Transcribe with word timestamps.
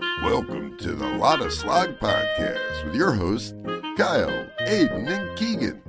Welcome 0.00 0.78
to 0.78 0.92
the 0.92 1.04
LottaSlog 1.04 1.98
podcast 1.98 2.84
with 2.86 2.94
your 2.94 3.12
hosts, 3.12 3.52
Kyle, 3.98 4.46
Aidan, 4.60 5.06
and 5.08 5.36
Keegan. 5.36 5.82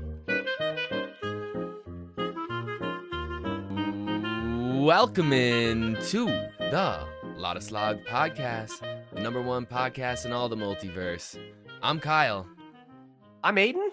Welcome 4.83 5.31
in 5.31 5.95
to 6.09 6.25
the 6.25 7.07
LottaSlog 7.37 8.05
podcast, 8.05 8.81
the 9.13 9.21
number 9.21 9.41
one 9.41 9.65
podcast 9.65 10.25
in 10.25 10.33
all 10.33 10.49
the 10.49 10.57
multiverse. 10.57 11.39
I'm 11.81 12.01
Kyle, 12.01 12.45
I'm 13.41 13.57
Aidan. 13.57 13.89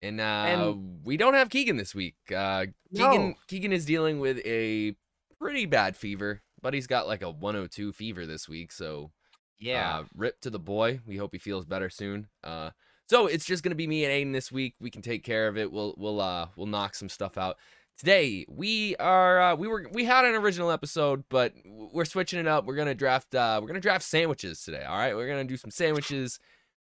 and, 0.00 0.20
uh, 0.20 0.24
And- 0.24 1.04
we 1.04 1.18
don't 1.18 1.34
have 1.34 1.50
Keegan 1.50 1.76
this 1.76 1.94
week. 1.94 2.16
Uh, 2.34 2.66
Keegan 2.94 3.28
No. 3.30 3.34
Keegan 3.46 3.72
is 3.74 3.84
dealing 3.84 4.20
with 4.20 4.38
a 4.46 4.96
pretty 5.38 5.66
bad 5.66 5.96
fever, 5.98 6.40
but 6.62 6.72
he's 6.72 6.86
got 6.86 7.06
like 7.06 7.20
a 7.20 7.30
102 7.30 7.92
fever 7.92 8.24
this 8.24 8.48
week, 8.48 8.72
so 8.72 9.12
Yeah. 9.58 9.98
Uh, 9.98 10.04
rip 10.16 10.40
to 10.42 10.50
the 10.50 10.58
boy. 10.58 11.00
We 11.06 11.16
hope 11.16 11.32
he 11.32 11.38
feels 11.38 11.64
better 11.64 11.90
soon. 11.90 12.28
Uh, 12.44 12.70
so 13.08 13.26
it's 13.26 13.44
just 13.44 13.62
gonna 13.62 13.74
be 13.74 13.86
me 13.86 14.04
and 14.04 14.12
Aidan 14.12 14.32
this 14.32 14.52
week. 14.52 14.74
We 14.80 14.90
can 14.90 15.02
take 15.02 15.24
care 15.24 15.48
of 15.48 15.56
it. 15.56 15.72
We'll 15.72 15.94
we'll 15.96 16.20
uh 16.20 16.48
we'll 16.56 16.66
knock 16.66 16.94
some 16.94 17.08
stuff 17.08 17.38
out. 17.38 17.56
Today 17.96 18.44
we 18.48 18.94
are 18.96 19.40
uh, 19.40 19.54
we 19.56 19.66
were 19.66 19.86
we 19.92 20.04
had 20.04 20.24
an 20.24 20.34
original 20.34 20.70
episode, 20.70 21.24
but 21.30 21.54
we're 21.64 22.04
switching 22.04 22.38
it 22.38 22.46
up. 22.46 22.66
We're 22.66 22.76
gonna 22.76 22.94
draft 22.94 23.34
uh 23.34 23.58
we're 23.60 23.68
gonna 23.68 23.80
draft 23.80 24.04
sandwiches 24.04 24.62
today. 24.62 24.84
All 24.84 24.96
right, 24.96 25.16
we're 25.16 25.28
gonna 25.28 25.44
do 25.44 25.56
some 25.56 25.70
sandwiches. 25.70 26.38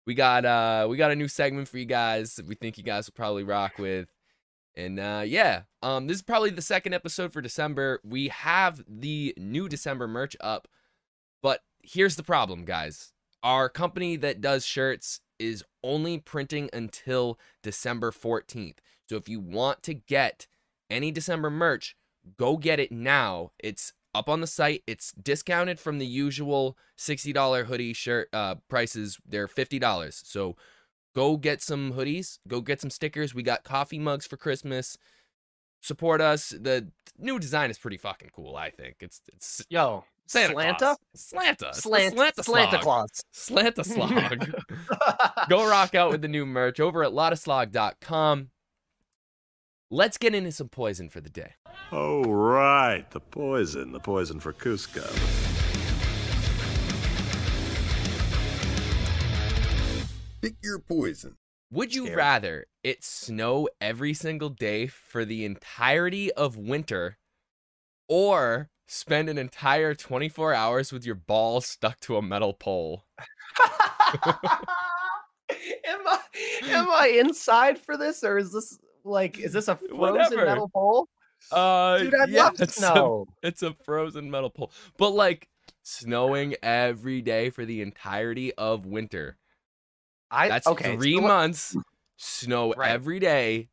We 0.07 0.15
got 0.15 0.45
uh 0.45 0.87
we 0.91 0.97
got 0.97 1.11
a 1.11 1.17
new 1.17 1.29
segment 1.29 1.69
for 1.69 1.79
you 1.79 1.87
guys. 1.87 2.39
We 2.47 2.55
think 2.55 2.77
you 2.77 2.85
guys 2.85 3.07
will 3.07 3.15
probably 3.17 3.45
rock 3.45 3.79
with. 3.79 4.09
And 4.77 5.01
uh, 5.01 5.23
yeah, 5.27 5.63
um, 5.83 6.07
this 6.07 6.19
is 6.19 6.23
probably 6.23 6.51
the 6.51 6.63
second 6.63 6.95
episode 6.95 7.33
for 7.33 7.41
December. 7.41 8.01
We 8.05 8.29
have 8.29 8.83
the 8.89 9.35
new 9.37 9.69
December 9.69 10.07
merch 10.07 10.37
up, 10.41 10.69
here's 11.83 12.17
the 12.17 12.23
problem, 12.23 12.65
guys. 12.65 13.13
Our 13.43 13.69
company 13.69 14.17
that 14.17 14.41
does 14.41 14.67
shirts 14.67 15.21
is 15.39 15.65
only 15.83 16.19
printing 16.19 16.69
until 16.73 17.39
December 17.63 18.11
14th. 18.11 18.79
So 19.09 19.17
if 19.17 19.29
you 19.29 19.41
want 19.41 19.83
to 19.85 19.95
get 19.95 20.47
any 20.91 21.11
December 21.11 21.51
merch, 21.51 21.97
go 22.37 22.57
get 22.57 22.79
it 22.79 22.93
now. 22.93 23.53
It's 23.59 23.93
up 24.15 24.29
on 24.29 24.41
the 24.41 24.47
site. 24.47 24.83
It's 24.87 25.13
discounted 25.13 25.79
from 25.79 25.99
the 25.99 26.07
usual 26.07 26.77
$60 26.99 27.65
hoodie 27.65 27.93
shirt 27.93 28.29
uh, 28.33 28.57
prices. 28.69 29.19
They're 29.27 29.49
$50. 29.49 30.27
So 30.27 30.57
go 31.15 31.37
get 31.37 31.63
some 31.63 31.95
hoodies, 31.95 32.39
go 32.47 32.61
get 32.61 32.81
some 32.81 32.91
stickers. 32.91 33.35
We 33.35 33.43
got 33.43 33.65
coffee 33.65 33.99
mugs 33.99 34.27
for 34.27 34.37
Christmas. 34.37 34.97
Support 35.81 36.21
us. 36.21 36.51
The 36.51 36.89
new 37.19 37.39
design 37.39 37.71
is 37.71 37.79
pretty 37.79 37.97
fucking 37.97 38.31
cool, 38.35 38.55
I 38.57 38.71
think. 38.71 38.97
It's 39.01 39.23
it's 39.33 39.65
Yo, 39.71 40.05
Santa 40.31 40.55
Slanta? 40.55 40.79
Claus. 40.79 40.97
Slanta. 41.17 41.75
Slant, 41.75 42.15
Slanta 42.15 42.45
Slanta. 42.45 42.81
Claus. 42.81 43.25
Slanta 43.35 43.85
slog. 43.85 44.49
Go 45.49 45.69
rock 45.69 45.97
out 45.97 46.13
with 46.13 46.23
the 46.23 46.29
new 46.29 46.47
merch 46.47 46.79
over 46.79 47.03
at 47.03 47.11
lottaslog.com. 47.11 48.51
Let's 49.91 50.19
get 50.19 50.33
into 50.37 50.53
some 50.53 50.69
poison 50.69 51.09
for 51.09 51.21
the 51.21 51.31
day. 51.31 51.55
Oh, 51.91 52.23
right. 52.23 53.11
The 53.11 53.19
poison. 53.19 53.91
The 53.91 53.99
poison 53.99 54.39
for 54.39 54.53
Cusco. 54.53 55.03
Pick 60.41 60.55
your 60.63 60.79
poison. 60.79 61.39
Would 61.73 61.93
you 61.93 62.05
Scary. 62.05 62.17
rather 62.17 62.67
it 62.85 63.03
snow 63.03 63.69
every 63.81 64.15
single 64.15 64.51
day 64.51 64.87
for 64.87 65.25
the 65.25 65.45
entirety 65.45 66.31
of 66.35 66.57
winter 66.57 67.19
or 68.09 68.69
spend 68.93 69.29
an 69.29 69.39
entire 69.39 69.95
24 69.95 70.53
hours 70.53 70.93
with 70.93 71.07
your 71.07 71.15
balls 71.15 71.65
stuck 71.65 72.01
to 72.01 72.17
a 72.17 72.23
metal 72.23 72.53
pole? 72.53 73.05
am 75.87 76.01
I 76.07 76.19
am 76.65 76.91
I 76.91 77.17
inside 77.21 77.79
for 77.79 77.97
this 77.97 78.25
or 78.25 78.39
is 78.39 78.53
this 78.53 78.79
like 79.05 79.39
is 79.39 79.53
this 79.53 79.69
a 79.69 79.77
frozen 79.89 79.99
Whatever. 79.99 80.45
metal 80.45 80.69
pole? 80.69 81.09
Uh, 81.53 81.99
Dude, 81.99 82.15
I'd 82.15 82.29
yeah, 82.31 82.45
love 82.45 82.55
to 82.57 82.63
it's 82.65 82.83
a- 82.83 83.25
it's 83.47 83.63
a 83.63 83.75
frozen 83.85 84.31
metal 84.31 84.51
pole. 84.51 84.73
But 84.99 85.11
like 85.11 85.49
snowing 85.83 86.57
every 86.63 87.23
day 87.23 87.51
for 87.51 87.65
the 87.65 87.83
entirety 87.83 88.53
of 88.55 88.87
winter. 88.87 89.37
I 90.31 90.49
That's 90.49 90.67
okay. 90.67 90.97
three 90.97 91.17
so 91.17 91.23
months. 91.23 91.77
Snow 92.17 92.75
Right. 92.75 92.91
every 92.91 93.19
day. 93.21 93.69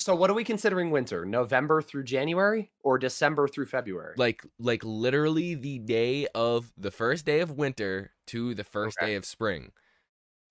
So 0.00 0.14
what 0.16 0.30
are 0.30 0.34
we 0.34 0.44
considering 0.44 0.90
winter? 0.90 1.24
November 1.24 1.80
through 1.82 2.04
January 2.04 2.72
or 2.80 2.98
December 2.98 3.46
through 3.48 3.66
February? 3.66 4.16
Like 4.16 4.42
like 4.58 4.82
literally 4.84 5.54
the 5.54 5.78
day 5.78 6.26
of 6.34 6.72
the 6.76 6.90
first 6.90 7.24
day 7.24 7.40
of 7.40 7.52
winter 7.52 8.12
to 8.26 8.54
the 8.54 8.64
first 8.64 8.98
Okay. 8.98 9.06
day 9.06 9.14
of 9.14 9.24
spring. 9.24 9.72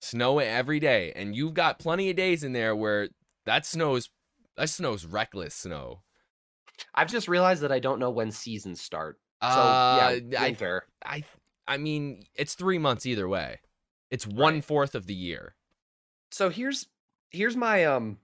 Snow 0.02 0.38
every 0.40 0.80
day. 0.80 1.12
And 1.14 1.36
you've 1.36 1.54
got 1.54 1.78
plenty 1.80 2.10
of 2.10 2.16
days 2.16 2.44
in 2.44 2.52
there 2.54 2.76
where 2.76 3.10
that 3.46 3.66
snows 3.66 4.10
that 4.56 4.70
snow's 4.70 5.06
reckless 5.06 5.54
snow. 5.54 6.04
I've 6.94 7.08
just 7.10 7.28
realized 7.28 7.62
that 7.62 7.72
I 7.72 7.78
don't 7.78 7.98
know 7.98 8.10
when 8.10 8.30
seasons 8.30 8.80
start. 8.80 9.20
So 9.48 9.80
Uh, 9.80 9.80
yeah, 9.88 10.18
I 10.36 10.58
winter. 10.58 10.86
I 11.04 11.24
I 11.66 11.76
mean 11.78 12.24
it's 12.34 12.54
three 12.54 12.78
months 12.78 13.06
either 13.06 13.28
way. 13.28 13.60
It's 14.10 14.26
one 14.26 14.60
Right. 14.60 14.62
fourth 14.62 14.94
of 14.94 15.06
the 15.06 15.14
year. 15.14 15.56
so 16.30 16.50
here's 16.50 16.86
here's 17.30 17.56
my 17.56 17.84
um 17.84 18.18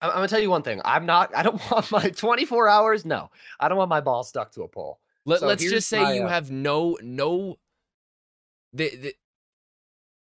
I'm, 0.00 0.10
gonna 0.10 0.28
tell 0.28 0.40
you 0.40 0.50
one 0.50 0.62
thing. 0.62 0.80
I'm 0.84 1.06
not 1.06 1.34
I 1.34 1.42
don't 1.42 1.60
want 1.70 1.90
my 1.90 2.08
24 2.10 2.68
hours. 2.68 3.04
No, 3.04 3.30
I 3.60 3.68
don't 3.68 3.78
want 3.78 3.90
my 3.90 4.00
ball 4.00 4.22
stuck 4.24 4.52
to 4.52 4.62
a 4.62 4.68
pole. 4.68 5.00
Let, 5.24 5.40
So 5.40 5.48
here's 5.48 5.60
just 5.60 5.88
say 5.88 6.02
my, 6.02 6.14
you 6.14 6.22
uh, 6.22 6.28
have 6.28 6.50
no 6.50 6.96
no 7.02 7.58
the, 8.72 8.96
the 8.96 9.14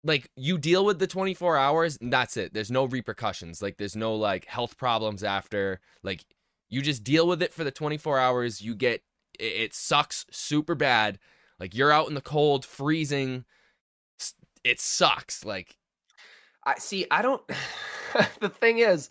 like 0.03 0.29
you 0.35 0.57
deal 0.57 0.85
with 0.85 0.99
the 0.99 1.07
24 1.07 1.57
hours 1.57 1.97
and 1.99 2.11
that's 2.11 2.37
it 2.37 2.53
there's 2.53 2.71
no 2.71 2.85
repercussions 2.85 3.61
like 3.61 3.77
there's 3.77 3.95
no 3.95 4.15
like 4.15 4.45
health 4.45 4.77
problems 4.77 5.23
after 5.23 5.79
like 6.03 6.25
you 6.69 6.81
just 6.81 7.03
deal 7.03 7.27
with 7.27 7.41
it 7.41 7.53
for 7.53 7.63
the 7.63 7.71
24 7.71 8.19
hours 8.19 8.61
you 8.61 8.75
get 8.75 9.01
it, 9.39 9.43
it 9.43 9.73
sucks 9.73 10.25
super 10.31 10.75
bad 10.75 11.19
like 11.59 11.75
you're 11.75 11.91
out 11.91 12.07
in 12.07 12.13
the 12.13 12.21
cold 12.21 12.63
freezing 12.63 13.43
it 14.63 14.79
sucks 14.79 15.43
like 15.43 15.77
I 16.67 16.75
see. 16.77 17.05
I 17.09 17.21
don't. 17.21 17.41
the 18.41 18.49
thing 18.49 18.79
is, 18.79 19.09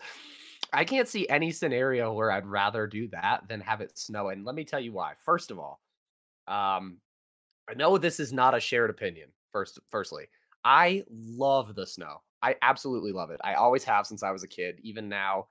I 0.76 0.84
can't 0.84 1.08
see 1.08 1.26
any 1.28 1.50
scenario 1.50 2.12
where 2.12 2.30
I'd 2.30 2.46
rather 2.46 2.86
do 2.86 3.08
that 3.08 3.48
than 3.48 3.60
have 3.62 3.80
it 3.80 3.98
snow. 3.98 4.28
And 4.28 4.44
let 4.44 4.54
me 4.54 4.64
tell 4.64 4.78
you 4.78 4.92
why. 4.92 5.14
First 5.24 5.50
of 5.50 5.58
all, 5.58 5.80
um, 6.46 6.98
I 7.68 7.74
know 7.74 7.98
this 7.98 8.20
is 8.20 8.32
not 8.32 8.54
a 8.54 8.60
shared 8.60 8.90
opinion. 8.90 9.30
First, 9.52 9.80
firstly, 9.90 10.26
I 10.64 11.04
love 11.10 11.74
the 11.74 11.86
snow. 11.86 12.22
I 12.42 12.56
absolutely 12.62 13.12
love 13.12 13.30
it. 13.30 13.40
I 13.42 13.54
always 13.54 13.84
have 13.84 14.06
since 14.06 14.22
I 14.22 14.30
was 14.30 14.44
a 14.44 14.48
kid. 14.48 14.78
Even 14.82 15.08
now, 15.08 15.48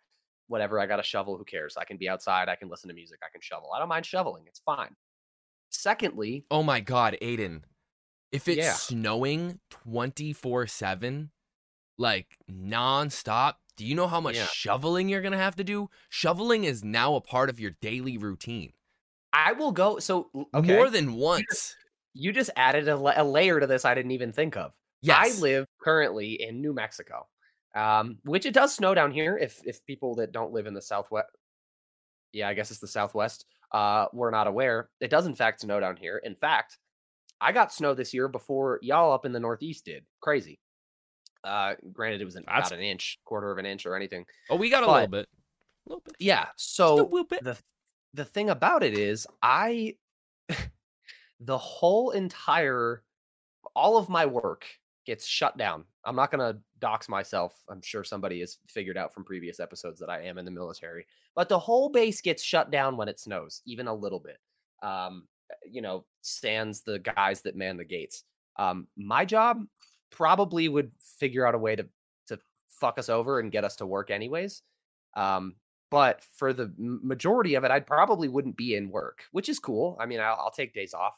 whatever 0.47 0.79
I 0.79 0.85
got 0.85 0.99
a 0.99 1.03
shovel, 1.03 1.37
who 1.37 1.43
cares? 1.43 1.75
I 1.75 1.85
can 1.85 1.97
be 1.97 2.07
outside. 2.07 2.47
I 2.47 2.55
can 2.55 2.69
listen 2.69 2.87
to 2.89 2.93
music. 2.93 3.19
I 3.23 3.31
can 3.31 3.41
shovel. 3.41 3.71
I 3.73 3.79
don't 3.79 3.89
mind 3.89 4.05
shoveling. 4.05 4.45
It's 4.47 4.59
fine. 4.59 4.95
Secondly, 5.71 6.45
oh 6.51 6.63
my 6.63 6.79
god 6.79 7.17
aidan 7.19 7.65
if 8.31 8.47
it's 8.47 8.59
Yeah. 8.59 8.73
snowing 8.73 9.59
24 9.69 10.67
7 10.67 11.31
like 11.97 12.37
nonstop 12.49 13.55
do 13.77 13.85
you 13.85 13.95
know 13.95 14.07
how 14.07 14.21
much 14.21 14.35
Yeah. 14.35 14.45
shoveling 14.47 15.09
you're 15.09 15.21
gonna 15.21 15.37
have 15.37 15.55
to 15.57 15.63
do 15.63 15.89
shoveling 16.09 16.63
is 16.63 16.83
now 16.83 17.15
a 17.15 17.21
part 17.21 17.49
of 17.49 17.59
your 17.59 17.71
daily 17.81 18.17
routine 18.17 18.71
I 19.33 19.51
will 19.51 19.73
go. 19.73 19.99
So 19.99 20.29
okay, 20.53 20.73
more 20.75 20.89
than 20.89 21.13
once 21.15 21.75
you 22.13 22.31
just 22.31 22.49
added 22.55 22.87
a, 22.87 22.95
la- 22.95 23.13
a 23.17 23.23
layer 23.25 23.59
to 23.59 23.67
this 23.67 23.83
I 23.83 23.93
didn't 23.93 24.11
even 24.11 24.31
think 24.31 24.55
of. 24.55 24.73
yes 25.01 25.17
I 25.37 25.41
live 25.41 25.65
currently 25.81 26.41
in 26.41 26.61
New 26.61 26.73
Mexico, 26.73 27.27
um, 27.75 28.17
which 28.23 28.45
it 28.45 28.53
does 28.53 28.73
snow 28.73 28.93
down 28.95 29.11
here. 29.11 29.37
If 29.37 29.61
if 29.65 29.85
people 29.85 30.15
that 30.15 30.31
don't 30.31 30.53
live 30.53 30.67
in 30.67 30.73
the 30.73 30.81
southwest, 30.81 31.27
yeah, 32.31 32.47
I 32.47 32.53
guess 32.53 32.71
it's 32.71 32.79
the 32.79 32.87
southwest, 32.87 33.45
uh, 33.73 34.05
were 34.13 34.31
not 34.31 34.47
aware, 34.47 34.89
it 35.01 35.09
does 35.09 35.25
in 35.25 35.35
fact 35.35 35.59
snow 35.59 35.81
down 35.81 35.97
here. 35.97 36.21
In 36.23 36.35
fact, 36.35 36.77
I 37.41 37.51
got 37.51 37.73
snow 37.73 37.93
this 37.93 38.13
year 38.13 38.29
before 38.29 38.79
y'all 38.81 39.11
up 39.11 39.25
in 39.25 39.33
the 39.33 39.39
northeast 39.41 39.83
did. 39.83 40.05
Crazy. 40.21 40.59
Uh, 41.45 41.75
granted, 41.93 42.21
it 42.21 42.25
was 42.25 42.35
an, 42.35 42.43
about 42.43 42.71
an 42.71 42.79
inch, 42.79 43.19
quarter 43.23 43.51
of 43.51 43.57
an 43.57 43.65
inch, 43.65 43.85
or 43.85 43.95
anything. 43.95 44.25
oh 44.49 44.55
we 44.55 44.69
got 44.69 44.83
a 44.83 44.91
little 44.91 45.07
bit 45.07 45.27
a 45.85 45.89
little 45.89 46.03
bit 46.03 46.15
Yeah. 46.19 46.47
So 46.55 47.05
bit 47.29 47.43
the 47.43 47.57
the 48.13 48.25
thing 48.25 48.49
about 48.49 48.83
it 48.83 48.97
is 48.97 49.27
I 49.41 49.95
the 51.39 51.57
whole 51.57 52.11
entire 52.11 53.03
all 53.75 53.97
of 53.97 54.09
my 54.09 54.25
work 54.25 54.65
gets 55.05 55.25
shut 55.25 55.57
down. 55.57 55.83
I'm 56.03 56.15
not 56.15 56.31
going 56.31 56.53
to 56.53 56.59
dox 56.79 57.07
myself. 57.07 57.59
I'm 57.69 57.81
sure 57.81 58.03
somebody 58.03 58.39
has 58.39 58.57
figured 58.67 58.97
out 58.97 59.13
from 59.13 59.23
previous 59.23 59.59
episodes 59.59 59.99
that 59.99 60.09
I 60.09 60.21
am 60.21 60.37
in 60.37 60.45
the 60.45 60.51
military. 60.51 61.05
But 61.35 61.49
the 61.49 61.59
whole 61.59 61.89
base 61.89 62.21
gets 62.21 62.43
shut 62.43 62.71
down 62.71 62.97
when 62.97 63.07
it 63.07 63.19
snows, 63.19 63.61
even 63.65 63.87
a 63.87 63.93
little 63.93 64.19
bit. 64.19 64.37
Um, 64.81 65.27
you 65.69 65.81
know, 65.81 66.05
stands 66.21 66.81
the 66.81 66.99
guys 66.99 67.41
that 67.41 67.55
man 67.55 67.77
the 67.77 67.85
gates. 67.85 68.23
Um, 68.57 68.87
my 68.95 69.25
job 69.25 69.63
probably 70.15 70.67
would 70.69 70.91
figure 71.19 71.45
out 71.45 71.55
a 71.55 71.59
way 71.59 71.75
to 71.75 71.87
to 72.27 72.39
fuck 72.69 72.97
us 72.97 73.09
over 73.09 73.39
and 73.39 73.51
get 73.51 73.63
us 73.63 73.75
to 73.77 73.85
work 73.85 74.09
anyways. 74.09 74.63
Um, 75.15 75.55
but 75.91 76.23
for 76.23 76.53
the 76.53 76.73
majority 76.77 77.55
of 77.55 77.63
it, 77.63 77.71
I 77.71 77.79
probably 77.79 78.27
wouldn't 78.27 78.57
be 78.57 78.75
in 78.75 78.89
work, 78.89 79.25
which 79.31 79.49
is 79.49 79.59
cool. 79.59 79.97
I 79.99 80.05
mean, 80.07 80.19
I'll, 80.19 80.35
I'll 80.39 80.51
take 80.51 80.73
days 80.73 80.93
off. 80.93 81.13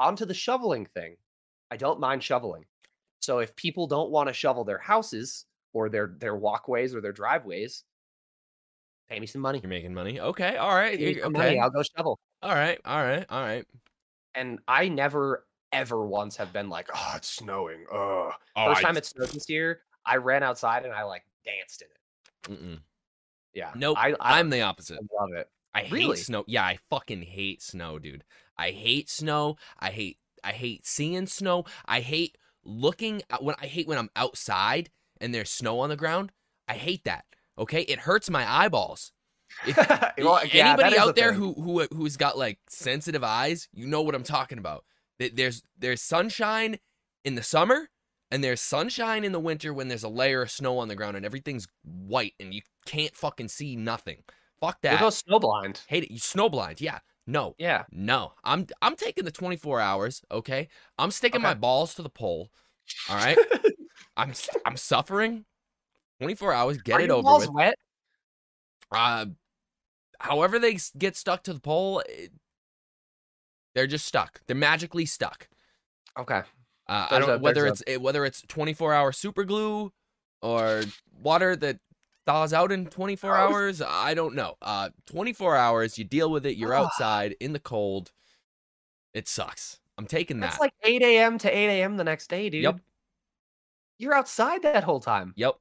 On 0.00 0.16
to 0.16 0.26
the 0.26 0.34
shoveling 0.34 0.86
thing. 0.86 1.16
I 1.70 1.76
don't 1.76 2.00
mind 2.00 2.22
shoveling. 2.22 2.64
So 3.20 3.38
if 3.38 3.54
people 3.56 3.86
don't 3.86 4.10
want 4.10 4.28
to 4.28 4.32
shovel 4.32 4.64
their 4.64 4.78
houses 4.78 5.46
or 5.72 5.88
their 5.88 6.14
their 6.18 6.36
walkways 6.36 6.94
or 6.94 7.00
their 7.00 7.12
driveways, 7.12 7.84
pay 9.08 9.20
me 9.20 9.26
some 9.26 9.40
money. 9.42 9.60
You're 9.62 9.68
making 9.70 9.94
money. 9.94 10.20
Okay. 10.20 10.56
All 10.56 10.74
right. 10.74 10.98
Pay 10.98 11.04
me 11.06 11.20
some 11.20 11.34
Okay. 11.34 11.46
money, 11.46 11.60
I'll 11.60 11.70
go 11.70 11.82
shovel. 11.82 12.18
All 12.42 12.54
right. 12.54 12.78
All 12.84 13.02
right. 13.02 13.26
All 13.28 13.42
right. 13.42 13.66
And 14.34 14.60
I 14.68 14.88
never 14.88 15.46
ever 15.72 16.04
once 16.04 16.36
have 16.36 16.52
been 16.52 16.68
like, 16.68 16.88
oh, 16.94 17.12
it's 17.16 17.28
snowing. 17.28 17.84
Ugh. 17.92 18.32
Oh, 18.56 18.66
First 18.66 18.78
I- 18.78 18.82
time 18.82 18.96
it 18.96 19.06
snowed 19.06 19.28
this 19.30 19.48
year, 19.48 19.80
I 20.06 20.16
ran 20.16 20.42
outside 20.42 20.84
and 20.84 20.94
I 20.94 21.02
like 21.02 21.24
danced 21.44 21.82
in 21.82 21.88
it. 21.88 22.60
Mm-mm. 22.60 22.78
Yeah. 23.54 23.70
Nope. 23.74 23.96
I, 23.98 24.12
I 24.20 24.38
I'm 24.38 24.50
the 24.50 24.62
opposite. 24.62 24.98
I 24.98 25.20
love 25.22 25.32
it. 25.34 25.48
I 25.74 25.80
hate 25.80 25.92
Really? 25.92 26.16
snow. 26.16 26.44
Yeah, 26.46 26.64
I 26.64 26.78
fucking 26.90 27.22
hate 27.22 27.62
snow, 27.62 27.98
dude. 27.98 28.24
I 28.56 28.70
hate 28.70 29.10
snow. 29.10 29.56
I 29.78 29.90
hate 29.90 30.18
I 30.42 30.52
hate 30.52 30.86
seeing 30.86 31.26
snow. 31.26 31.64
I 31.86 32.00
hate 32.00 32.38
looking 32.64 33.22
at 33.30 33.42
when 33.42 33.54
I 33.60 33.66
hate 33.66 33.86
when 33.86 33.98
I'm 33.98 34.10
outside 34.16 34.90
and 35.20 35.34
there's 35.34 35.50
snow 35.50 35.80
on 35.80 35.88
the 35.90 35.96
ground. 35.96 36.32
I 36.68 36.74
hate 36.74 37.04
that. 37.04 37.24
Okay? 37.58 37.82
It 37.82 38.00
hurts 38.00 38.30
my 38.30 38.50
eyeballs. 38.50 39.12
If 39.66 39.76
Well, 40.18 40.44
yeah, 40.46 40.70
anybody 40.74 40.96
out 40.98 41.16
there 41.16 41.32
thing. 41.32 41.40
who 41.40 41.54
who 41.54 41.86
who's 41.94 42.16
got 42.16 42.38
like 42.38 42.58
sensitive 42.68 43.24
eyes, 43.24 43.68
you 43.72 43.86
know 43.86 44.02
what 44.02 44.14
I'm 44.14 44.22
talking 44.24 44.58
about. 44.58 44.84
Th- 45.18 45.34
There's 45.34 45.62
there's 45.78 46.02
sunshine 46.02 46.78
in 47.24 47.34
the 47.34 47.42
summer 47.42 47.88
and 48.30 48.42
there's 48.44 48.60
sunshine 48.60 49.24
in 49.24 49.32
the 49.32 49.40
winter 49.40 49.72
when 49.72 49.88
there's 49.88 50.04
a 50.04 50.08
layer 50.08 50.42
of 50.42 50.50
snow 50.50 50.78
on 50.78 50.88
the 50.88 50.94
ground 50.94 51.16
and 51.16 51.24
everything's 51.26 51.66
white 51.84 52.34
and 52.40 52.52
you 52.54 52.62
can't 52.86 53.14
fucking 53.16 53.48
see 53.48 53.76
nothing. 53.76 54.22
Fuck 54.60 54.78
We'll 54.82 54.92
that. 54.92 55.00
go 55.00 55.08
snowblind. 55.08 55.84
Hate 55.86 56.04
it. 56.04 56.10
You 56.12 56.18
snowblind. 56.20 56.80
Yeah. 56.80 56.98
No. 57.26 57.54
Yeah. 57.58 57.84
No. 57.92 58.32
I'm 58.44 58.66
I'm 58.82 58.96
taking 58.96 59.24
the 59.24 59.30
24 59.30 59.80
hours, 59.80 60.22
okay? 60.30 60.68
I'm 60.98 61.10
sticking 61.10 61.42
my 61.42 61.54
balls 61.54 61.94
to 61.94 62.02
the 62.02 62.08
pole. 62.10 62.50
All 63.10 63.16
right? 63.16 63.38
I'm 64.16 64.32
I'm 64.64 64.76
suffering. 64.76 65.44
24 66.20 66.52
hours, 66.52 66.78
get 66.78 66.96
Are 66.96 67.00
it 67.00 67.06
your 67.08 67.16
over 67.16 67.22
balls 67.22 67.46
with. 67.46 67.54
wet? 67.54 67.74
Uh 68.90 69.26
however 70.20 70.58
they 70.58 70.78
get 70.96 71.16
stuck 71.16 71.42
to 71.44 71.52
the 71.52 71.60
pole, 71.60 72.02
they're 73.78 73.86
just 73.86 74.06
stuck. 74.06 74.40
They're 74.48 74.56
magically 74.56 75.06
stuck. 75.06 75.48
Okay. 76.18 76.42
Uh, 76.88 77.06
I 77.10 77.18
don't 77.20 77.40
whether 77.40 77.64
it's 77.64 77.80
whether 78.00 78.24
it's 78.24 78.42
24 78.48 78.92
hour 78.92 79.12
super 79.12 79.44
glue 79.44 79.92
or 80.42 80.82
water 81.22 81.54
that 81.54 81.78
thaws 82.26 82.52
out 82.52 82.72
in 82.72 82.86
24 82.86 83.30
Gross. 83.30 83.40
hours. 83.40 83.82
I 83.82 84.14
don't 84.14 84.34
know. 84.34 84.56
Uh, 84.60 84.88
24 85.06 85.54
hours, 85.54 85.96
you 85.96 86.02
deal 86.04 86.28
with 86.28 86.44
it. 86.44 86.56
You're 86.56 86.74
Ah. 86.74 86.86
outside 86.86 87.36
in 87.38 87.52
the 87.52 87.60
cold. 87.60 88.10
It 89.14 89.28
sucks. 89.28 89.78
I'm 89.96 90.06
taking 90.06 90.40
that. 90.40 90.48
That's 90.50 90.60
like 90.60 90.74
8 90.82 91.00
a.m. 91.02 91.38
to 91.38 91.48
8 91.48 91.80
a.m. 91.80 91.96
the 91.98 92.04
next 92.04 92.28
day, 92.28 92.50
dude. 92.50 92.64
Yep. 92.64 92.80
You're 94.00 94.14
outside 94.14 94.62
that 94.62 94.82
whole 94.82 95.00
time 95.00 95.34
yep. 95.36 95.54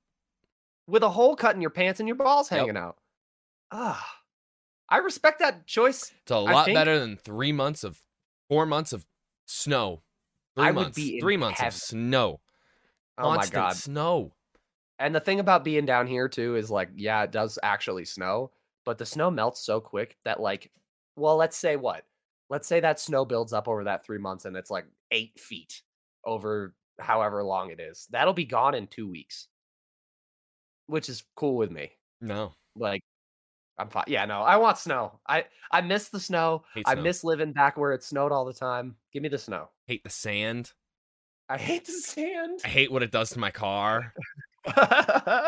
with 0.88 1.04
a 1.04 1.10
hole 1.10 1.36
cut 1.36 1.56
in 1.56 1.62
your 1.62 1.70
pants 1.70 2.00
and 2.00 2.08
your 2.10 2.16
balls 2.16 2.50
Yep. 2.52 2.60
hanging 2.62 2.78
out. 2.78 2.98
Ah, 3.72 4.22
I 4.90 4.98
respect 4.98 5.40
that 5.40 5.68
choice. 5.68 6.12
It's 6.24 6.32
a 6.32 6.38
lot 6.38 6.68
better 6.68 6.98
than 7.00 7.18
three 7.18 7.52
months 7.52 7.84
of 7.84 8.02
four 8.50 8.66
months 8.66 8.94
of 8.94 9.06
snow. 9.46 10.02
Three 10.56 10.66
I 10.66 10.72
would 10.72 10.82
months. 10.84 10.96
be 10.96 11.16
in 11.16 11.22
three 11.22 11.38
months 11.38 11.60
heaven. 11.60 11.68
of 11.68 11.82
snow. 11.82 12.40
Oh 13.18 13.36
my 13.36 13.46
god. 13.48 13.76
snow. 13.76 14.34
And 15.00 15.14
the 15.14 15.20
thing 15.20 15.40
about 15.40 15.64
being 15.64 15.86
down 15.86 16.08
here 16.08 16.28
too 16.28 16.56
is 16.56 16.72
like, 16.72 16.90
yeah, 16.96 17.24
it 17.24 17.32
does 17.32 17.60
actually 17.62 18.06
snow, 18.06 18.52
but 18.86 18.98
the 18.98 19.06
snow 19.06 19.30
melts 19.30 19.62
so 19.64 19.80
quick 19.80 20.18
that 20.26 20.40
like, 20.40 20.72
well, 21.16 21.36
let's 21.36 21.58
say 21.58 21.76
what? 21.76 22.04
Let's 22.50 22.68
say 22.68 22.80
that 22.80 23.00
snow 23.00 23.26
builds 23.26 23.54
up 23.54 23.68
over 23.68 23.84
that 23.84 24.06
three 24.06 24.18
months 24.18 24.46
and 24.46 24.56
it's 24.56 24.72
like 24.72 24.86
eight 25.12 25.40
feet 25.40 25.82
over 26.26 26.74
however 27.00 27.44
long 27.44 27.70
it 27.72 27.80
is. 27.80 28.08
That'll 28.10 28.34
be 28.34 28.46
gone 28.46 28.74
in 28.74 28.88
two 28.88 29.08
weeks, 29.08 29.48
which 30.88 31.10
is 31.10 31.24
cool 31.36 31.58
with 31.58 31.72
me. 31.72 31.92
No. 32.22 32.54
Like, 32.76 33.02
I'm 33.78 33.90
fine. 33.90 34.06
Yeah, 34.08 34.26
no, 34.26 34.42
I 34.42 34.58
want 34.58 34.78
snow. 34.78 35.20
I 35.28 35.46
I 35.72 35.82
miss 35.82 36.10
the 36.10 36.20
snow. 36.20 36.64
Hate 36.74 36.86
I 36.88 36.96
miss 36.96 37.24
living 37.24 37.54
back 37.54 37.78
where 37.78 37.94
it 37.94 38.04
snowed 38.04 38.32
all 38.32 38.46
the 38.46 38.54
time. 38.54 38.96
Give 39.14 39.22
me 39.22 39.30
the 39.30 39.38
snow. 39.38 39.70
Hate 39.86 40.04
the 40.04 40.10
sand. 40.10 40.72
I 41.50 41.58
hate 41.58 41.86
the 41.86 41.94
sand. 41.94 42.62
I 42.66 42.68
hate 42.68 42.92
what 42.92 43.04
it 43.04 43.12
does 43.12 43.30
to 43.32 43.40
my 43.40 43.52
car. 43.52 44.14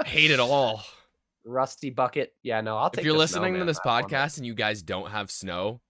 hate 0.05 0.31
it 0.31 0.39
all. 0.39 0.83
Rusty 1.43 1.89
bucket. 1.89 2.33
Yeah, 2.43 2.61
no, 2.61 2.77
I'll 2.77 2.89
take. 2.89 2.99
It. 2.99 3.01
If 3.01 3.05
you're 3.05 3.17
the 3.17 3.27
snow, 3.27 3.41
listening 3.41 3.59
to 3.59 3.65
this 3.65 3.79
podcast 3.79 4.37
and 4.37 4.45
you 4.45 4.53
guys 4.53 4.81
don't 4.83 5.09
have 5.09 5.31
snow, 5.31 5.81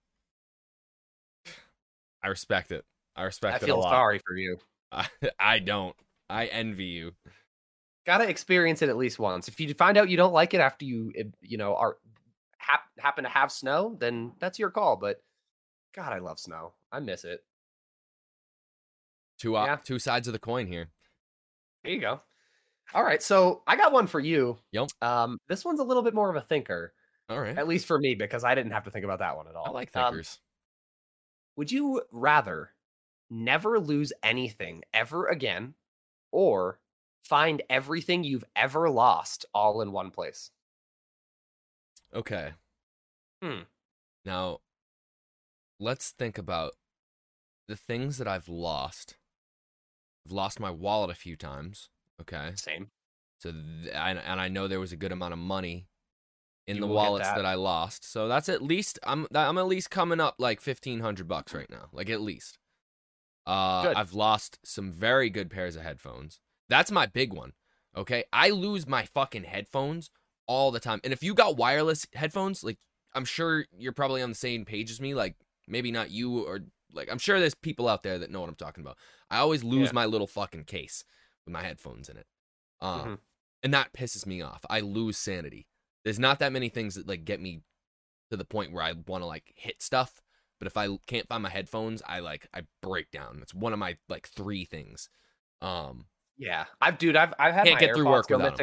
I 2.24 2.27
respect 2.30 2.71
it. 2.71 2.86
I 3.15 3.24
respect 3.24 3.53
I 3.53 3.57
it 3.57 3.63
a 3.63 3.65
feel 3.65 3.80
lot. 3.80 3.91
sorry 3.91 4.19
for 4.25 4.36
you. 4.36 4.57
I, 4.91 5.07
I 5.39 5.59
don't. 5.59 5.95
I 6.30 6.45
envy 6.45 6.86
you. 6.86 7.12
Gotta 8.06 8.27
experience 8.30 8.81
it 8.81 8.89
at 8.89 8.97
least 8.97 9.19
once. 9.19 9.47
If 9.47 9.59
you 9.59 9.74
find 9.74 9.97
out 9.97 10.09
you 10.09 10.18
don't 10.18 10.33
like 10.33 10.53
it 10.53 10.62
after 10.62 10.86
you, 10.86 11.12
eh, 11.18 11.24
you 11.41 11.57
know, 11.57 11.75
are 11.75 11.97
hap- 12.60 12.92
happen 13.00 13.24
to 13.24 13.30
have 13.30 13.52
snow, 13.52 13.96
then 14.00 14.34
that's 14.40 14.60
your 14.60 14.70
call. 14.70 14.96
But 14.96 15.22
God, 15.96 16.14
I 16.14 16.20
love 16.20 16.40
snow. 16.40 16.74
I 16.92 17.00
miss 17.00 17.24
it. 17.26 17.42
Two 19.40 19.56
uh, 19.58 19.66
Yeah. 19.66 19.76
two 19.78 20.00
sides 20.00 20.28
of 20.28 20.34
the 20.34 20.40
coin 20.40 20.68
here. 20.68 20.90
There 21.84 21.94
you 21.94 22.02
go. 22.02 22.22
All 22.94 23.04
right, 23.04 23.22
so 23.22 23.62
I 23.68 23.76
got 23.76 23.92
one 23.94 24.08
for 24.08 24.20
you. 24.20 24.58
Yep. 24.72 24.90
Um, 25.02 25.38
this 25.48 25.64
one's 25.64 25.80
a 25.80 25.84
little 25.84 26.04
bit 26.04 26.14
more 26.16 26.30
of 26.30 26.36
a 26.36 26.42
thinker, 26.42 26.94
All 27.30 27.40
right. 27.40 27.58
at 27.58 27.68
least 27.68 27.86
for 27.86 28.00
me, 28.00 28.16
because 28.16 28.44
I 28.44 28.56
didn't 28.56 28.72
have 28.72 28.86
to 28.86 28.92
think 28.92 29.06
about 29.06 29.20
that 29.20 29.38
one 29.38 29.48
at 29.48 29.56
all. 29.56 29.68
I 29.68 29.72
like 29.72 29.96
Um, 29.96 30.06
thinkers. 30.12 30.40
Would 31.56 31.72
you 31.72 32.02
rather 32.12 32.74
never 33.30 33.80
lose 33.80 34.12
anything 34.24 34.84
ever 34.94 35.28
again 35.28 35.76
or 36.32 36.80
find 37.22 37.62
everything 37.70 38.24
you've 38.24 38.46
ever 38.56 38.90
lost 38.90 39.46
all 39.54 39.82
in 39.82 39.92
one 39.92 40.10
place? 40.10 40.50
Okay. 42.14 42.52
hmm. 43.42 43.62
Now, 44.26 44.60
let's 45.80 46.12
think 46.12 46.38
about 46.38 46.74
the 47.68 47.76
things 47.76 48.18
that 48.18 48.28
I've 48.28 48.50
lost. 48.50 49.16
I've 50.26 50.32
lost 50.32 50.60
my 50.60 50.72
wallet 50.72 51.10
a 51.10 51.16
few 51.16 51.36
times. 51.36 51.90
Okay. 52.22 52.52
Same. 52.56 52.92
So, 53.40 53.52
th- 53.52 53.96
I, 53.96 54.12
and 54.12 54.42
I 54.42 54.50
know 54.50 54.68
there 54.68 54.80
was 54.80 54.92
a 54.92 54.98
good 54.98 55.12
amount 55.12 55.34
of 55.34 55.40
money 55.40 55.88
in 56.70 56.76
You 56.76 56.82
the 56.82 56.88
wallets 56.88 57.28
that. 57.28 57.38
that. 57.38 57.46
I 57.46 57.56
lost. 57.56 58.10
So 58.10 58.28
that's 58.28 58.48
at 58.48 58.62
least 58.62 59.00
I'm 59.04 59.26
I'm 59.34 59.58
at 59.58 59.66
least 59.66 59.90
coming 59.90 60.20
up 60.20 60.36
like 60.38 60.62
fifteen 60.62 61.00
hundred 61.00 61.28
bucks 61.28 61.54
right 61.54 61.70
now, 61.70 61.88
like 61.92 62.10
at 62.10 62.22
least. 62.22 62.60
Uh, 63.48 63.84
Good. 63.84 63.98
I've 63.98 64.14
lost 64.14 64.60
some 64.64 64.92
very 64.92 65.32
good 65.32 65.50
pairs 65.50 65.76
of 65.76 65.82
headphones. 65.82 66.39
That's 66.70 66.92
my 66.92 67.08
big 67.08 67.34
one. 67.34 67.54
Okay, 67.98 68.24
I 68.32 68.51
lose 68.51 68.88
my 68.88 69.06
fucking 69.06 69.46
headphones 69.46 70.12
all 70.50 70.72
the 70.72 70.79
time. 70.79 71.00
And 71.03 71.13
if 71.13 71.22
you 71.24 71.36
got 71.36 71.56
wireless 71.58 72.08
headphones, 72.13 72.63
like 72.63 72.79
I'm 73.13 73.24
sure 73.24 73.65
you're 73.77 73.94
probably 73.94 74.22
on 74.24 74.29
the 74.29 74.36
same 74.36 74.65
page 74.65 74.89
as 74.91 75.00
me. 75.00 75.13
Like 75.13 75.36
maybe 75.68 75.91
not 75.91 76.10
you 76.10 76.39
or 76.44 76.62
like 76.91 77.08
I'm 77.12 77.20
sure 77.20 77.39
there's 77.39 77.53
people 77.56 77.88
out 77.88 78.01
there 78.03 78.18
that 78.18 78.32
know 78.32 78.41
what 78.41 78.50
I'm 78.50 78.56
talking 78.56 78.84
about. 78.84 78.98
I 79.29 79.38
always 79.38 79.63
lose 79.63 79.89
Yeah. 79.89 79.94
my 79.94 80.06
little 80.08 80.25
fucking 80.27 80.63
case 80.65 81.06
with 81.46 81.53
my 81.53 81.62
headphones 81.62 82.10
in 82.10 82.18
it. 82.18 82.25
Um, 82.82 83.08
Mhm. 83.08 83.20
and 83.63 83.74
that 83.75 83.94
pisses 83.94 84.25
me 84.25 84.41
off. 84.41 84.65
I 84.70 84.79
lose 84.79 85.18
sanity. 85.20 85.68
There's 86.03 86.20
not 86.20 86.39
that 86.39 86.51
many 86.51 86.70
things 86.70 86.96
that 86.96 87.08
like 87.08 87.25
get 87.25 87.39
me 87.39 87.62
to 88.32 88.38
the 88.38 88.46
point 88.46 88.72
where 88.72 88.84
I 88.84 88.94
want 88.94 89.22
to 89.22 89.27
like 89.27 89.53
hit 89.56 89.84
stuff, 89.84 90.20
but 90.60 90.65
if 90.68 90.77
I 90.77 90.98
can't 91.06 91.27
find 91.27 91.44
my 91.44 91.50
headphones, 91.50 92.01
I 92.08 92.20
like 92.22 92.48
I 92.56 92.63
break 92.82 93.12
down. 93.12 93.39
It's 93.44 93.53
one 93.53 93.74
of 93.74 93.79
my 93.79 93.98
like 94.08 94.27
three 94.27 94.65
things. 94.65 95.10
Um, 95.62 96.08
Yeah, 96.38 96.65
I've 96.82 96.98
dude, 96.98 97.15
I've 97.15 97.34
I've 97.38 97.53
had 97.53 97.65
Can't 97.65 97.75
my 97.75 97.79
get 97.88 97.96
through 97.96 98.06
AirPods 98.06 98.12
work 98.12 98.27
go 98.29 98.39
'em. 98.39 98.56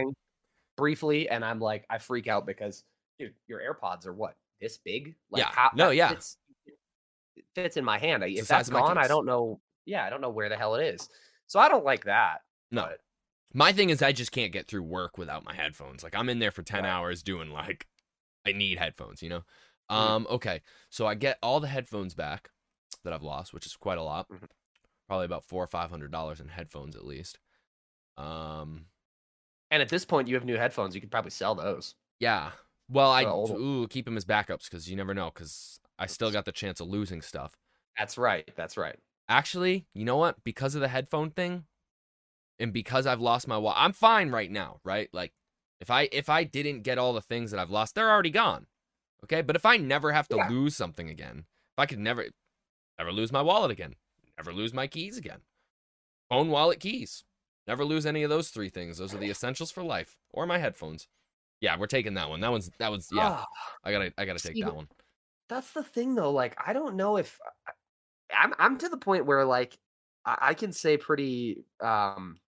Briefly, 0.77 1.29
and 1.29 1.45
I'm 1.45 1.59
like, 1.61 1.87
I 1.91 1.99
freak 1.99 2.27
out 2.29 2.47
because 2.47 2.85
dude, 3.19 3.35
your 3.49 3.61
AirPods 3.61 4.07
are 4.07 4.13
what 4.13 4.37
this 4.61 4.79
big? 4.79 5.15
Like, 5.31 5.43
Yeah. 5.43 5.51
how, 5.51 5.71
No, 5.75 5.91
yeah. 5.91 6.09
Fits, 6.11 6.37
it 7.37 7.45
fits 7.55 7.77
in 7.77 7.85
my 7.85 7.99
hand. 7.99 8.23
I- 8.25 8.29
It's 8.29 8.43
If 8.43 8.49
that's 8.49 8.69
gone, 8.71 8.99
I 8.99 9.07
don't 9.09 9.27
know. 9.27 9.61
Yeah, 9.85 10.05
I 10.05 10.11
don't 10.11 10.21
know 10.21 10.31
where 10.31 10.49
the 10.49 10.57
hell 10.57 10.75
it 10.75 10.85
is. 10.85 11.09
So 11.47 11.59
I 11.61 11.69
don't 11.69 11.85
like 11.85 12.05
that. 12.05 12.43
no. 12.71 12.83
but- 12.87 13.01
My 13.55 13.73
thing 13.73 13.91
is 13.91 14.03
I 14.03 14.13
just 14.13 14.33
can't 14.33 14.53
get 14.53 14.67
through 14.67 14.83
work 14.83 15.17
without 15.17 15.45
my 15.45 15.55
headphones. 15.55 16.03
Like 16.03 16.15
I'm 16.15 16.29
in 16.29 16.41
there 16.41 16.51
for 16.51 16.63
10 16.63 16.83
Right. 16.83 16.91
hours 16.91 17.23
doing 17.23 17.51
like 17.51 17.87
I 18.45 18.53
need 18.53 18.77
headphones, 18.79 19.23
you 19.23 19.29
know? 19.31 19.45
Mhm. 19.91 19.95
Um 19.95 20.27
okay. 20.29 20.63
So 20.91 21.07
I 21.07 21.15
get 21.15 21.39
all 21.43 21.61
the 21.61 21.69
headphones 21.69 22.15
back 22.15 22.51
that 23.05 23.13
I've 23.13 23.23
lost, 23.23 23.55
which 23.55 23.65
is 23.65 23.77
quite 23.77 23.99
a 23.99 24.03
lot. 24.03 24.29
Mhm. 24.29 24.49
Probably 25.07 25.25
about 25.27 25.45
4 25.45 25.63
or 25.65 25.67
500 25.69 26.11
dollars 26.11 26.41
in 26.41 26.49
headphones 26.49 26.97
at 26.97 27.05
least. 27.07 27.39
Um 28.17 28.87
And 29.71 29.83
at 29.83 29.89
this 29.89 30.05
point, 30.05 30.29
you 30.29 30.35
have 30.35 30.45
new 30.45 30.57
headphones. 30.57 30.95
You 30.95 31.01
could 31.01 31.11
probably 31.11 31.31
sell 31.31 31.55
those. 31.55 31.95
yeah. 32.21 32.51
Well, 32.89 33.11
I 33.11 33.25
ooh, 33.25 33.89
keep 33.89 34.05
them 34.05 34.17
as 34.17 34.25
backups 34.25 34.71
cuz 34.71 34.89
you 34.89 34.97
never 34.97 35.13
know 35.13 35.31
cuz 35.31 35.81
I 35.99 36.07
still 36.07 36.31
got 36.31 36.45
the 36.45 36.53
chance 36.53 36.81
of 36.81 36.89
losing 36.89 37.21
stuff. 37.21 37.53
That's 37.99 38.17
right. 38.19 38.49
That's 38.57 38.77
right. 38.77 38.97
Actually, 39.29 39.87
you 39.93 40.05
know 40.05 40.17
what? 40.17 40.43
Because 40.45 40.75
of 40.75 40.81
the 40.81 40.89
headphone 40.89 41.31
thing 41.31 41.65
and 42.59 42.73
because 42.73 43.07
I've 43.07 43.21
lost 43.21 43.49
my 43.49 43.59
wallet, 43.59 43.79
I'm 43.81 43.93
fine 43.93 44.31
right 44.31 44.51
now, 44.51 44.81
right? 44.85 45.09
Like 45.13 45.33
if 45.81 45.91
I 45.91 46.09
if 46.13 46.29
I 46.29 46.45
didn't 46.45 46.83
get 46.83 46.99
all 46.99 47.13
the 47.13 47.21
things 47.21 47.51
that 47.51 47.59
I've 47.61 47.71
lost, 47.71 47.95
they're 47.95 48.11
already 48.11 48.31
gone. 48.31 48.67
Okay? 49.25 49.43
But 49.43 49.57
if 49.57 49.67
I 49.67 49.77
never 49.79 50.13
have 50.13 50.29
to 50.29 50.37
Yeah. 50.37 50.49
lose 50.49 50.77
something 50.77 51.09
again, 51.11 51.47
if 51.73 51.79
I 51.79 51.87
could 51.87 51.99
never 51.99 52.27
ever 52.99 53.13
lose 53.13 53.33
my 53.33 53.43
wallet 53.43 53.71
again, 53.71 53.97
never 54.39 54.53
lose 54.53 54.73
my 54.73 54.87
keys 54.87 55.17
again. 55.17 55.41
phone, 56.29 56.49
wallet, 56.49 56.81
keys. 56.81 57.25
Never 57.67 57.85
lose 57.85 58.07
any 58.07 58.23
of 58.23 58.31
those 58.31 58.51
three 58.51 58.69
things. 58.69 58.99
Those 58.99 59.15
are 59.15 59.19
the 59.19 59.31
essentials 59.31 59.71
for 59.71 59.83
life. 59.83 60.17
Or 60.31 60.47
my 60.47 60.59
headphones. 60.59 61.09
Yeah, 61.61 61.77
we're 61.79 61.87
taking 61.87 62.15
that 62.15 62.29
one. 62.29 62.41
That 62.41 62.51
one's 62.51 62.71
that 62.79 62.91
was 62.91 63.09
yeah. 63.13 63.39
Ah, 63.41 63.47
I 63.83 63.93
gotta 63.93 64.13
I 64.19 64.25
gotta 64.25 64.39
take 64.39 64.55
See, 64.57 64.63
that 64.63 64.75
one. 64.75 64.89
that's 65.49 65.73
the 65.73 65.83
thing 65.83 66.15
though. 66.15 66.31
Like, 66.31 66.57
I 66.65 66.73
don't 66.73 66.97
know 66.97 67.17
if 67.17 67.39
I'm 68.37 68.53
I'm 68.59 68.79
to 68.79 68.89
the 68.89 68.99
point 68.99 69.27
where 69.27 69.45
like 69.45 69.79
I, 70.25 70.39
I 70.41 70.55
can 70.55 70.73
say 70.73 70.97
pretty 70.97 71.65
um 71.81 72.39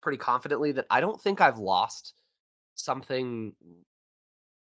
pretty 0.00 0.18
confidently 0.18 0.72
that 0.72 0.86
I 0.90 1.00
don't 1.00 1.20
think 1.20 1.40
I've 1.40 1.58
lost 1.58 2.14
something 2.74 3.54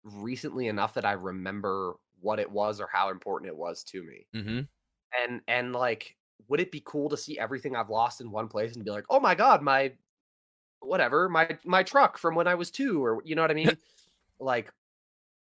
recently 0.04 0.68
enough 0.68 0.94
that 0.94 1.04
I 1.04 1.12
remember 1.12 1.94
what 2.20 2.38
it 2.38 2.50
was 2.50 2.80
or 2.80 2.88
how 2.90 3.10
important 3.10 3.48
it 3.50 3.56
was 3.56 3.84
to 3.84 4.02
me. 4.02 4.26
Mm-hmm. 4.34 4.60
and 5.22 5.40
and 5.48 5.72
like 5.74 6.16
would 6.48 6.60
it 6.60 6.70
be 6.70 6.82
cool 6.84 7.08
to 7.08 7.16
see 7.16 7.38
everything 7.38 7.74
i've 7.76 7.90
lost 7.90 8.20
in 8.20 8.30
one 8.30 8.48
place 8.48 8.74
and 8.74 8.84
be 8.84 8.90
like 8.90 9.04
oh 9.10 9.20
my 9.20 9.34
god 9.34 9.62
my 9.62 9.92
whatever 10.80 11.28
my 11.28 11.48
my 11.64 11.82
truck 11.82 12.18
from 12.18 12.34
when 12.34 12.46
i 12.46 12.54
was 12.54 12.70
two 12.70 13.04
or 13.04 13.22
you 13.24 13.34
know 13.34 13.42
what 13.42 13.50
i 13.50 13.54
mean 13.62 13.76
like 14.40 14.72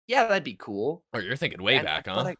yeah 0.07 0.27
that'd 0.27 0.43
be 0.43 0.55
cool 0.59 1.03
Or 1.13 1.21
you're 1.21 1.35
thinking 1.35 1.61
way 1.63 1.75
And- 1.77 1.85
back, 1.85 2.07
huh? 2.07 2.19
I- 2.21 2.35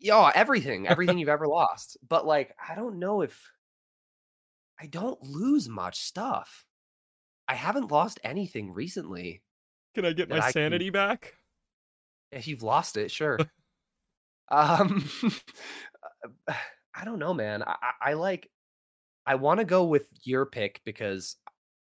yeah 0.00 0.32
everything 0.34 0.88
everything 0.88 1.16
you've 1.18 1.28
ever 1.28 1.46
lost 1.46 1.96
but 2.08 2.26
like 2.26 2.56
i 2.68 2.74
don't 2.74 2.98
know 2.98 3.20
if 3.22 3.50
i 4.80 4.86
don't 4.86 5.22
lose 5.22 5.68
much 5.68 6.00
stuff 6.00 6.64
i 7.46 7.54
haven't 7.54 7.92
lost 7.92 8.18
anything 8.24 8.72
recently 8.72 9.42
Can 9.94 10.04
I 10.04 10.12
get 10.12 10.28
my 10.28 10.40
I 10.40 10.50
can- 10.52 10.90
back? 10.92 11.34
If 12.32 12.48
you've 12.48 12.62
lost 12.62 12.96
it, 12.96 13.10
sure. 13.10 13.38
um, 14.50 15.04
I 16.94 17.04
don't 17.04 17.18
know, 17.18 17.34
man. 17.34 17.62
I, 17.62 17.76
I, 17.82 18.10
I 18.10 18.12
like. 18.14 18.50
I 19.26 19.36
want 19.36 19.60
to 19.60 19.64
go 19.64 19.84
with 19.84 20.08
your 20.24 20.46
pick 20.46 20.82
because, 20.84 21.36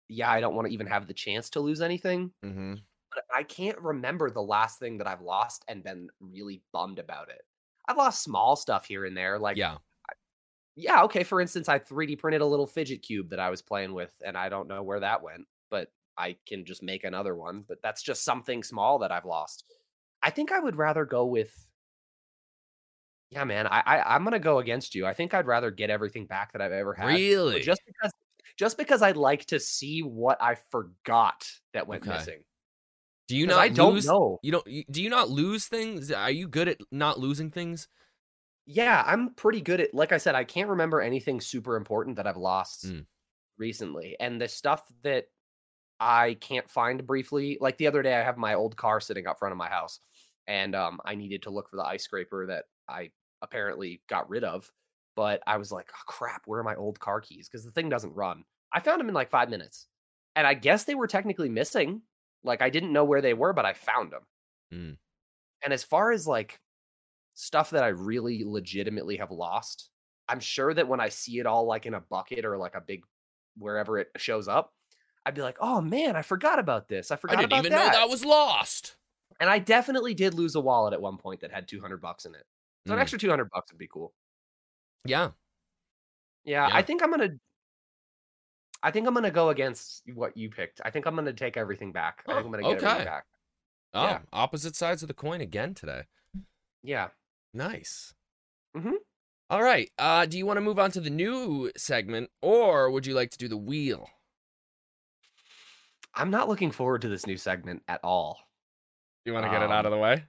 yeah, 0.09 0.31
I 0.31 0.41
don't 0.41 0.55
want 0.55 0.67
to 0.67 0.73
even 0.73 0.87
have 0.87 1.07
the 1.07 1.13
chance 1.13 1.51
to 1.51 1.59
lose 1.61 1.81
anything. 1.81 2.33
Mm-hmm. 2.43 2.75
But 3.13 3.23
I 3.35 3.43
can't 3.43 3.79
remember 3.79 4.29
the 4.29 4.41
last 4.41 4.79
thing 4.79 4.97
that 4.99 5.07
I've 5.07 5.21
lost 5.21 5.63
and 5.67 5.83
been 5.83 6.09
really 6.19 6.63
bummed 6.73 6.99
about 6.99 7.29
it. 7.29 7.41
I've 7.87 7.97
lost 7.97 8.23
small 8.23 8.55
stuff 8.55 8.85
here 8.85 9.05
and 9.05 9.15
there, 9.15 9.39
like 9.39 9.57
Yeah. 9.57 9.77
yeah, 10.75 11.03
okay. 11.03 11.23
For 11.23 11.41
instance, 11.41 11.69
I 11.69 11.79
3D 11.79 12.15
printed 12.15 12.41
a 12.41 12.45
little 12.45 12.67
fidget 12.67 13.01
cube 13.01 13.29
that 13.29 13.39
I 13.39 13.49
was 13.49 13.61
playing 13.61 13.93
with, 13.93 14.13
and 14.25 14.37
I 14.37 14.49
don't 14.49 14.67
know 14.67 14.83
where 14.83 14.99
that 14.99 15.23
went, 15.23 15.47
but 15.69 15.89
I 16.17 16.37
can 16.45 16.65
just 16.65 16.83
make 16.83 17.03
another 17.03 17.35
one. 17.35 17.63
But 17.67 17.79
that's 17.81 18.03
just 18.03 18.23
something 18.23 18.63
small 18.63 18.99
that 18.99 19.11
I've 19.11 19.25
lost. 19.25 19.65
I 20.21 20.29
think 20.29 20.51
I 20.51 20.59
would 20.59 20.75
rather 20.75 21.05
go 21.05 21.25
with. 21.25 21.66
Yeah, 23.29 23.43
man, 23.43 23.67
I, 23.67 23.81
I 23.85 24.15
I'm 24.15 24.23
gonna 24.23 24.39
go 24.39 24.59
against 24.59 24.95
you. 24.95 25.05
I 25.05 25.13
think 25.13 25.33
I'd 25.33 25.47
rather 25.47 25.69
get 25.71 25.89
everything 25.89 26.25
back 26.27 26.53
that 26.53 26.61
I've 26.61 26.71
ever 26.71 26.93
had. 26.93 27.23
Really? 27.49 27.61
Just 27.61 27.81
because, 27.85 28.11
just 28.57 28.77
because 28.77 29.01
I'd 29.01 29.17
like 29.17 29.45
to 29.47 29.59
see 29.59 30.01
what 30.01 30.41
I 30.41 30.55
forgot 30.55 31.45
that 31.73 31.87
went 31.87 32.03
Okay. 32.03 32.05
missing. 32.05 32.43
Do 33.27 33.35
you 33.37 33.47
not 33.47 33.67
I 33.67 33.69
don't 33.69 34.03
lose? 34.03 34.05
know. 34.05 34.41
You 34.41 34.51
don't. 34.51 34.67
Do 34.91 35.01
you 35.01 35.09
not 35.09 35.29
lose 35.29 35.67
things? 35.67 36.11
Are 36.11 36.31
you 36.31 36.47
good 36.47 36.67
at 36.69 36.79
not 36.91 37.19
losing 37.19 37.51
things? 37.51 37.87
Yeah, 38.65 39.03
I'm 39.05 39.33
pretty 39.35 39.61
good 39.61 39.79
at 39.79 39.93
like 39.93 40.11
I 40.11 40.17
said, 40.17 40.35
I 40.35 40.43
can't 40.43 40.69
remember 40.69 40.99
anything 41.01 41.39
super 41.39 41.75
important 41.77 42.17
that 42.17 42.27
I've 42.27 42.37
lost 42.37 42.93
Mm. 42.93 43.07
recently. 43.57 44.17
And 44.19 44.41
the 44.41 44.47
stuff 44.47 44.83
that 45.03 45.27
I 45.99 46.35
can't 46.41 46.69
find 46.69 47.05
briefly, 47.07 47.57
like 47.61 47.77
the 47.77 47.87
other 47.87 48.03
day 48.03 48.15
I 48.15 48.23
have 48.23 48.37
my 48.37 48.55
old 48.55 48.77
car 48.77 48.99
sitting 49.01 49.27
up 49.27 49.39
front 49.39 49.53
of 49.53 49.57
my 49.59 49.69
house 49.69 50.01
and 50.47 50.75
um 50.75 51.01
I 51.05 51.15
needed 51.15 51.43
to 51.43 51.51
look 51.51 51.69
for 51.69 51.77
the 51.77 51.85
ice 51.85 52.03
scraper 52.05 52.47
that 52.47 52.65
I 52.89 53.11
apparently 53.41 54.01
got 54.07 54.29
rid 54.29 54.43
of, 54.43 54.71
but 55.15 55.41
I 55.47 55.57
was 55.57 55.71
like, 55.71 55.89
oh, 55.93 56.03
crap, 56.05 56.43
where 56.45 56.59
are 56.59 56.63
my 56.63 56.75
old 56.75 56.99
car 56.99 57.21
keys? 57.21 57.47
Because 57.49 57.65
the 57.65 57.71
thing 57.71 57.89
doesn't 57.89 58.15
run. 58.15 58.43
I 58.73 58.79
found 58.79 58.99
them 58.99 59.09
in 59.09 59.15
like 59.15 59.29
5 59.29 59.49
minutes. 59.49 59.87
And 60.35 60.45
I 60.45 60.53
guess 60.53 60.83
they 60.83 60.95
were 60.95 61.07
technically 61.07 61.49
missing. 61.49 62.01
Like 62.43 62.61
I 62.61 62.69
didn't 62.69 62.93
know 62.93 63.05
where 63.05 63.21
they 63.21 63.33
were, 63.33 63.53
but 63.53 63.65
I 63.65 63.73
found 63.73 64.11
them. 64.11 64.21
Mm. 64.73 64.97
And 65.63 65.73
as 65.73 65.83
far 65.83 66.11
as 66.11 66.27
like 66.27 66.59
stuff 67.33 67.71
that 67.71 67.83
I 67.83 67.87
really 67.87 68.43
legitimately 68.45 69.17
have 69.17 69.31
lost, 69.31 69.89
I'm 70.29 70.39
sure 70.39 70.73
that 70.73 70.87
when 70.87 70.99
I 70.99 71.09
see 71.09 71.39
it 71.39 71.45
all 71.45 71.65
like 71.65 71.85
in 71.85 71.93
a 71.93 72.01
bucket 72.01 72.45
or 72.45 72.57
like 72.57 72.75
a 72.75 72.81
big 72.81 73.03
wherever 73.57 73.97
it 73.97 74.09
shows 74.17 74.47
up, 74.47 74.73
I'd 75.25 75.33
be 75.33 75.41
like, 75.41 75.57
"Oh 75.59 75.81
man, 75.81 76.15
I 76.15 76.21
forgot 76.21 76.59
about 76.59 76.87
this. 76.87 77.11
I 77.11 77.15
forgot 77.15 77.37
I 77.37 77.41
didn't 77.41 77.59
even 77.59 77.71
that." 77.71 77.93
know 77.93 77.99
that 77.99 78.09
was 78.09 78.23
lost. 78.23 78.95
And 79.39 79.49
I 79.49 79.59
definitely 79.59 80.13
did 80.13 80.33
lose 80.33 80.55
a 80.55 80.59
wallet 80.59 80.93
at 80.93 81.01
one 81.01 81.17
point 81.17 81.41
that 81.41 81.51
had 81.51 81.67
200 81.67 82.01
bucks 82.01 82.25
in 82.25 82.33
it. 82.33 82.45
So 82.87 82.93
an 82.93 82.99
Mm. 82.99 83.01
extra 83.01 83.19
200 83.19 83.49
bucks 83.51 83.71
would 83.71 83.77
be 83.79 83.87
cool. 83.87 84.13
Yeah. 85.05 85.31
Yeah, 86.43 86.67
Yeah. 86.67 86.75
I 86.75 86.81
think 86.81 87.03
I'm 87.03 87.11
gonna. 87.11 87.29
I 88.83 88.91
think 88.91 89.07
I'm 89.07 89.13
gonna 89.13 89.31
go 89.31 89.49
against 89.49 90.03
what 90.13 90.37
you 90.37 90.49
picked. 90.49 90.81
I 90.85 90.89
think 90.91 91.05
I'm 91.05 91.15
gonna 91.15 91.33
take 91.33 91.57
everything 91.57 91.91
back. 91.91 92.23
I 92.27 92.33
think 92.33 92.45
I'm 92.45 92.51
gonna 92.51 92.63
get 92.63 92.77
Okay. 92.77 92.85
everything 92.85 93.05
back. 93.05 93.25
Oh, 93.93 94.03
Yeah. 94.03 94.21
opposite 94.31 94.75
sides 94.75 95.01
of 95.01 95.07
the 95.07 95.13
coin 95.13 95.41
again 95.41 95.73
today. 95.73 96.05
Yeah. 96.83 97.09
Nice. 97.53 98.13
Mhm. 98.75 98.93
All 99.49 99.63
right. 99.63 99.91
Uh, 99.97 100.25
do 100.25 100.37
you 100.37 100.45
want 100.45 100.57
to 100.57 100.61
move 100.61 100.77
on 100.79 100.91
to 100.91 101.01
the 101.01 101.09
new 101.09 101.71
segment, 101.77 102.29
or 102.41 102.91
would 102.91 103.05
you 103.05 103.13
like 103.13 103.31
to 103.31 103.37
do 103.37 103.47
the 103.47 103.57
wheel? 103.57 104.09
I'm 106.13 106.29
not 106.31 106.47
looking 106.47 106.71
forward 106.71 107.01
to 107.01 107.09
this 107.09 107.25
new 107.27 107.37
segment 107.37 107.83
at 107.87 107.99
all. 108.03 108.39
You 109.25 109.33
want 109.33 109.45
to 109.45 109.49
get 109.51 109.61
it 109.61 109.71
out 109.71 109.85
Um, 109.85 109.91
of 109.91 109.91
the 109.91 109.97
way, 110.01 110.25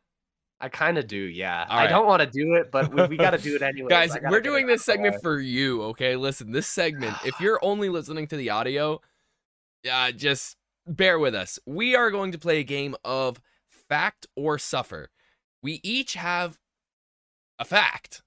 I 0.61 0.69
kind 0.69 0.99
of 0.99 1.07
do, 1.07 1.17
yeah. 1.17 1.67
All 1.69 1.79
I 1.79 1.83
right. 1.85 1.91
don't 1.91 2.07
want 2.07 2.21
to 2.21 2.27
do 2.27 2.55
it, 2.55 2.71
but 2.73 2.93
we, 2.93 3.07
we 3.07 3.17
got 3.17 3.31
to 3.31 3.39
do 3.39 3.55
it 3.55 3.63
anyway. 3.63 3.89
guys? 3.89 4.17
We're 4.29 4.41
doing 4.41 4.67
this 4.67 4.85
segment 4.85 5.23
for 5.23 5.39
you. 5.39 5.83
Okay, 5.85 6.17
listen. 6.17 6.51
This 6.51 6.67
segment, 6.67 7.17
if 7.25 7.41
you're 7.41 7.61
only 7.63 7.89
listening 7.89 8.27
to 8.29 8.37
the 8.37 8.51
audio, 8.51 9.01
uh, 9.91 10.11
just 10.13 10.57
bear 10.87 11.19
with 11.19 11.35
us. 11.35 11.59
We 11.67 11.95
are 11.95 12.11
going 12.11 12.33
to 12.33 12.39
play 12.39 12.59
a 12.59 12.65
game 12.65 12.97
of 13.05 13.41
fact 13.69 14.27
or 14.35 14.59
suffer. 14.59 15.11
We 15.63 15.81
each 15.85 16.15
have 16.15 16.59
a 17.59 17.65
fact. 17.65 18.23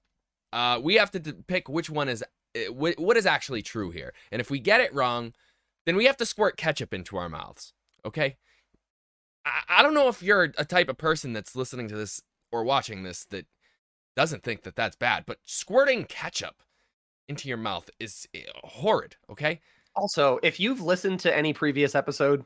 Uh, 0.52 0.80
we 0.82 0.94
have 0.94 1.10
to 1.12 1.18
d- 1.18 1.32
pick 1.46 1.68
which 1.68 1.90
one 1.90 2.08
is 2.08 2.22
uh, 2.56 2.72
wh- 2.72 2.98
what 2.98 3.16
is 3.16 3.26
actually 3.26 3.62
true 3.62 3.90
here. 3.90 4.12
And 4.30 4.40
if 4.40 4.50
we 4.50 4.58
get 4.58 4.80
it 4.80 4.94
wrong, 4.94 5.34
then 5.86 5.96
we 5.96 6.06
have 6.06 6.16
to 6.18 6.26
squirt 6.26 6.56
ketchup 6.56 6.94
into 6.94 7.16
our 7.16 7.28
mouths. 7.28 7.72
Okay. 8.04 8.36
I, 9.44 9.62
I 9.68 9.82
don't 9.82 9.94
know 9.94 10.08
if 10.08 10.22
you're 10.22 10.52
a 10.58 10.64
type 10.64 10.88
of 10.88 10.98
person 10.98 11.32
that's 11.32 11.56
listening 11.56 11.88
to 11.88 11.96
this 11.96 12.22
or 12.50 12.64
watching 12.64 13.02
this 13.02 13.24
that 13.26 13.46
doesn't 14.16 14.42
think 14.42 14.62
that 14.62 14.76
that's 14.76 14.96
bad, 14.96 15.24
but 15.26 15.38
squirting 15.44 16.04
ketchup 16.04 16.62
into 17.28 17.48
your 17.48 17.56
mouth 17.56 17.88
is 17.98 18.26
eh, 18.34 18.40
horrid. 18.64 19.16
Okay. 19.30 19.60
Also, 19.94 20.38
if 20.42 20.58
you've 20.58 20.80
listened 20.80 21.20
to 21.20 21.36
any 21.36 21.52
previous 21.52 21.94
episode, 21.94 22.44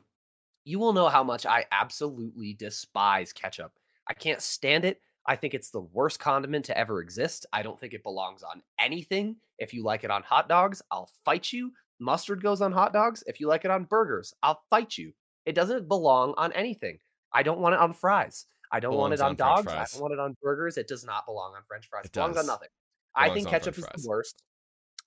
you 0.65 0.79
will 0.79 0.93
know 0.93 1.07
how 1.07 1.23
much 1.23 1.45
I 1.45 1.65
absolutely 1.71 2.53
despise 2.53 3.31
ketchup. 3.31 3.71
I 4.07 4.13
can't 4.13 4.41
stand 4.41 4.85
it. 4.85 5.01
I 5.25 5.35
think 5.35 5.53
it's 5.53 5.71
the 5.71 5.81
worst 5.81 6.19
condiment 6.19 6.65
to 6.65 6.77
ever 6.77 7.01
exist. 7.01 7.45
I 7.51 7.61
don't 7.61 7.79
think 7.79 7.93
it 7.93 8.03
belongs 8.03 8.43
on 8.43 8.61
anything. 8.79 9.35
If 9.59 9.73
you 9.73 9.83
like 9.83 10.03
it 10.03 10.11
on 10.11 10.23
hot 10.23 10.47
dogs, 10.47 10.81
I'll 10.91 11.09
fight 11.25 11.51
you. 11.51 11.71
Mustard 11.99 12.41
goes 12.41 12.61
on 12.61 12.71
hot 12.71 12.93
dogs. 12.93 13.23
If 13.27 13.39
you 13.39 13.47
like 13.47 13.65
it 13.65 13.71
on 13.71 13.85
burgers, 13.85 14.33
I'll 14.43 14.61
fight 14.69 14.97
you. 14.97 15.13
It 15.47 15.53
doesn't 15.55 15.87
belong 15.87 16.33
on 16.37 16.51
anything. 16.51 16.99
I 17.33 17.41
don't 17.43 17.59
want 17.59 17.73
it 17.75 17.79
on 17.79 17.93
fries. 17.93 18.45
I 18.71 18.79
don't 18.81 18.95
want 18.95 19.13
it 19.13 19.21
on, 19.21 19.29
on 19.29 19.35
dogs. 19.35 19.67
I 19.71 19.85
don't 19.91 20.01
want 20.01 20.13
it 20.13 20.19
on 20.19 20.35
burgers. 20.41 20.77
It 20.77 20.87
does 20.87 21.05
not 21.05 21.25
belong 21.25 21.53
on 21.55 21.61
French 21.63 21.87
fries. 21.87 22.03
It 22.03 22.07
It 22.07 22.13
belongs 22.13 22.31
on 22.37 22.43
does. 22.43 22.47
nothing. 22.47 22.67
I 23.15 23.29
think 23.29 23.47
ketchup 23.47 23.75
French 23.75 23.77
is 23.77 23.85
fries. 23.85 24.03
the 24.03 24.09
worst. 24.09 24.43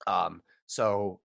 Um, 0.07 0.41
so 0.65 1.19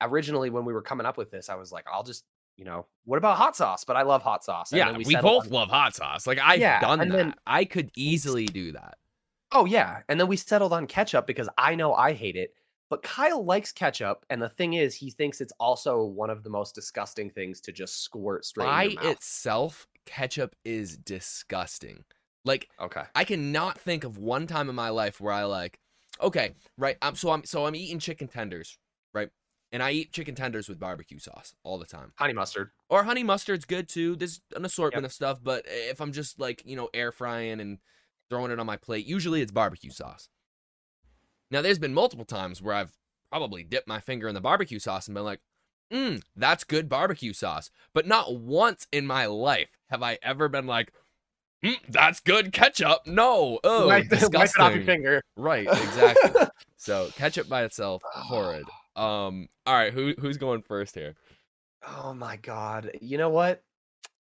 originally 0.00 0.48
when 0.50 0.64
we 0.64 0.72
were 0.72 0.82
coming 0.82 1.06
up 1.06 1.16
with 1.18 1.30
this, 1.30 1.48
I 1.50 1.54
was 1.56 1.72
like, 1.72 1.84
I'll 1.92 2.02
just, 2.02 2.24
you 2.56 2.64
know, 2.64 2.86
what 3.04 3.18
about 3.18 3.36
hot 3.36 3.54
sauce? 3.54 3.84
But 3.84 3.96
I 3.96 4.02
love 4.02 4.22
hot 4.22 4.42
sauce. 4.44 4.72
And 4.72 4.78
yeah, 4.78 4.96
we, 4.96 5.04
settled 5.04 5.22
both 5.22 5.44
on- 5.46 5.52
love 5.52 5.68
hot 5.68 5.94
sauce. 5.94 6.26
Like 6.26 6.38
I've 6.42 6.58
Yeah, 6.60 6.80
done 6.80 7.00
that. 7.00 7.08
then- 7.10 7.34
I 7.46 7.64
could 7.66 7.90
easily 7.96 8.46
do 8.46 8.72
that. 8.72 8.96
Oh 9.52 9.66
yeah, 9.66 10.00
and 10.08 10.18
then 10.18 10.26
we 10.26 10.36
settled 10.36 10.72
on 10.72 10.86
ketchup 10.86 11.26
because 11.26 11.48
I 11.58 11.74
know 11.74 11.94
I 11.94 12.12
hate 12.14 12.34
it, 12.36 12.54
but 12.90 13.02
Kyle 13.02 13.44
likes 13.44 13.72
ketchup, 13.72 14.24
and 14.30 14.40
the 14.42 14.48
thing 14.48 14.74
is, 14.74 14.94
he 14.94 15.10
thinks 15.10 15.40
it's 15.40 15.52
also 15.58 16.04
one 16.04 16.30
of 16.30 16.42
the 16.42 16.50
most 16.50 16.74
disgusting 16.74 17.30
things 17.30 17.60
to 17.62 17.72
just 17.72 18.02
squirt 18.02 18.44
straight 18.44 18.64
By 18.66 18.82
in 18.82 18.84
your 18.84 18.92
mouth. 18.92 19.18
itself, 19.18 19.86
ketchup 20.06 20.54
is 20.64 20.96
disgusting. 20.96 22.04
Like 22.44 22.68
Okay. 22.80 23.04
I 23.14 23.24
cannot 23.24 23.78
think 23.80 24.04
of 24.04 24.18
one 24.18 24.46
time 24.46 24.68
in 24.68 24.74
my 24.74 24.90
life 24.90 25.20
where 25.20 25.32
I 25.32 25.44
like, 25.44 25.80
okay, 26.20 26.54
right. 26.76 26.96
I'm 27.02 27.14
so 27.16 27.30
I'm 27.30 27.44
so 27.44 27.66
I'm 27.66 27.74
eating 27.74 27.98
chicken 27.98 28.28
tenders, 28.28 28.78
right? 29.12 29.30
And 29.72 29.82
I 29.82 29.90
eat 29.92 30.12
chicken 30.12 30.34
tenders 30.34 30.68
with 30.68 30.78
barbecue 30.78 31.18
sauce 31.18 31.54
all 31.64 31.78
the 31.78 31.86
time. 31.86 32.12
Honey 32.16 32.32
mustard. 32.32 32.70
Or 32.88 33.02
honey 33.04 33.24
mustard's 33.24 33.64
good 33.64 33.88
too. 33.88 34.14
There's 34.16 34.40
an 34.54 34.64
assortment 34.64 35.04
of 35.06 35.12
stuff, 35.12 35.40
but 35.42 35.64
if 35.66 36.00
I'm 36.00 36.12
just 36.12 36.38
like, 36.38 36.62
you 36.64 36.76
know, 36.76 36.90
air 36.94 37.10
frying 37.12 37.60
and 37.60 37.78
throwing 38.30 38.52
it 38.52 38.60
on 38.60 38.66
my 38.66 38.76
plate, 38.76 39.06
usually 39.06 39.40
it's 39.42 39.52
barbecue 39.52 39.90
sauce. 39.90 40.28
Now, 41.54 41.62
there's 41.62 41.78
been 41.78 41.94
multiple 41.94 42.24
times 42.24 42.60
where 42.60 42.74
I've 42.74 42.98
probably 43.30 43.62
dipped 43.62 43.86
my 43.86 44.00
finger 44.00 44.26
in 44.26 44.34
the 44.34 44.40
barbecue 44.40 44.80
sauce 44.80 45.06
and 45.06 45.14
been 45.14 45.22
like, 45.22 45.38
mm, 45.92 46.20
that's 46.34 46.64
good 46.64 46.88
barbecue 46.88 47.32
sauce. 47.32 47.70
But 47.92 48.08
not 48.08 48.34
once 48.34 48.88
in 48.90 49.06
my 49.06 49.26
life 49.26 49.68
have 49.88 50.02
I 50.02 50.18
ever 50.20 50.48
been 50.48 50.66
like, 50.66 50.92
mm, 51.64 51.76
that's 51.88 52.18
good 52.18 52.52
ketchup. 52.52 53.06
No. 53.06 53.60
Oh, 53.62 53.86
Wipe- 53.86 54.10
wipe 54.10 54.48
it 54.50 54.58
off 54.58 54.74
your 54.74 54.82
finger. 54.82 55.22
Right, 55.36 55.68
exactly. 55.68 56.42
so 56.76 57.10
ketchup 57.14 57.48
by 57.48 57.62
itself, 57.62 58.02
horrid. 58.04 58.64
Um. 58.96 59.48
All 59.64 59.74
right. 59.74 59.92
Who 59.92 60.14
who's 60.18 60.36
going 60.36 60.62
first 60.62 60.96
here? 60.96 61.14
Oh 61.86 62.14
my 62.14 62.36
god. 62.36 62.90
You 63.00 63.16
know 63.16 63.30
what? 63.30 63.62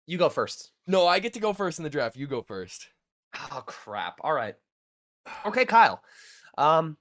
You 0.09 0.19
go 0.19 0.29
first. 0.29 0.73
No, 0.89 1.07
I 1.07 1.21
get 1.21 1.35
to 1.35 1.41
go 1.41 1.53
first 1.53 1.79
in 1.79 1.85
the 1.85 1.91
draft. 1.91 2.17
You 2.17 2.27
go 2.27 2.43
first. 2.43 2.89
Oh 3.53 3.63
crap. 3.65 4.19
All 4.23 4.33
right. 4.33 4.57
Okay, 5.47 5.65
Kyle. 5.65 6.03
Um, 6.59 6.97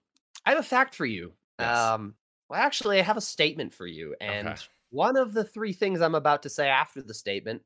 I 0.46 0.52
have 0.52 0.60
a 0.60 0.64
fact 0.64 0.96
for 0.96 1.06
you. 1.06 1.34
Yes. 1.60 1.78
Um, 1.78 2.16
well, 2.50 2.60
actually, 2.60 3.00
I 3.00 3.04
have 3.04 3.18
a 3.18 3.22
statement 3.22 3.74
for 3.74 3.88
you, 3.88 4.16
and 4.20 4.48
Okay. 4.50 4.62
one 4.90 5.16
of 5.18 5.34
the 5.34 5.44
three 5.44 5.74
things 5.74 6.02
I'm 6.02 6.16
about 6.16 6.44
to 6.44 6.50
say 6.50 6.68
after 6.68 7.02
the 7.02 7.14
statement 7.14 7.62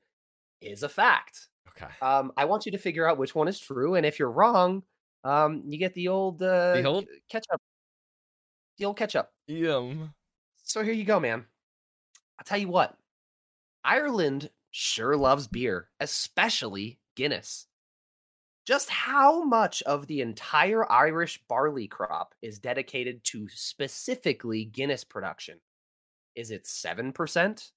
is 0.62 0.84
a 0.84 0.90
fact. 0.90 1.48
Okay. 1.70 1.88
Um, 2.02 2.32
I 2.38 2.46
want 2.46 2.66
you 2.66 2.72
to 2.74 2.78
figure 2.78 3.08
out 3.10 3.18
which 3.18 3.34
one 3.36 3.48
is 3.48 3.60
true, 3.60 3.96
and 3.96 4.06
if 4.06 4.20
you're 4.20 4.32
wrong, 4.32 4.84
um, 5.24 5.64
you 5.66 5.78
get 5.78 5.94
the 5.94 6.08
old 6.10 6.42
uh, 6.44 6.74
The 6.74 6.84
old- 6.84 7.08
catch 7.30 7.46
up. 7.52 7.62
The 8.78 8.86
old 8.86 8.98
catch 8.98 9.16
up. 9.16 9.34
Yum. 9.48 10.14
So 10.64 10.84
here 10.84 10.94
you 10.94 11.04
go, 11.06 11.20
man. 11.20 11.46
I'll 12.38 12.44
tell 12.46 12.58
you 12.58 12.68
what. 12.68 12.98
Ireland 13.84 14.50
sure 14.72 15.16
loves 15.16 15.48
beer, 15.48 15.90
especially 16.00 17.00
Guinness. 17.16 17.68
Just 18.66 18.90
how 18.90 19.44
much 19.44 19.84
of 19.84 20.08
the 20.08 20.22
entire 20.22 20.92
Irish 20.92 21.40
barley 21.48 21.88
crop 21.88 22.34
is 22.42 22.58
dedicated 22.58 23.24
to 23.26 23.48
specifically 23.48 24.66
Guinness 24.66 25.04
production? 25.04 25.60
Is 26.36 26.50
it 26.50 26.66
7%, 26.66 27.72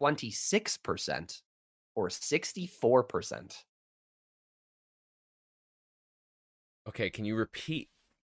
26%, 0.00 1.42
or 1.94 2.08
64%? 2.08 3.54
Okay. 6.88 7.10
Can 7.10 7.26
you 7.26 7.36
repeat? 7.36 7.90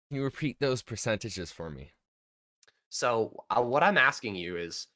Can 0.09 0.17
you 0.17 0.23
repeat 0.23 0.57
those 0.59 0.81
percentages 0.81 1.51
for 1.51 1.69
me? 1.69 1.93
So, 2.89 3.43
uh, 3.49 3.61
what 3.61 3.83
I'm 3.83 3.97
asking 3.97 4.35
you 4.35 4.57
is 4.57 4.87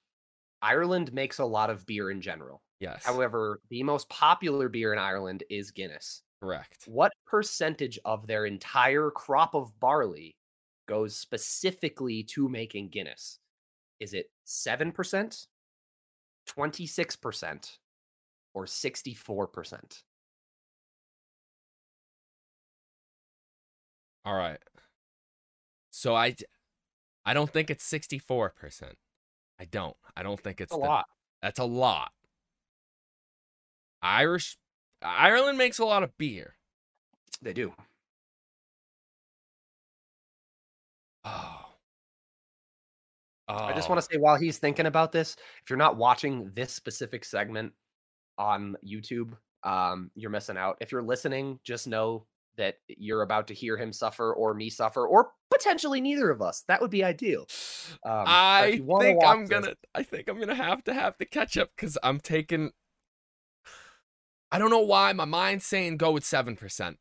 Ireland 0.61 1.13
makes 1.13 1.39
a 1.39 1.45
lot 1.45 1.69
of 1.69 1.85
beer 1.85 2.11
in 2.11 2.21
general. 2.21 2.61
Yes. 2.79 3.05
However, 3.05 3.61
the 3.69 3.83
most 3.83 4.09
popular 4.09 4.69
beer 4.69 4.91
in 4.93 4.99
Ireland 4.99 5.43
is 5.49 5.71
Guinness. 5.71 6.21
Correct. 6.41 6.83
What 6.85 7.11
percentage 7.25 7.97
of 8.05 8.27
their 8.27 8.45
entire 8.45 9.09
crop 9.11 9.55
of 9.55 9.77
barley 9.79 10.35
goes 10.87 11.15
specifically 11.15 12.23
to 12.23 12.47
making 12.47 12.89
Guinness? 12.89 13.39
Is 13.99 14.13
it 14.13 14.29
7%, 14.45 15.47
26%, 16.47 17.77
or 18.53 18.65
64%? 18.65 20.03
All 24.25 24.35
right. 24.35 24.59
So 25.89 26.15
I 26.15 26.35
I 27.25 27.33
don't 27.33 27.49
think 27.51 27.69
it's 27.69 27.83
sixty-four 27.83 28.51
percent. 28.51 28.95
I 29.59 29.65
don't. 29.65 29.95
I 30.15 30.23
don't 30.23 30.39
think 30.39 30.61
it's 30.61 30.71
It's 30.71 30.77
a 30.77 30.81
the- 30.81 30.85
lot. 30.85 31.05
That's 31.41 31.59
a 31.59 31.63
lot. 31.65 32.11
Irish, 34.01 34.57
Ireland 35.01 35.57
makes 35.57 35.79
a 35.79 35.85
lot 35.85 36.03
of 36.03 36.17
beer. 36.17 36.55
They 37.41 37.53
do. 37.53 37.73
Oh. 41.25 41.63
I 43.49 43.73
just 43.73 43.87
Oh. 43.87 43.93
want 43.93 44.01
to 44.03 44.07
say 44.11 44.17
while 44.19 44.35
he's 44.37 44.57
thinking 44.57 44.85
about 44.87 45.11
this, 45.11 45.35
if 45.63 45.69
you're 45.69 45.77
not 45.77 45.95
watching 45.95 46.51
this 46.51 46.73
specific 46.73 47.23
segment 47.23 47.73
on 48.37 48.75
YouTube, 48.85 49.37
um, 49.63 50.11
you're 50.15 50.29
missing 50.29 50.57
out. 50.57 50.77
If 50.81 50.91
you're 50.91 51.01
listening, 51.03 51.59
just 51.63 51.87
know 51.87 52.25
that 52.57 52.79
you're 52.87 53.21
about 53.21 53.47
to 53.47 53.53
hear 53.53 53.77
him 53.77 53.93
suffer 53.93 54.33
or 54.33 54.53
me 54.53 54.69
suffer, 54.69 55.07
or 55.07 55.31
potentially 55.51 56.01
neither 56.01 56.29
of 56.29 56.41
us. 56.41 56.63
That 56.67 56.81
would 56.81 56.91
be 56.91 57.03
ideal. 57.03 57.47
Um, 58.03 58.23
I 58.27 58.81
think 58.99 59.23
I'm 59.23 59.45
gonna. 59.45 59.75
I 59.95 60.03
think 60.03 60.27
I'm 60.27 60.39
gonna 60.39 60.55
have 60.55 60.83
to 60.85 60.93
have 60.93 61.15
the 61.17 61.25
ketchup 61.25 61.71
because 61.75 61.97
I'm 62.03 62.19
taking. 62.19 62.71
I 64.51 64.59
don't 64.59 64.69
know 64.69 64.79
why 64.79 65.11
my 65.13 65.25
mind's 65.25 65.65
saying 65.65 65.97
go 65.97 66.11
with 66.11 66.23
seven 66.25 66.55
percent. 66.55 66.97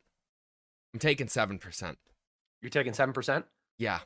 I'm 0.93 1.01
taking 1.01 1.29
seven 1.29 1.59
percent. 1.59 1.99
You're 2.63 2.71
taking 2.71 2.93
seven 2.93 3.13
percent. 3.13 3.45
Yeah. 3.79 4.01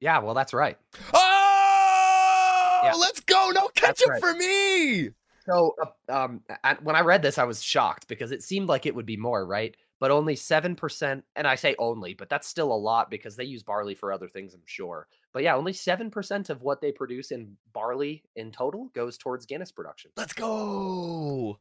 Yeah, 0.00 0.18
well, 0.20 0.34
that's 0.34 0.54
right. 0.54 0.78
Oh, 1.12 2.80
Yeah. 2.84 2.94
let's 2.94 3.20
go! 3.20 3.50
No 3.54 3.68
ketchup 3.68 4.08
right. 4.08 4.20
for 4.20 4.32
me. 4.34 5.10
So, 5.46 5.74
uh, 6.08 6.12
um, 6.12 6.42
when 6.82 6.96
I 6.96 7.00
read 7.00 7.22
this, 7.22 7.36
I 7.38 7.44
was 7.44 7.62
shocked 7.62 8.08
because 8.08 8.30
it 8.32 8.42
seemed 8.42 8.68
like 8.68 8.86
it 8.86 8.94
would 8.94 9.06
be 9.06 9.16
more, 9.16 9.44
right? 9.44 9.76
But 10.00 10.10
only 10.10 10.34
seven 10.34 10.74
percent, 10.74 11.24
and 11.36 11.46
I 11.46 11.54
say 11.54 11.76
only, 11.78 12.14
but 12.14 12.28
that's 12.28 12.48
still 12.48 12.72
a 12.72 12.74
lot 12.74 13.10
because 13.10 13.36
they 13.36 13.44
use 13.44 13.62
barley 13.62 13.94
for 13.94 14.12
other 14.12 14.28
things, 14.28 14.54
I'm 14.54 14.62
sure. 14.64 15.06
But 15.32 15.42
yeah, 15.42 15.54
only 15.54 15.74
seven 15.74 16.10
percent 16.10 16.50
of 16.50 16.62
what 16.62 16.80
they 16.80 16.90
produce 16.90 17.30
in 17.30 17.56
barley 17.72 18.24
in 18.34 18.50
total 18.50 18.90
goes 18.94 19.18
towards 19.18 19.46
Guinness 19.46 19.70
production. 19.70 20.10
Let's 20.16 20.32
go. 20.32 21.58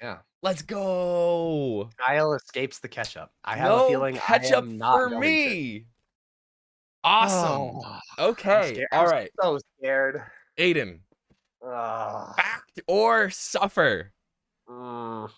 Yeah, 0.00 0.18
Let's 0.42 0.62
go. 0.62 1.90
Kyle 1.98 2.32
escapes 2.32 2.78
the 2.78 2.88
ketchup. 2.88 3.30
I 3.44 3.56
have 3.56 3.68
no 3.68 3.86
a 3.86 3.88
feeling 3.90 4.16
ketchup 4.16 4.64
I 4.64 4.66
am 4.66 4.78
not 4.78 4.96
for 4.96 5.18
me. 5.18 5.84
Awesome. 7.04 7.80
Oh, 8.18 8.28
okay. 8.30 8.86
All 8.92 9.12
I'm 9.12 9.28
so 9.40 9.58
scared. 9.78 10.22
Aidan. 10.56 11.00
Ugh. 11.62 12.36
Fact 12.36 12.80
or 12.86 13.28
suffer? 13.28 14.12
Mm. 14.66 15.30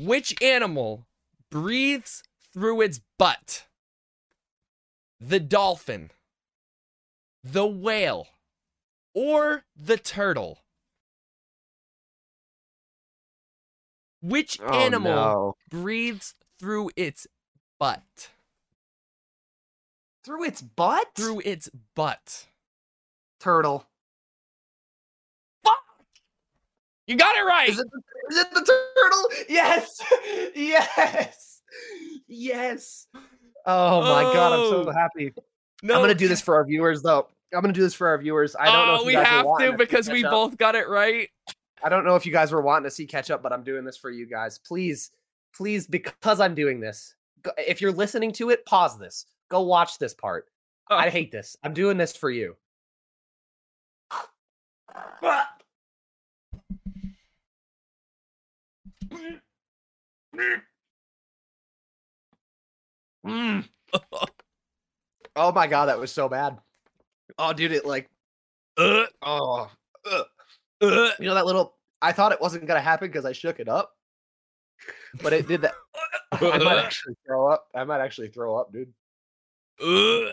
Which 0.00 0.34
animal 0.42 1.06
breathes 1.50 2.22
through 2.52 2.80
its 2.80 3.00
butt? 3.18 3.66
The 5.20 5.40
dolphin, 5.40 6.10
the 7.42 7.66
whale, 7.66 8.28
or 9.14 9.64
the 9.76 9.96
turtle? 9.96 10.58
Which 14.20 14.58
Oh, 14.60 14.68
animal 14.68 15.14
no. 15.14 15.56
breathes 15.70 16.34
through 16.58 16.90
its 16.96 17.26
butt? 17.78 18.30
through 20.24 20.44
its 20.44 20.62
butt? 20.62 21.14
Through 21.14 21.40
its 21.44 21.68
butt. 21.94 22.46
turtle. 23.38 23.86
You 27.06 27.16
got 27.16 27.36
it 27.36 27.42
right. 27.42 27.68
Is 27.68 27.78
it, 27.78 27.86
the, 27.90 28.36
it 28.40 28.50
the 28.54 28.60
turtle? 28.96 29.46
Yes, 29.48 30.00
yes, 30.54 31.60
yes. 32.26 33.06
Oh 33.66 34.00
my 34.00 34.22
god, 34.32 34.52
I'm 34.52 34.68
so 34.70 34.88
Oh. 34.88 34.92
happy. 34.92 35.32
no, 35.82 35.94
I'm 35.94 36.00
gonna 36.00 36.14
do 36.14 36.28
this 36.28 36.40
for 36.40 36.54
our 36.54 36.64
viewers, 36.64 37.02
though. 37.02 37.28
I'm 37.54 37.60
gonna 37.60 37.72
do 37.72 37.82
this 37.82 37.94
for 37.94 38.08
our 38.08 38.18
viewers. 38.18 38.56
I 38.56 38.66
don't 38.66 38.86
know 38.86 38.92
oh, 38.92 38.96
if 38.96 39.00
you 39.02 39.06
we 39.06 39.14
have 39.14 39.46
to 39.60 39.76
because 39.76 40.08
we 40.08 40.24
up. 40.24 40.30
both 40.30 40.56
got 40.58 40.74
it 40.74 40.88
right. 40.88 41.28
I 41.82 41.88
don't 41.90 42.04
know 42.04 42.16
if 42.16 42.24
you 42.24 42.32
guys 42.32 42.50
were 42.52 42.62
wanting 42.62 42.84
to 42.84 42.90
see 42.90 43.06
catch 43.06 43.30
up, 43.30 43.42
but 43.42 43.52
I'm 43.52 43.62
doing 43.62 43.84
this 43.84 43.96
for 43.98 44.10
you 44.10 44.26
guys. 44.26 44.58
Please, 44.58 45.10
please, 45.54 45.86
because 45.86 46.40
I'm 46.40 46.54
doing 46.54 46.80
this. 46.80 47.14
If 47.58 47.80
you're 47.82 47.92
listening 47.92 48.32
to 48.32 48.48
it, 48.50 48.64
pause 48.64 48.98
this. 48.98 49.26
Go 49.50 49.60
watch 49.62 49.98
this 49.98 50.14
part. 50.14 50.46
Oh. 50.90 50.96
I 50.96 51.08
Oh. 51.08 51.10
hate 51.10 51.30
this. 51.30 51.56
I'm 51.62 51.74
doing 51.74 51.98
this 51.98 52.16
for 52.16 52.30
you. 52.30 52.56
Mm. 63.26 63.68
Oh 65.36 65.50
my 65.50 65.66
god, 65.66 65.86
that 65.86 65.98
was 65.98 66.12
so 66.12 66.28
bad. 66.28 66.58
Oh, 67.40 67.52
dude, 67.52 67.72
it 67.72 67.84
like, 67.84 68.08
Uh, 68.76 69.06
oh, 69.22 69.68
ugh. 70.08 70.26
uh, 70.80 71.10
you 71.18 71.26
know 71.26 71.34
that 71.34 71.44
little. 71.44 71.74
I 72.00 72.12
thought 72.12 72.30
it 72.30 72.40
wasn't 72.40 72.66
gonna 72.66 72.80
happen 72.80 73.08
because 73.08 73.24
I 73.24 73.32
shook 73.32 73.58
it 73.58 73.68
up, 73.68 73.96
but 75.22 75.32
it 75.32 75.48
did 75.48 75.62
that. 75.62 75.74
I 76.32 76.58
might 76.58 76.78
actually 76.78 77.16
throw 77.26 77.48
up. 77.48 77.66
I 77.74 77.82
might 77.82 78.00
actually 78.00 78.28
throw 78.28 78.56
up, 78.56 78.72
dude. 78.72 78.92
uh. 79.82 80.30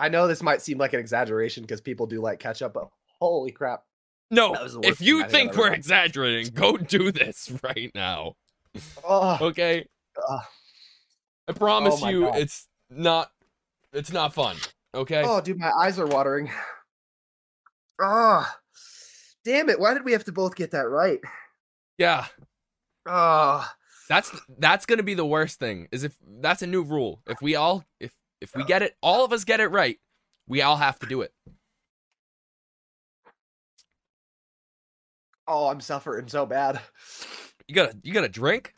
I 0.00 0.08
know 0.08 0.26
this 0.26 0.42
might 0.42 0.62
seem 0.62 0.78
like 0.78 0.94
an 0.94 1.00
exaggeration 1.00 1.62
because 1.62 1.80
people 1.80 2.06
do 2.06 2.20
like 2.20 2.40
ketchup, 2.40 2.74
but 2.74 2.88
holy 3.20 3.52
crap! 3.52 3.84
No, 4.30 4.52
That 4.52 4.62
was 4.62 4.74
the 4.74 4.80
if 4.80 5.00
you 5.00 5.18
think 5.20 5.24
I've 5.24 5.30
think 5.32 5.50
ever 5.52 5.58
we're 5.60 5.66
done. 5.70 5.74
exaggerating, 5.78 6.52
go 6.54 6.76
do 6.76 7.10
this 7.12 7.50
right 7.62 7.90
now. 7.94 8.34
Oh, 9.04 9.38
Okay, 9.48 9.86
Ugh. 10.28 10.40
I 11.48 11.52
promise 11.52 12.02
Oh 12.02 12.08
you, 12.08 12.20
God. 12.22 12.36
it's 12.38 12.68
not. 12.90 13.30
It's 13.92 14.12
not 14.12 14.34
fun. 14.34 14.56
Okay. 14.94 15.22
oh, 15.24 15.40
dude, 15.40 15.58
my 15.58 15.70
eyes 15.80 15.98
are 15.98 16.06
watering. 16.06 16.50
Oh, 18.00 18.46
damn 19.44 19.68
it! 19.70 19.80
Why 19.80 19.94
did 19.94 20.04
we 20.04 20.12
have 20.12 20.24
to 20.24 20.32
both 20.32 20.54
get 20.56 20.70
that 20.72 20.88
right? 20.88 21.20
Yeah, 21.96 22.26
Oh, 23.06 23.66
that's 24.08 24.30
that's 24.58 24.86
gonna 24.86 25.02
be 25.02 25.14
the 25.14 25.24
worst 25.26 25.58
thing. 25.58 25.88
Is 25.90 26.04
if 26.04 26.14
that's 26.40 26.62
a 26.62 26.66
new 26.66 26.82
rule. 26.82 27.22
If 27.26 27.40
we 27.42 27.56
all 27.56 27.84
if 27.98 28.12
if 28.40 28.54
we 28.54 28.62
get 28.64 28.82
it, 28.82 28.94
all 29.02 29.24
of 29.24 29.32
us 29.32 29.44
get 29.44 29.60
it 29.60 29.68
right, 29.68 29.98
we 30.46 30.60
all 30.62 30.76
have 30.76 30.98
to 31.00 31.06
do 31.06 31.22
it. 31.22 31.32
Oh, 35.48 35.68
I'm 35.68 35.80
suffering 35.80 36.28
so 36.28 36.46
bad. 36.46 36.80
You 37.66 37.74
gotta 37.74 37.96
you 38.02 38.12
gotta 38.12 38.28
drink. 38.28 38.74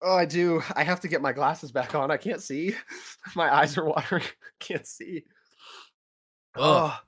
Oh, 0.00 0.14
I 0.16 0.24
do. 0.24 0.62
I 0.74 0.84
have 0.84 1.00
to 1.00 1.08
get 1.08 1.20
my 1.20 1.32
glasses 1.32 1.72
back 1.72 1.94
on. 1.94 2.10
I 2.10 2.16
can't 2.16 2.40
see. 2.42 2.74
My 3.34 3.52
eyes 3.52 3.76
are 3.76 3.84
watering. 3.84 4.22
I 4.42 4.50
can't 4.60 4.86
see. 4.86 5.24
Ugh. 6.56 6.92
Oh. 6.92 7.00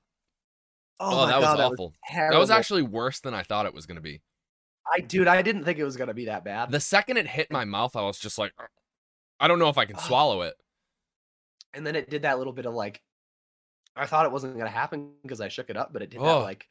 oh, 1.01 1.13
Oh, 1.13 1.17
my 1.25 1.27
that 1.29 1.37
was 1.39 1.45
God, 1.47 1.59
that 1.59 1.73
awful. 1.73 1.95
that 2.13 2.39
was 2.39 2.51
actually 2.51 2.83
worse 2.83 3.21
than 3.21 3.33
I 3.33 3.43
thought 3.43 3.65
it 3.67 3.73
was 3.75 3.87
gonna 3.87 4.01
be. 4.01 4.21
I 4.93 5.01
dude, 5.01 5.29
I 5.29 5.41
didn't 5.43 5.65
think 5.65 5.79
it 5.79 5.85
was 5.85 5.97
gonna 5.97 6.15
be 6.15 6.27
that 6.27 6.45
bad. 6.45 6.71
The 6.71 6.81
second 6.81 7.17
it 7.17 7.27
hit 7.29 7.51
my 7.51 7.65
mouth, 7.65 7.95
I 7.97 8.03
was 8.03 8.19
just 8.19 8.39
like, 8.39 8.53
I 9.39 9.49
don't 9.49 9.59
know 9.59 9.69
if 9.69 9.79
I 9.79 9.85
can 9.87 9.97
swallow 9.99 10.43
it. 10.43 10.55
and 11.73 11.87
then 11.87 11.95
it 11.97 12.11
did 12.11 12.23
that 12.23 12.39
little 12.39 12.53
bit 12.53 12.67
of 12.67 12.75
like, 12.75 13.01
I 13.97 14.07
thought 14.07 14.27
it 14.27 14.33
wasn't 14.33 14.59
gonna 14.59 14.69
happen 14.69 15.13
because 15.23 15.41
I 15.41 15.49
shook 15.49 15.71
it 15.71 15.77
up, 15.77 15.93
but 15.93 16.03
it 16.03 16.11
did 16.11 16.21
that 16.21 16.27
Oh. 16.27 16.41
like 16.41 16.61
ca- 16.61 16.67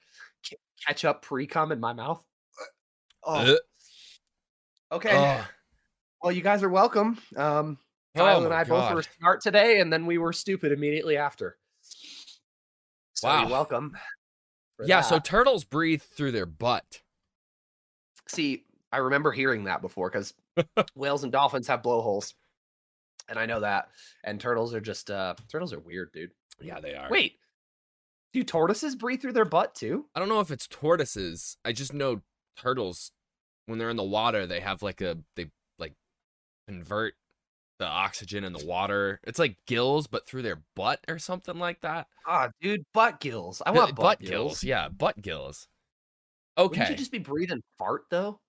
ketchup 0.85 1.21
pre 1.21 1.47
cum 1.47 1.71
in 1.71 1.79
my 1.79 1.93
mouth. 1.93 2.23
Oh, 3.23 3.35
Ugh. 3.35 3.57
okay. 4.91 5.41
Well, 6.21 6.31
you 6.31 6.41
guys 6.41 6.63
are 6.63 6.69
welcome. 6.69 7.17
Um, 7.35 7.77
Oh 8.15 8.19
Kyle 8.21 8.37
and 8.39 8.49
my 8.49 8.61
I 8.61 8.63
both 8.63 8.89
were 8.89 9.01
God. 9.01 9.07
smart 9.19 9.41
today, 9.41 9.79
and 9.79 9.93
then 9.93 10.05
we 10.05 10.17
were 10.17 10.33
stupid 10.33 10.71
immediately 10.71 11.15
after. 11.15 11.57
So 13.13 13.27
Wow. 13.27 13.41
you're 13.41 13.51
welcome. 13.51 13.95
Yeah, 14.85 15.01
so 15.01 15.19
turtles 15.19 15.63
breathe 15.63 16.01
through 16.01 16.31
their 16.31 16.45
butt. 16.45 17.01
see, 18.27 18.65
I 18.91 18.97
remember 18.97 19.31
hearing 19.31 19.65
that 19.65 19.81
before 19.81 20.09
because 20.09 20.33
whales 20.95 21.23
and 21.23 21.31
dolphins 21.31 21.67
have 21.67 21.83
blowholes, 21.83 22.33
and 23.27 23.37
I 23.37 23.45
know 23.45 23.59
that. 23.59 23.89
And 24.23 24.39
turtles 24.39 24.73
are 24.73 24.81
just 24.81 25.11
uh, 25.11 25.35
turtles 25.51 25.73
are 25.73 25.79
weird, 25.79 26.11
dude. 26.13 26.31
Yeah, 26.61 26.79
they 26.79 26.95
are. 26.95 27.09
Wait, 27.09 27.33
do 28.33 28.43
tortoises 28.43 28.95
breathe 28.95 29.21
through 29.21 29.33
their 29.33 29.45
butt 29.45 29.75
too? 29.75 30.05
I 30.15 30.19
don't 30.19 30.29
know 30.29 30.39
if 30.39 30.51
it's 30.51 30.67
tortoises. 30.67 31.57
I 31.65 31.71
just 31.71 31.93
know 31.93 32.21
turtles 32.57 33.11
when 33.65 33.79
they're 33.79 33.89
in 33.89 33.97
the 33.97 34.03
water, 34.03 34.47
they 34.47 34.59
have 34.59 34.81
like 34.81 35.01
a 35.01 35.17
they 35.35 35.49
like 35.77 35.93
convert 36.67 37.13
the 37.77 37.85
oxygen 37.85 38.43
in 38.43 38.51
the 38.51 38.65
water. 38.65 39.19
It's 39.23 39.39
like 39.39 39.57
gills, 39.65 40.07
but 40.07 40.27
through 40.27 40.41
their 40.41 40.61
butt 40.75 40.99
or 41.07 41.19
something 41.19 41.57
like 41.57 41.81
that. 41.81 42.07
Ah, 42.27 42.49
dude, 42.61 42.83
butt 42.93 43.19
gills. 43.19 43.61
I 43.65 43.71
want 43.71 43.95
butt, 43.95 44.19
gills. 44.19 44.63
Yeah, 44.63 44.89
butt 44.89 45.21
gills. 45.21 45.67
Okay. 46.57 46.79
Wouldn't 46.79 46.89
you 46.89 46.97
just 46.97 47.11
be 47.11 47.19
breathing 47.19 47.61
fart 47.77 48.03
though? 48.09 48.39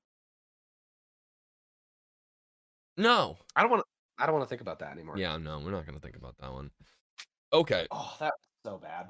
No. 2.96 3.38
I 3.54 3.62
don't 3.62 3.70
want 3.70 3.82
to. 3.82 4.22
I 4.22 4.26
don't 4.26 4.34
want 4.34 4.44
to 4.44 4.48
think 4.48 4.60
about 4.60 4.80
that 4.80 4.92
anymore. 4.92 5.16
Yeah, 5.16 5.38
no, 5.38 5.60
we're 5.60 5.70
not 5.70 5.86
gonna 5.86 6.00
think 6.00 6.16
about 6.16 6.36
that 6.40 6.52
one. 6.52 6.70
Okay. 7.52 7.86
Oh, 7.90 8.14
that's 8.18 8.36
so 8.64 8.78
bad. 8.78 9.08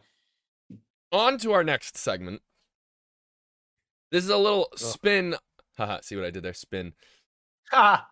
On 1.13 1.39
to 1.39 1.53
our 1.53 1.65
next 1.65 1.97
segment. 1.97 2.43
This 4.13 4.25
is 4.25 4.31
a 4.31 4.37
little 4.37 4.69
spin. 4.77 5.37
Haha, 5.77 6.01
see 6.03 6.17
what 6.17 6.25
I 6.25 6.31
did 6.31 6.43
there? 6.43 6.55
Spin. 6.55 6.93
Ha! 7.71 8.09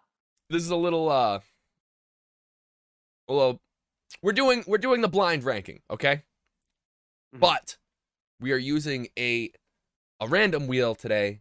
This 0.50 0.62
is 0.62 0.70
a 0.70 0.76
little 0.76 1.08
uh 1.10 1.40
well 3.28 3.60
we're 4.22 4.32
doing 4.32 4.64
we're 4.66 4.78
doing 4.78 5.00
the 5.00 5.08
blind 5.08 5.44
ranking, 5.44 5.80
okay? 5.90 6.22
Mhm. 7.34 7.40
But 7.40 7.76
we 8.40 8.52
are 8.52 8.56
using 8.56 9.08
a 9.18 9.52
a 10.20 10.26
random 10.28 10.66
wheel 10.66 10.94
today 10.94 11.40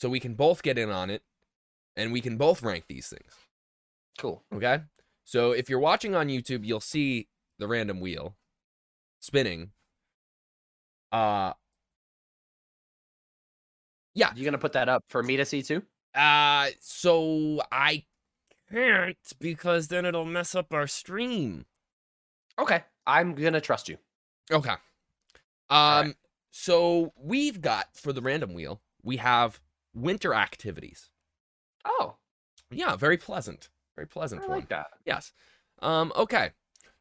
so 0.00 0.08
we 0.08 0.20
can 0.20 0.34
both 0.34 0.62
get 0.62 0.78
in 0.78 0.90
on 0.90 1.08
it 1.10 1.22
and 1.96 2.12
we 2.12 2.20
can 2.20 2.36
both 2.36 2.62
rank 2.62 2.86
these 2.88 3.08
things, 3.08 3.32
Cool. 4.18 4.42
okay? 4.52 4.80
So 5.24 5.52
if 5.52 5.70
you're 5.70 5.78
watching 5.78 6.14
on 6.14 6.28
YouTube, 6.28 6.64
you'll 6.66 6.80
see 6.80 7.28
the 7.58 7.68
random 7.68 8.00
wheel 8.00 8.36
spinning. 9.20 9.72
Uh 11.12 11.52
Yeah. 14.14 14.32
You 14.34 14.44
gonna 14.44 14.58
put 14.58 14.72
that 14.72 14.88
up 14.88 15.04
for 15.08 15.22
me 15.22 15.36
to 15.36 15.44
see 15.44 15.62
too? 15.62 15.82
Uh, 16.14 16.68
so 16.80 17.62
I 17.70 18.04
can't 18.70 19.16
because 19.40 19.88
then 19.88 20.04
it'll 20.04 20.24
mess 20.26 20.54
up 20.54 20.72
our 20.74 20.86
stream. 20.86 21.64
Okay, 22.58 22.82
I'm 23.06 23.34
gonna 23.34 23.60
trust 23.60 23.88
you. 23.88 23.96
Okay. 24.50 24.74
Um, 25.70 26.06
right. 26.08 26.14
so 26.50 27.12
we've 27.16 27.60
got 27.62 27.86
for 27.94 28.12
the 28.12 28.20
random 28.20 28.52
wheel, 28.52 28.82
we 29.02 29.16
have 29.18 29.60
winter 29.94 30.34
activities. 30.34 31.10
Oh, 31.84 32.16
Yeah, 32.70 32.96
very 32.96 33.16
pleasant, 33.16 33.70
very 33.96 34.06
pleasant 34.06 34.42
I 34.42 34.46
one. 34.48 34.58
like 34.58 34.68
that. 34.68 34.88
Yes. 35.06 35.32
Um. 35.80 36.12
Okay. 36.14 36.50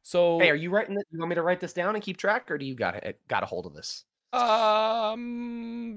So. 0.04 0.40
Hey, 0.40 0.50
are 0.50 0.56
you 0.56 0.70
writing? 0.70 0.96
It? 0.98 1.06
You 1.12 1.20
want 1.20 1.30
me 1.30 1.36
to 1.36 1.42
write 1.44 1.60
this 1.60 1.74
down 1.74 1.96
and 1.96 2.04
keep 2.04 2.18
track, 2.18 2.50
or 2.50 2.58
do 2.58 2.66
you 2.66 2.76
got 2.76 2.96
it? 2.96 3.20
Got 3.28 3.44
a 3.44 3.46
hold 3.46 3.66
of 3.66 3.74
this? 3.74 4.06
Um. 4.34 5.94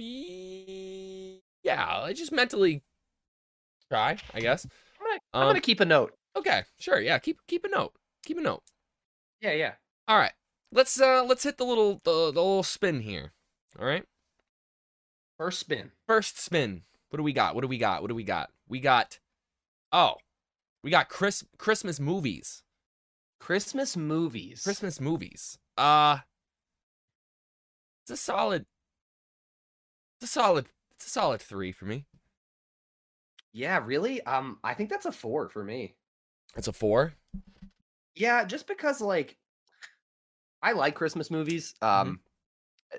Yeah. 1.62 1.86
I 2.02 2.12
just 2.14 2.32
mentally 2.32 2.82
try. 3.90 4.16
I 4.32 4.40
guess. 4.40 4.66
I'm 5.00 5.06
gonna, 5.06 5.20
I'm 5.32 5.42
Um, 5.42 5.48
gonna 5.50 5.60
keep 5.60 5.80
a 5.80 5.84
note. 5.84 6.14
Okay. 6.36 6.62
Sure. 6.78 7.00
Yeah. 7.00 7.18
Keep 7.18 7.38
keep 7.46 7.64
a 7.64 7.68
note. 7.68 7.92
Keep 8.24 8.38
a 8.38 8.42
note. 8.42 8.62
Yeah, 9.40 9.52
yeah. 9.52 9.74
All 10.08 10.18
right. 10.18 10.32
Let's 10.72 11.00
uh 11.00 11.22
let's 11.24 11.44
hit 11.44 11.58
the 11.58 11.64
little 11.64 12.00
the, 12.04 12.10
the 12.32 12.40
little 12.40 12.62
spin 12.62 13.00
here. 13.02 13.32
All 13.78 13.86
right. 13.86 14.04
First 15.38 15.60
spin. 15.60 15.92
First 16.06 16.38
spin. 16.38 16.82
What 17.10 17.18
do 17.18 17.22
we 17.22 17.32
got? 17.32 17.54
What 17.54 17.60
do 17.62 17.68
we 17.68 17.78
got? 17.78 18.02
What 18.02 18.08
do 18.08 18.14
we 18.14 18.24
got? 18.24 18.50
We 18.68 18.80
got 18.80 19.18
Oh. 19.92 20.16
We 20.82 20.90
got 20.90 21.08
Chris 21.08 21.44
Christmas 21.56 21.98
movies. 22.00 22.63
Christmas 23.44 23.94
movies. 23.94 24.62
Christmas 24.62 25.02
movies. 25.02 25.58
Uh 25.76 26.16
It's 28.02 28.12
a 28.12 28.16
solid 28.16 28.64
It's 30.16 30.30
a 30.30 30.32
solid 30.32 30.66
it's 30.92 31.06
a 31.06 31.10
solid 31.10 31.42
3 31.42 31.70
for 31.72 31.84
me. 31.84 32.06
Yeah, 33.52 33.82
really. 33.84 34.22
Um, 34.22 34.58
I 34.64 34.72
think 34.72 34.88
that's 34.88 35.04
a 35.04 35.12
four 35.12 35.50
for 35.50 35.62
me. 35.62 35.94
It's 36.56 36.68
a 36.68 36.72
4. 36.72 37.12
Yeah, 38.14 38.46
just 38.46 38.66
because 38.66 39.02
like 39.02 39.36
I 40.62 40.72
like 40.72 40.94
Christmas 40.94 41.30
movies. 41.30 41.74
Um 41.82 42.20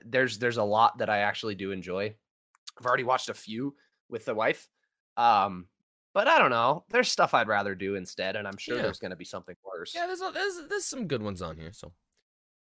there's 0.06 0.38
there's 0.38 0.58
a 0.58 0.64
lot 0.64 1.00
that 1.00 1.10
I 1.10 1.20
actually 1.20 1.56
do 1.56 1.72
enjoy. 1.72 2.14
I've 2.80 2.86
already 2.86 3.04
watched 3.04 3.30
a 3.30 3.34
few 3.34 3.76
with 4.10 4.26
the 4.26 4.36
wife. 4.36 4.70
Um 5.18 5.70
but 6.16 6.28
I 6.28 6.40
don't 6.40 6.50
know. 6.50 6.84
There's 6.90 7.12
stuff 7.12 7.34
I'd 7.36 7.48
rather 7.48 7.76
do 7.76 7.94
instead 7.96 8.36
and 8.38 8.48
I'm 8.48 8.58
sure 8.58 8.78
Yeah. 8.78 8.84
there's 8.84 8.98
going 9.00 9.12
to 9.12 9.16
be 9.18 9.26
something 9.26 9.56
worse. 9.64 9.94
Yeah, 9.94 10.08
there's, 10.08 10.22
there's 10.34 10.68
there's 10.70 10.86
some 10.86 11.06
good 11.08 11.22
ones 11.22 11.44
on 11.44 11.58
here, 11.58 11.72
so. 11.72 11.92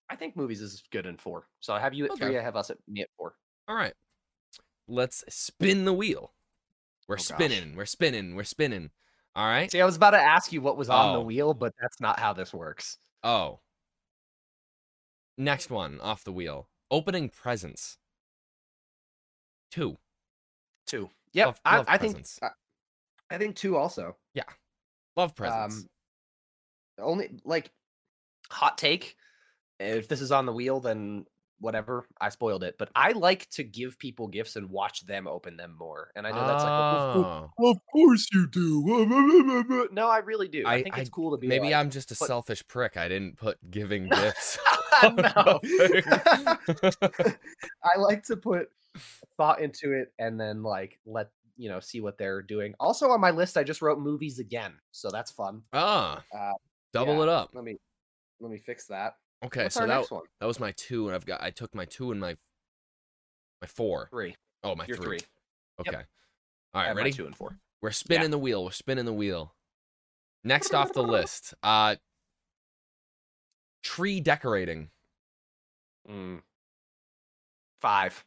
I 0.09 0.15
think 0.15 0.35
movies 0.37 0.61
is 0.61 0.81
good 0.91 1.05
in 1.05 1.17
4. 1.17 1.45
So 1.59 1.73
I 1.73 1.79
have 1.79 1.93
you 1.93 2.05
at 2.05 2.11
Okay. 2.11 2.25
3, 2.27 2.37
I 2.37 2.41
have 2.41 2.55
us 2.55 2.69
at 2.69 2.77
me 2.87 3.01
at 3.01 3.09
4. 3.17 3.33
All 3.67 3.75
right. 3.75 3.93
Let's 4.87 5.23
spin 5.29 5.85
the 5.85 5.93
wheel. 5.93 6.33
We're 7.07 7.15
Oh, 7.15 7.17
gosh. 7.17 7.25
spinning. 7.25 7.75
We're 7.75 7.85
spinning. 7.85 8.35
We're 8.35 8.43
spinning. 8.43 8.89
All 9.35 9.47
right. 9.47 9.69
See, 9.71 9.81
I 9.81 9.85
was 9.85 9.95
about 9.95 10.11
to 10.11 10.19
ask 10.19 10.51
you 10.51 10.61
what 10.61 10.77
was 10.77 10.89
on 10.89 11.13
the 11.13 11.19
Oh. 11.19 11.23
wheel, 11.23 11.53
but 11.53 11.73
that's 11.81 11.99
not 11.99 12.19
how 12.19 12.33
this 12.33 12.53
works. 12.53 12.97
Oh. 13.23 13.59
Next 15.37 15.69
one 15.69 15.99
off 16.01 16.23
the 16.23 16.31
wheel. 16.33 16.69
Opening 16.91 17.29
presents. 17.29 17.97
Two. 19.71 19.97
2. 20.87 21.09
Yep, 21.33 21.45
Love- 21.47 21.61
I, 21.65 21.77
love 21.77 21.85
I 21.87 21.97
think. 21.99 22.25
I, 22.41 22.49
I 23.29 23.37
think 23.37 23.55
2 23.55 23.77
also. 23.77 24.15
Yeah. 24.33 24.43
Love 25.15 25.35
presents. 25.35 25.77
Um, 25.77 25.85
only 27.05 27.29
like 27.45 27.71
hot 28.49 28.77
take. 28.77 29.15
If 29.79 30.07
this 30.07 30.21
is 30.21 30.31
on 30.31 30.45
the 30.45 30.51
wheel, 30.53 30.79
then 30.79 31.25
whatever. 31.61 32.05
I 32.19 32.29
spoiled 32.29 32.63
it, 32.63 32.75
but 32.77 32.89
I 32.95 33.11
like 33.11 33.49
to 33.51 33.63
give 33.63 33.97
people 33.99 34.27
gifts 34.27 34.55
and 34.55 34.69
watch 34.69 35.05
them 35.05 35.27
open 35.27 35.57
them 35.57 35.75
more. 35.77 36.09
And 36.15 36.25
I 36.27 36.31
know 36.31 36.45
that's 36.47 36.63
like, 36.63 36.71
"Of 36.71 37.13
cour- 37.13 37.49
Oh. 37.59 37.71
of 37.71 37.77
course 37.91 38.27
you 38.33 38.47
do. 38.47 39.87
No, 39.91 40.07
I 40.09 40.19
really 40.19 40.47
do. 40.47 40.63
I, 40.65 40.75
I- 40.75 40.83
think 40.83 40.97
it's 40.97 41.09
I- 41.09 41.13
cool 41.13 41.31
to 41.31 41.37
be. 41.37 41.47
Maybe 41.47 41.65
like, 41.67 41.75
I'm 41.75 41.89
just 41.89 42.11
a 42.11 42.17
but- 42.19 42.27
selfish 42.27 42.65
prick. 42.67 42.97
I 42.97 43.07
didn't 43.07 43.37
put 43.37 43.57
giving 43.71 44.07
gifts. 44.09 44.57
no. 45.03 45.59
I 47.83 47.97
like 47.97 48.23
to 48.23 48.35
put 48.37 48.69
thought 49.37 49.61
into 49.61 49.93
it 49.93 50.11
and 50.19 50.39
then 50.39 50.63
like 50.63 50.99
let 51.05 51.29
you 51.59 51.69
know 51.69 51.79
see 51.81 51.99
what 51.99 52.17
they're 52.17 52.41
doing. 52.41 52.73
Also 52.79 53.09
on 53.09 53.19
my 53.19 53.31
list, 53.31 53.57
I 53.57 53.63
just 53.63 53.81
wrote 53.81 53.99
movies 53.99 54.39
again, 54.39 54.73
so 54.91 55.11
that's 55.11 55.29
fun. 55.29 55.61
ah. 55.73 56.23
Uh, 56.35 56.53
double 56.93 57.17
yeah. 57.17 57.23
it 57.23 57.29
up. 57.29 57.49
Let 57.53 57.65
me 57.65 57.77
let 58.39 58.49
me 58.49 58.57
fix 58.57 58.87
that. 58.87 59.15
Okay, 59.45 59.63
What's 59.63 59.75
so 59.75 59.85
that, 59.85 60.05
that 60.39 60.45
was 60.45 60.59
my 60.59 60.71
two, 60.71 61.07
and 61.07 61.15
I've 61.15 61.25
got 61.25 61.43
I 61.43 61.49
took 61.49 61.75
my 61.75 61.85
two 61.85 62.11
and 62.11 62.19
my 62.19 62.35
my 63.61 63.67
four. 63.67 64.07
Three. 64.09 64.35
Oh, 64.63 64.75
my 64.75 64.85
three. 64.85 64.95
three. 64.95 65.19
Okay. 65.79 65.91
Yep. 65.91 66.05
All 66.73 66.81
right, 66.83 66.95
ready? 66.95 67.11
two 67.11 67.25
and 67.25 67.35
four. 67.35 67.57
We're 67.81 67.91
spinning 67.91 68.31
the 68.31 68.37
wheel. 68.37 68.63
We're 68.63 68.71
spinning 68.71 69.05
the 69.05 69.13
wheel. 69.13 69.53
Next 70.43 70.73
off 70.73 70.93
the 70.93 71.03
list, 71.03 71.53
uh 71.61 71.95
tree 73.83 74.21
decorating. 74.21 74.89
Mm. 76.09 76.41
Five. 77.81 78.25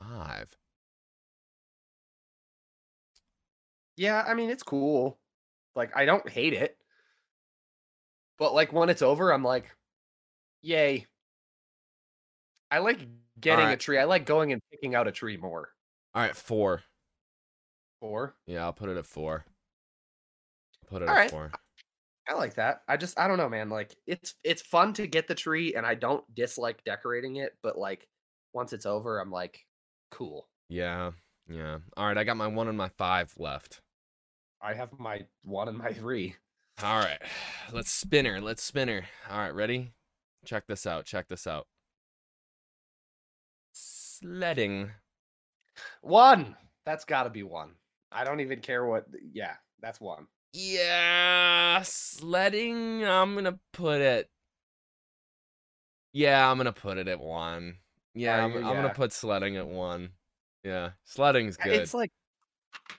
Five. 0.00 0.56
Yeah, 3.98 4.24
I 4.26 4.34
mean 4.34 4.48
it's 4.48 4.62
cool. 4.62 5.18
Like 5.74 5.96
I 5.96 6.04
don't 6.04 6.28
hate 6.28 6.54
it. 6.54 6.76
But 8.38 8.54
like 8.54 8.72
when 8.72 8.88
it's 8.88 9.02
over, 9.02 9.32
I'm 9.32 9.42
like, 9.42 9.74
yay. 10.62 11.06
I 12.70 12.78
like 12.78 13.00
getting 13.40 13.66
a 13.66 13.76
tree. 13.76 13.98
I 13.98 14.04
like 14.04 14.24
going 14.24 14.52
and 14.52 14.62
picking 14.70 14.94
out 14.94 15.08
a 15.08 15.12
tree 15.12 15.36
more. 15.36 15.70
All 16.14 16.22
right, 16.22 16.36
four. 16.36 16.82
Four. 18.00 18.36
Yeah, 18.46 18.64
I'll 18.64 18.72
put 18.72 18.88
it 18.88 18.96
at 18.96 19.06
four. 19.06 19.44
Put 20.88 21.02
it 21.02 21.08
All 21.08 21.14
at 21.14 21.18
right. 21.18 21.30
four. 21.30 21.50
I 22.28 22.34
like 22.34 22.54
that. 22.54 22.82
I 22.86 22.96
just 22.96 23.18
I 23.18 23.26
don't 23.26 23.38
know, 23.38 23.48
man. 23.48 23.68
Like 23.68 23.96
it's 24.06 24.34
it's 24.44 24.62
fun 24.62 24.92
to 24.94 25.08
get 25.08 25.26
the 25.26 25.34
tree, 25.34 25.74
and 25.74 25.84
I 25.84 25.94
don't 25.94 26.22
dislike 26.36 26.84
decorating 26.84 27.36
it, 27.36 27.56
but 27.64 27.76
like 27.76 28.06
once 28.52 28.72
it's 28.72 28.86
over, 28.86 29.18
I'm 29.18 29.32
like, 29.32 29.64
cool. 30.12 30.46
Yeah, 30.68 31.10
yeah. 31.48 31.78
All 31.96 32.06
right, 32.06 32.18
I 32.18 32.22
got 32.22 32.36
my 32.36 32.46
one 32.46 32.68
and 32.68 32.78
my 32.78 32.90
five 32.90 33.34
left. 33.38 33.80
I 34.60 34.74
have 34.74 34.98
my 34.98 35.26
one 35.44 35.68
and 35.68 35.78
my 35.78 35.92
three. 35.92 36.34
All 36.82 36.98
right, 36.98 37.20
let's 37.72 37.90
spinner. 37.90 38.40
Let's 38.40 38.62
spinner. 38.62 39.04
All 39.30 39.38
right, 39.38 39.54
ready? 39.54 39.92
Check 40.44 40.66
this 40.66 40.86
out. 40.86 41.04
Check 41.04 41.28
this 41.28 41.46
out. 41.46 41.66
Sledding. 43.72 44.90
One. 46.02 46.56
That's 46.86 47.04
got 47.04 47.24
to 47.24 47.30
be 47.30 47.42
one. 47.42 47.72
I 48.10 48.24
don't 48.24 48.40
even 48.40 48.60
care 48.60 48.86
what. 48.86 49.04
Yeah, 49.32 49.54
that's 49.80 50.00
one. 50.00 50.26
Yeah, 50.52 51.82
sledding. 51.82 53.04
I'm 53.04 53.34
gonna 53.34 53.58
put 53.72 54.00
it. 54.00 54.30
Yeah, 56.12 56.50
I'm 56.50 56.56
gonna 56.56 56.72
put 56.72 56.96
it 56.96 57.06
at 57.06 57.20
one. 57.20 57.76
Yeah, 58.14 58.44
I'm, 58.44 58.52
you? 58.52 58.58
I'm 58.58 58.76
gonna 58.76 58.94
put 58.94 59.12
sledding 59.12 59.56
at 59.56 59.68
one. 59.68 60.10
Yeah, 60.64 60.90
sledding's 61.04 61.56
good. 61.56 61.74
It's 61.74 61.92
like 61.92 62.10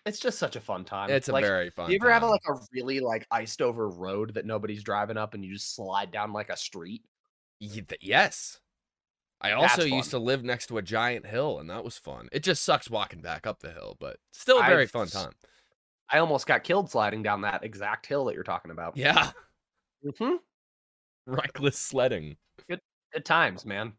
it's 0.05 0.19
just 0.19 0.39
such 0.39 0.55
a 0.55 0.59
fun 0.59 0.85
time. 0.85 1.09
It's 1.09 1.29
a 1.29 1.31
like, 1.31 1.43
very 1.43 1.69
fun. 1.69 1.87
Do 1.87 1.93
you 1.93 1.99
ever 2.01 2.11
have 2.11 2.23
a, 2.23 2.27
like 2.27 2.41
a 2.47 2.53
really 2.73 2.99
like 2.99 3.27
iced 3.31 3.61
over 3.61 3.89
road 3.89 4.33
that 4.33 4.45
nobody's 4.45 4.83
driving 4.83 5.17
up 5.17 5.33
and 5.33 5.43
you 5.43 5.53
just 5.53 5.75
slide 5.75 6.11
down 6.11 6.33
like 6.33 6.49
a 6.49 6.57
street? 6.57 7.03
Yes. 7.59 8.59
I 9.41 9.49
That's 9.49 9.61
also 9.61 9.83
used 9.83 10.11
to 10.11 10.19
live 10.19 10.43
next 10.43 10.67
to 10.67 10.77
a 10.77 10.81
giant 10.81 11.25
hill, 11.25 11.59
and 11.59 11.69
that 11.69 11.83
was 11.83 11.97
fun. 11.97 12.27
It 12.31 12.43
just 12.43 12.63
sucks 12.63 12.89
walking 12.89 13.21
back 13.21 13.47
up 13.47 13.59
the 13.59 13.71
hill, 13.71 13.95
but 13.99 14.17
still 14.33 14.59
a 14.59 14.63
very 14.63 14.83
I've 14.83 14.91
fun 14.91 15.07
time. 15.07 15.31
I 16.09 16.19
almost 16.19 16.45
got 16.45 16.63
killed 16.63 16.89
sliding 16.89 17.23
down 17.23 17.41
that 17.41 17.63
exact 17.63 18.05
hill 18.05 18.25
that 18.25 18.35
you're 18.35 18.43
talking 18.43 18.71
about. 18.71 18.97
Yeah, 18.97 19.31
hmm 20.17 20.35
reckless 21.25 21.77
sledding. 21.77 22.35
Good 22.67 22.81
times, 23.23 23.65
man. 23.65 23.93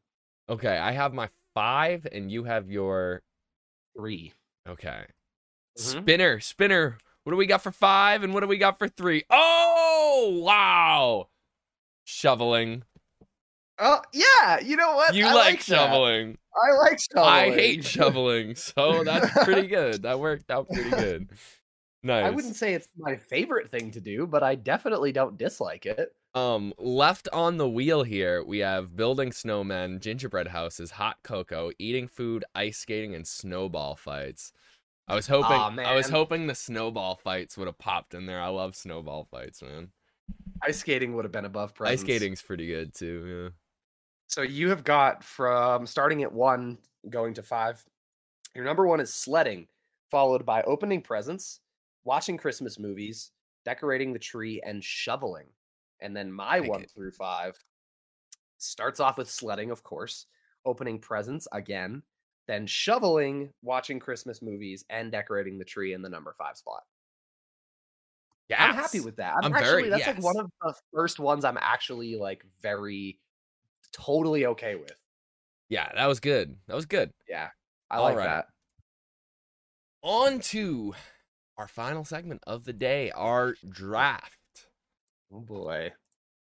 Okay, 0.49 0.77
I 0.77 0.93
have 0.93 1.15
my 1.15 1.29
five, 1.55 2.07
and 2.11 2.31
you 2.31 2.45
have 2.45 2.71
your 2.71 3.23
Three. 3.97 4.33
okay. 4.69 5.05
Mhm. 5.79 6.03
Spinner, 6.03 6.41
spinner. 6.41 6.99
What 7.25 7.33
do 7.33 7.37
we 7.37 7.47
got 7.47 7.63
for 7.63 7.73
five, 7.73 8.23
and 8.23 8.33
what 8.35 8.41
do 8.41 8.47
we 8.47 8.59
got 8.59 8.79
for 8.79 8.89
three? 8.89 9.25
Oh 9.31 10.41
wow! 10.43 11.29
Shoveling. 12.05 12.83
Oh 13.79 14.01
yeah, 14.13 14.61
you 14.61 14.77
know 14.77 14.95
what? 14.97 15.15
You 15.15 15.27
I 15.27 15.33
like, 15.33 15.59
that. 15.59 15.65
shoveling. 15.65 16.39
I 16.55 16.73
like 16.77 16.99
shoveling. 17.01 17.33
I 17.33 17.51
hate 17.51 17.85
shoveling, 17.85 18.55
so 18.55 19.05
that's 19.05 19.31
pretty 19.45 19.69
good. 19.69 20.03
That 20.03 20.19
worked 20.21 20.51
out 20.51 20.69
pretty 20.69 20.91
good. 20.91 21.31
Nice. 22.03 22.25
I 22.25 22.31
wouldn't 22.31 22.57
say 22.57 22.75
it's 22.75 22.89
my 22.97 23.17
favorite 23.17 23.71
thing 23.71 23.91
to 23.93 24.01
do, 24.01 24.27
but 24.27 24.43
I 24.43 24.55
definitely 24.55 25.13
don't 25.13 25.37
dislike 25.39 25.85
it. 25.87 26.15
Um, 26.35 26.73
left 26.79 27.29
on 27.33 27.59
the 27.59 27.69
wheel 27.69 28.03
here, 28.03 28.43
we 28.43 28.59
have 28.59 28.97
building 28.97 29.31
snowmen, 29.31 30.01
gingerbread 30.01 30.49
houses, 30.49 30.93
hot 30.93 31.17
cocoa, 31.23 31.73
eating 31.79 32.09
food, 32.09 32.45
ice 32.55 32.79
skating, 32.79 33.15
and 33.15 33.27
snowball 33.27 33.97
fights. 33.97 34.53
I 35.09 35.15
was 35.15 35.27
hoping, 35.27 35.57
Aw, 35.57 35.77
I 35.81 35.95
was 35.95 36.09
hoping 36.09 36.47
the 36.47 36.55
snowball 36.55 37.17
fights 37.17 37.59
would 37.59 37.67
have 37.67 37.79
popped 37.79 38.15
in 38.15 38.27
there. 38.27 38.41
I 38.41 38.49
love 38.49 38.77
snowball 38.77 39.27
fights, 39.31 39.63
man. 39.63 39.89
Ice 40.63 40.79
skating 40.79 41.15
would 41.15 41.25
have 41.25 41.33
been 41.33 41.47
above 41.47 41.75
presents. 41.75 42.03
Ice 42.03 42.07
skating's 42.07 42.43
pretty 42.43 42.67
good 42.67 42.95
too. 42.95 43.27
Yeah. 43.27 43.49
So 44.29 44.43
you 44.43 44.69
have 44.69 44.85
got 44.85 45.25
from 45.25 45.87
starting 45.87 46.23
at 46.23 46.33
one 46.33 46.79
going 47.09 47.35
to 47.35 47.43
five. 47.43 47.85
Your 48.55 48.65
number 48.65 48.87
one 48.87 49.01
is 49.01 49.13
sledding, 49.13 49.67
followed 50.11 50.47
by 50.47 50.63
opening 50.63 51.03
presents, 51.03 51.61
watching 52.05 52.37
Christmas 52.37 52.79
movies, 52.79 53.33
decorating 53.65 54.13
the 54.13 54.19
tree, 54.19 54.61
and 54.65 54.85
shoveling. 54.85 55.47
And 56.01 56.17
then 56.17 56.31
my 56.33 56.61
one 56.61 56.83
it. 56.83 56.91
through 56.91 57.11
five 57.13 57.59
starts 58.59 59.01
off 59.01 59.19
with 59.19 59.31
sledding, 59.31 59.71
of 59.71 59.83
course, 59.83 60.27
opening 60.65 60.99
presents 60.99 61.49
again, 61.53 62.03
then 62.51 62.67
shoveling, 62.67 63.53
watching 63.63 64.01
Christmas 64.01 64.43
movies, 64.43 64.85
and 64.91 65.13
decorating 65.13 65.57
the 65.57 65.65
tree 65.65 65.93
in 65.93 66.03
the 66.03 66.09
number 66.09 66.35
five 66.37 66.57
spot. 66.57 66.83
Yeah, 68.49 68.65
I'm 68.65 68.75
happy 68.75 68.99
with 68.99 69.17
that. 69.17 69.35
I'm, 69.37 69.45
I'm 69.45 69.55
actually 69.55 69.89
very- 69.89 69.91
that's 69.91 70.07
like 70.09 70.23
one 70.23 70.37
of 70.37 70.51
the 70.61 70.75
first 70.93 71.21
ones 71.21 71.45
I'm 71.45 71.59
actually 71.61 72.17
like 72.17 72.45
very 72.61 73.21
totally 73.93 74.47
okay 74.47 74.75
with. 74.75 74.97
Yeah, 75.69 75.89
that 75.95 76.07
was 76.07 76.19
good. 76.19 76.57
That 76.67 76.75
was 76.75 76.87
good. 76.87 77.13
Yeah. 77.29 77.51
I 77.89 77.99
All 77.99 78.03
like 78.03 78.17
right. 78.17 78.25
that. 78.25 78.47
On 80.03 80.41
to 80.41 80.95
our 81.57 81.69
final 81.69 82.05
segment 82.05 82.43
of 82.49 82.65
the 82.65 82.73
day, 82.73 83.13
our 83.13 83.55
draft. 83.69 84.33
Oh 85.33 85.41
boy. 85.41 85.93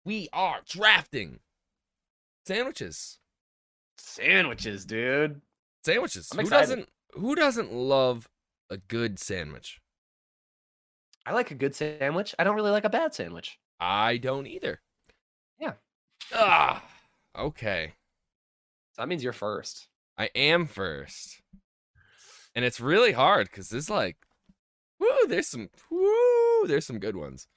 We 0.04 0.28
are 0.34 0.60
drafting 0.68 1.40
sandwiches. 2.46 3.20
Sandwiches, 3.98 4.86
dude. 4.86 5.40
Sandwiches. 5.84 6.30
Who 6.34 6.50
doesn't 6.50 6.90
who 7.14 7.36
doesn't 7.36 7.74
love 7.74 8.28
a 8.70 8.78
good 8.78 9.20
sandwich? 9.20 9.80
I 11.26 11.34
like 11.34 11.52
a 11.52 11.56
good 11.56 11.76
sandwich. 11.76 12.36
I 12.38 12.44
don't 12.44 12.56
really 12.56 12.72
like 12.72 12.86
a 12.86 12.90
bad 12.90 13.14
sandwich. 13.14 13.58
I 13.80 14.18
don't 14.18 14.48
either. 14.48 14.82
Yeah. 15.60 15.74
Ah. 16.34 16.84
Okay. 17.38 17.94
So 18.94 19.02
that 19.02 19.08
means 19.08 19.24
you're 19.24 19.34
first. 19.34 19.88
I 20.18 20.30
am 20.36 20.68
first. 20.68 21.42
And 22.56 22.64
it's 22.64 22.80
really 22.80 23.14
hard 23.14 23.50
because 23.50 23.70
there's 23.70 23.90
like 23.90 24.18
woo, 25.00 25.28
there's 25.28 25.48
some 25.48 25.70
woo, 25.90 26.68
there's 26.68 26.86
some 26.86 27.00
good 27.00 27.16
ones. 27.16 27.48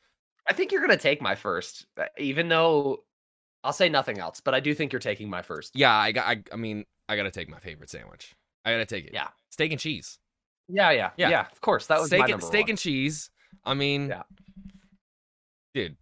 I 0.49 0.53
think 0.53 0.73
you're 0.73 0.81
gonna 0.81 0.97
take 0.97 1.21
my 1.21 1.35
first, 1.35 1.87
uh, 1.99 2.05
even 2.19 2.49
though 2.49 3.05
I'll 3.67 3.73
say 3.73 3.89
nothing 3.89 4.19
else, 4.19 4.41
but 4.41 4.55
I 4.55 4.61
do 4.61 4.75
think 4.75 4.93
you're 4.93 5.01
taking 5.01 5.29
my 5.29 5.43
first. 5.43 5.73
Yeah, 5.75 5.93
I 5.95 6.13
got 6.13 6.27
I, 6.27 6.43
I 6.53 6.57
mean, 6.57 6.85
I 7.09 7.17
gotta 7.17 7.31
take 7.31 7.49
my 7.49 7.59
favorite 7.59 7.91
sandwich. 7.91 8.35
I 8.65 8.73
gotta 8.73 8.87
take 8.87 9.07
it. 9.07 9.13
Yeah. 9.13 9.29
Steak 9.51 9.73
and 9.73 9.81
cheese. 9.81 10.19
Yeah, 10.69 10.91
yeah, 10.93 11.11
Yeah. 11.17 11.31
yeah. 11.31 11.47
of 11.53 11.61
course. 11.61 11.87
That 11.87 11.99
was 11.99 12.07
steak 12.09 12.21
my 12.21 12.27
and 12.29 12.43
steak 12.43 12.65
one. 12.67 12.71
and 12.71 12.79
cheese. 12.79 13.31
I 13.65 13.75
mean, 13.75 14.09
Yeah. 14.09 14.23
dude, 15.75 15.97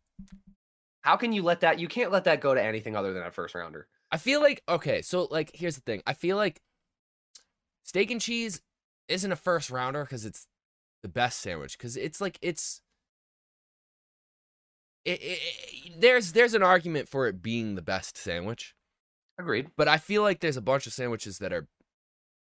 How 1.02 1.16
can 1.16 1.32
you 1.32 1.42
let 1.42 1.60
that? 1.60 1.78
You 1.78 1.88
can't 1.88 2.10
let 2.12 2.24
that 2.24 2.40
go 2.40 2.54
to 2.54 2.62
anything 2.62 2.96
other 2.96 3.12
than 3.12 3.22
a 3.22 3.30
first 3.30 3.54
rounder. 3.54 3.88
I 4.10 4.16
feel 4.18 4.40
like 4.40 4.62
okay, 4.68 5.02
so 5.02 5.24
like 5.30 5.50
here's 5.54 5.74
the 5.76 5.82
thing. 5.82 6.02
I 6.06 6.12
feel 6.12 6.36
like 6.36 6.60
steak 7.82 8.10
and 8.10 8.20
cheese 8.20 8.60
isn't 9.08 9.32
a 9.32 9.36
first 9.36 9.70
rounder 9.70 10.04
because 10.04 10.24
it's 10.24 10.46
the 11.02 11.08
best 11.08 11.40
sandwich. 11.40 11.76
Because 11.76 11.96
it's 11.96 12.20
like 12.20 12.38
it's 12.40 12.80
it, 15.04 15.20
it, 15.22 15.22
it- 15.22 16.00
there's 16.00 16.32
there's 16.32 16.54
an 16.54 16.62
argument 16.62 17.08
for 17.08 17.26
it 17.28 17.40
being 17.42 17.74
the 17.76 17.82
best 17.82 18.16
sandwich, 18.16 18.74
Agreed. 19.38 19.70
but 19.76 19.86
I 19.86 19.98
feel 19.98 20.22
like 20.22 20.40
there's 20.40 20.56
a 20.56 20.62
bunch 20.62 20.86
of 20.86 20.92
sandwiches 20.92 21.38
that 21.38 21.52
are 21.52 21.68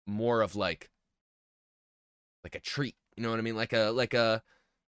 more 0.07 0.41
of 0.43 0.57
like 0.57 0.91
like 2.45 2.55
a 2.55 2.61
treat. 2.61 2.97
You 3.17 3.23
know 3.23 3.31
what 3.31 3.39
I 3.39 3.43
mean? 3.43 3.57
Like 3.57 3.73
a 3.73 3.91
like 3.91 4.15
a 4.15 4.43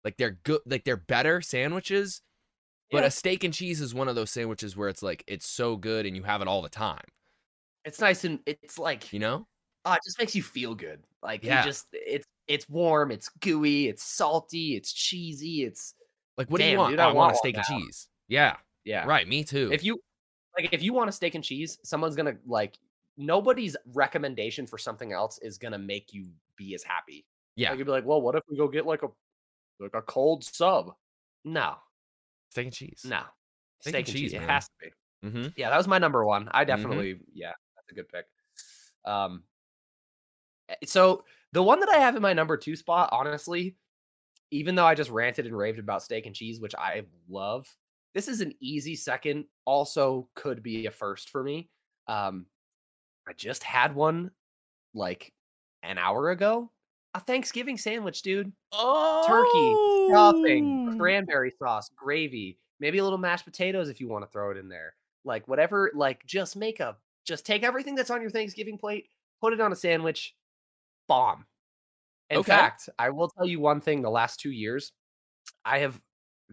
like 0.04 0.16
they're 0.16 0.38
good 0.42 0.60
like 0.66 0.84
they're 0.84 0.96
better 0.96 1.40
sandwiches. 1.40 2.22
But 2.90 3.04
a 3.04 3.10
steak 3.10 3.42
and 3.42 3.54
cheese 3.54 3.80
is 3.80 3.94
one 3.94 4.08
of 4.08 4.16
those 4.16 4.30
sandwiches 4.30 4.76
where 4.76 4.90
it's 4.90 5.02
like 5.02 5.24
it's 5.26 5.46
so 5.48 5.76
good 5.76 6.04
and 6.04 6.14
you 6.14 6.24
have 6.24 6.42
it 6.42 6.48
all 6.48 6.60
the 6.60 6.68
time. 6.68 7.04
It's 7.86 8.00
nice 8.00 8.24
and 8.24 8.40
it's 8.44 8.78
like 8.78 9.10
You 9.12 9.18
know? 9.18 9.46
oh, 9.86 9.92
it 9.94 10.00
just 10.04 10.18
makes 10.18 10.34
you 10.34 10.42
feel 10.42 10.74
good. 10.74 11.02
Like 11.22 11.42
Yeah. 11.42 11.60
you 11.60 11.70
just 11.70 11.86
it's 11.92 12.26
it's 12.48 12.68
warm, 12.68 13.10
it's 13.10 13.30
gooey, 13.40 13.88
it's 13.88 14.02
salty, 14.02 14.76
it's 14.76 14.92
cheesy, 14.92 15.62
it's 15.62 15.94
Like, 16.38 16.50
what 16.50 16.60
do 16.60 16.64
you 16.66 16.78
want? 16.78 16.90
dude, 16.92 17.00
Oh, 17.00 17.04
I 17.04 17.06
want 17.06 17.16
want 17.16 17.32
a 17.34 17.36
steak 17.36 17.56
and 17.56 17.64
now. 17.68 17.78
cheese. 17.78 18.08
Yeah, 18.28 18.56
yeah. 18.84 19.04
right. 19.04 19.26
Me 19.28 19.44
too. 19.44 19.70
If 19.72 19.84
you 19.84 20.00
like 20.56 20.72
if 20.72 20.82
you 20.82 20.92
want 20.92 21.08
a 21.08 21.12
steak 21.12 21.34
and 21.34 21.44
cheese, 21.44 21.78
someone's 21.84 22.16
gonna 22.16 22.36
like 22.46 22.78
nobody's 23.16 23.76
recommendation 23.94 24.66
for 24.66 24.78
something 24.78 25.12
else 25.12 25.38
is 25.38 25.58
gonna 25.58 25.78
make 25.78 26.12
you 26.14 26.26
be 26.56 26.74
as 26.74 26.82
happy. 26.82 27.26
yeah, 27.56 27.70
Like 27.70 27.78
you'd 27.78 27.84
be 27.84 27.90
like, 27.90 28.06
well, 28.06 28.20
what 28.22 28.34
if 28.34 28.42
we 28.50 28.56
go 28.56 28.68
get 28.68 28.86
like 28.86 29.02
a 29.02 29.08
like 29.80 29.94
a 29.94 30.02
cold 30.02 30.44
sub? 30.44 30.92
No, 31.44 31.74
steak 32.50 32.66
and 32.66 32.74
cheese. 32.74 33.04
no. 33.06 33.20
Steak 33.80 33.94
and 33.96 34.06
cheese, 34.06 34.32
It 34.32 34.42
has 34.42 34.66
to 34.66 34.70
be. 34.80 35.28
Mm-hmm. 35.28 35.48
Yeah, 35.56 35.70
that 35.70 35.76
was 35.76 35.88
my 35.88 35.98
number 35.98 36.24
one. 36.24 36.48
I 36.52 36.64
definitely, 36.64 37.18
yeah, 37.34 37.50
that's 37.76 37.90
a 37.90 37.94
good 37.94 38.08
pick. 38.08 38.26
Um, 39.04 39.42
eh, 40.68 40.74
so 40.84 41.24
the 41.52 41.62
one 41.62 41.80
that 41.80 41.88
I 41.88 41.96
have 41.98 42.14
in 42.14 42.22
my 42.22 42.32
number 42.32 42.56
two 42.56 42.76
spot, 42.76 43.08
honestly, 43.10 43.74
even 44.52 44.74
though 44.74 44.86
I 44.86 44.94
just 44.94 45.10
ranted 45.10 45.46
and 45.46 45.56
raved 45.56 45.78
about 45.78 46.02
steak 46.02 46.26
and 46.26 46.34
cheese, 46.34 46.60
which 46.60 46.74
I 46.76 47.02
love, 47.28 47.66
this 48.14 48.28
is 48.28 48.42
an 48.42 48.52
easy 48.60 48.94
second. 48.94 49.46
Also, 49.64 50.28
could 50.34 50.62
be 50.62 50.86
a 50.86 50.90
first 50.90 51.30
for 51.30 51.42
me. 51.42 51.70
Um, 52.06 52.46
I 53.26 53.32
just 53.32 53.62
had 53.62 53.94
one 53.94 54.30
like 54.94 55.32
an 55.82 55.96
hour 55.96 56.30
ago. 56.30 56.70
A 57.14 57.20
Thanksgiving 57.20 57.78
sandwich, 57.78 58.22
dude. 58.22 58.52
Oh, 58.72 59.24
turkey, 59.26 60.12
Stuffing, 60.12 60.98
cranberry 60.98 61.52
sauce, 61.58 61.90
gravy, 61.96 62.58
maybe 62.78 62.98
a 62.98 63.04
little 63.04 63.18
mashed 63.18 63.44
potatoes 63.44 63.88
if 63.88 64.00
you 64.00 64.08
want 64.08 64.24
to 64.24 64.30
throw 64.30 64.50
it 64.50 64.58
in 64.58 64.68
there. 64.68 64.94
Like 65.24 65.48
whatever, 65.48 65.90
like 65.94 66.24
just 66.26 66.56
make 66.56 66.80
a 66.80 66.96
just 67.24 67.46
take 67.46 67.62
everything 67.62 67.94
that's 67.94 68.10
on 68.10 68.20
your 68.20 68.30
Thanksgiving 68.30 68.76
plate, 68.76 69.08
put 69.40 69.52
it 69.54 69.60
on 69.60 69.72
a 69.72 69.76
sandwich, 69.76 70.34
bomb. 71.08 71.46
In 72.32 72.38
Okay. 72.38 72.50
fact, 72.52 72.88
I 72.98 73.10
will 73.10 73.28
tell 73.28 73.46
you 73.46 73.60
one 73.60 73.80
thing 73.80 74.00
the 74.02 74.10
last 74.10 74.40
two 74.40 74.50
years, 74.50 74.92
I 75.64 75.78
have 75.80 76.00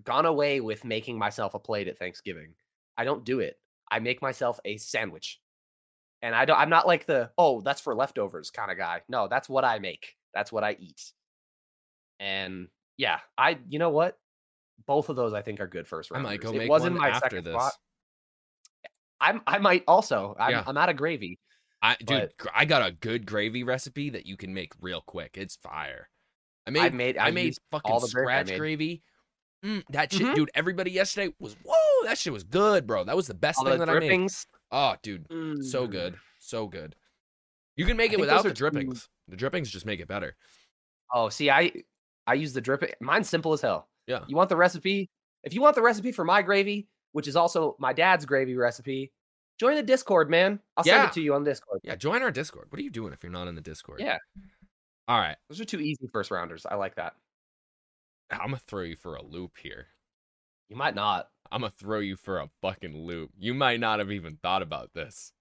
gone 0.04 0.26
away 0.26 0.60
with 0.62 0.84
making 0.84 1.18
myself 1.18 1.54
a 1.54 1.60
plate 1.60 1.88
at 1.88 1.98
Thanksgiving. 1.98 2.54
I 2.98 3.06
don't 3.06 3.24
do 3.24 3.40
it. 3.40 3.58
I 3.90 4.00
make 4.00 4.22
myself 4.22 4.60
a 4.66 4.78
sandwich. 4.78 5.40
And 6.22 6.36
I 6.36 6.44
don't 6.44 6.60
I'm 6.60 6.70
not 6.70 6.86
like 6.86 7.06
the 7.06 7.32
oh, 7.38 7.62
that's 7.62 7.80
for 7.80 7.96
leftovers 7.96 8.52
kind 8.52 8.70
of 8.72 8.78
guy. 8.78 9.02
No, 9.08 9.30
that's 9.30 9.48
what 9.48 9.64
I 9.64 9.80
make. 9.80 10.16
That's 10.34 10.52
what 10.52 10.66
I 10.66 10.76
eat. 10.80 11.14
And 12.20 12.68
yeah, 12.98 13.20
I 13.38 13.58
you 13.70 13.80
know 13.80 13.90
what? 13.90 14.18
Both 14.86 15.08
of 15.08 15.16
those 15.16 15.34
I 15.34 15.42
think 15.42 15.62
are 15.62 15.68
good 15.68 15.88
first 15.88 16.12
I 16.12 16.16
rounders. 16.16 16.32
might 16.32 16.42
go 16.42 16.52
it 16.52 16.58
make 16.58 16.70
wasn't 16.70 16.96
one 16.96 17.02
my 17.04 17.10
after 17.10 17.30
second 17.30 17.46
this. 17.46 17.54
spot. 17.54 17.74
I'm 19.22 19.42
I 19.48 19.60
might 19.60 19.84
also. 19.88 20.36
I'm, 20.38 20.52
Yeah. 20.52 20.64
I'm 20.68 20.78
out 20.78 20.90
of 20.90 20.98
gravy. 20.98 21.40
I 21.82 21.96
dude, 21.96 22.08
But- 22.08 22.38
gr- 22.38 22.50
I 22.54 22.66
got 22.66 22.86
a 22.88 22.92
good 22.92 23.26
gravy 23.26 23.64
recipe 23.64 24.10
that 24.12 24.26
you 24.26 24.36
can 24.38 24.54
make 24.54 24.74
real 24.82 25.02
quick. 25.02 25.38
It's 25.38 25.56
fire. 25.58 26.10
I 26.68 26.72
made 26.72 26.82
I 26.82 26.90
made 26.90 27.18
I, 27.18 27.28
I 27.28 27.32
made 27.32 27.56
fucking 27.72 27.92
all 27.92 28.00
the 28.00 28.08
scratch 28.08 28.56
gravy. 28.56 29.02
Mm, 29.66 29.84
that 29.90 30.12
shit, 30.14 30.22
Mhm. 30.28 30.36
dude. 30.36 30.52
Everybody 30.54 30.92
yesterday 30.92 31.34
was 31.40 31.56
whoa. 31.64 32.06
That 32.06 32.18
shit 32.18 32.32
was 32.34 32.44
good, 32.44 32.86
bro. 32.88 33.04
That 33.04 33.16
was 33.16 33.28
the 33.28 33.34
best 33.34 33.60
all 33.60 33.66
thing 33.66 33.80
the 33.80 33.86
that 33.86 33.92
I 33.96 34.00
made. 34.00 34.30
Oh, 34.72 34.96
dude, 35.02 35.26
so 35.66 35.88
Mm. 35.88 35.92
good, 35.92 36.18
so 36.40 36.68
good. 36.68 36.96
You 37.76 37.86
can 37.86 37.98
make 37.98 38.14
it 38.14 38.20
without 38.20 38.44
the 38.44 38.50
are 38.50 38.52
two- 38.52 38.56
drippings. 38.70 39.10
The 39.28 39.36
drippings 39.36 39.70
just 39.72 39.86
make 39.86 40.00
it 40.00 40.08
better. 40.08 40.36
Oh, 41.14 41.30
see, 41.30 41.50
I 41.50 41.72
I 42.28 42.36
use 42.36 42.54
the 42.54 42.62
dripping. 42.62 42.92
Mine's 43.02 43.28
simple 43.30 43.54
as 43.54 43.62
hell. 43.62 43.90
Yeah. 44.06 44.24
You 44.28 44.36
want 44.36 44.50
the 44.50 44.56
recipe? 44.56 45.10
If 45.44 45.54
you 45.54 45.62
want 45.62 45.76
the 45.76 45.82
recipe 45.82 46.12
for 46.12 46.24
my 46.26 46.42
gravy, 46.42 46.88
which 47.14 47.28
is 47.28 47.36
also 47.36 47.76
my 47.80 47.94
dad's 47.94 48.26
gravy 48.26 48.56
recipe, 48.56 49.12
join 49.60 49.76
the 49.76 49.84
Discord, 49.84 50.30
man. 50.30 50.60
I'll 50.78 50.84
send 50.84 51.10
it 51.10 51.14
to 51.14 51.22
you 51.22 51.34
on 51.34 51.44
Discord. 51.44 51.82
Yeah, 51.84 51.96
join 51.96 52.22
our 52.24 52.32
Discord. 52.32 52.68
What 52.70 52.80
are 52.80 52.84
you 52.84 52.90
doing 52.90 53.14
if 53.14 53.22
you're 53.24 53.32
not 53.32 53.48
in 53.48 53.56
the 53.56 53.62
Discord? 53.62 54.00
Yeah. 54.00 54.18
All 55.08 55.18
right, 55.20 55.38
Those 55.50 55.60
are 55.60 55.66
two 55.66 55.80
easy 55.80 56.08
first 56.14 56.30
rounders. 56.30 56.66
I 56.70 56.76
like 56.76 56.96
that. 56.96 57.14
I'm 58.32 58.38
gonna 58.50 58.58
throw 58.58 58.82
you 58.82 58.96
for 58.96 59.16
a 59.16 59.24
loop 59.24 59.58
here. 59.58 59.88
You 60.70 60.76
might 60.76 60.94
not. 60.94 61.30
I'm 61.52 61.62
gonna 61.62 61.74
throw 61.80 61.98
you 61.98 62.16
for 62.16 62.38
a 62.40 62.50
fucking 62.62 62.96
loop. 62.96 63.32
You 63.40 63.56
might 63.56 63.80
not 63.80 63.98
have 63.98 64.12
even 64.12 64.38
thought 64.38 64.62
about 64.62 64.94
this. 64.94 65.32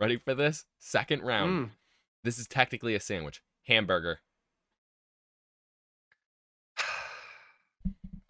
Ready 0.00 0.16
for 0.16 0.34
this? 0.34 0.64
Second 0.80 1.22
round. 1.22 1.66
Mm. 1.66 1.70
This 2.24 2.38
is 2.40 2.48
technically 2.48 2.96
a 2.96 3.00
sandwich. 3.00 3.42
Hamburger. 3.66 4.18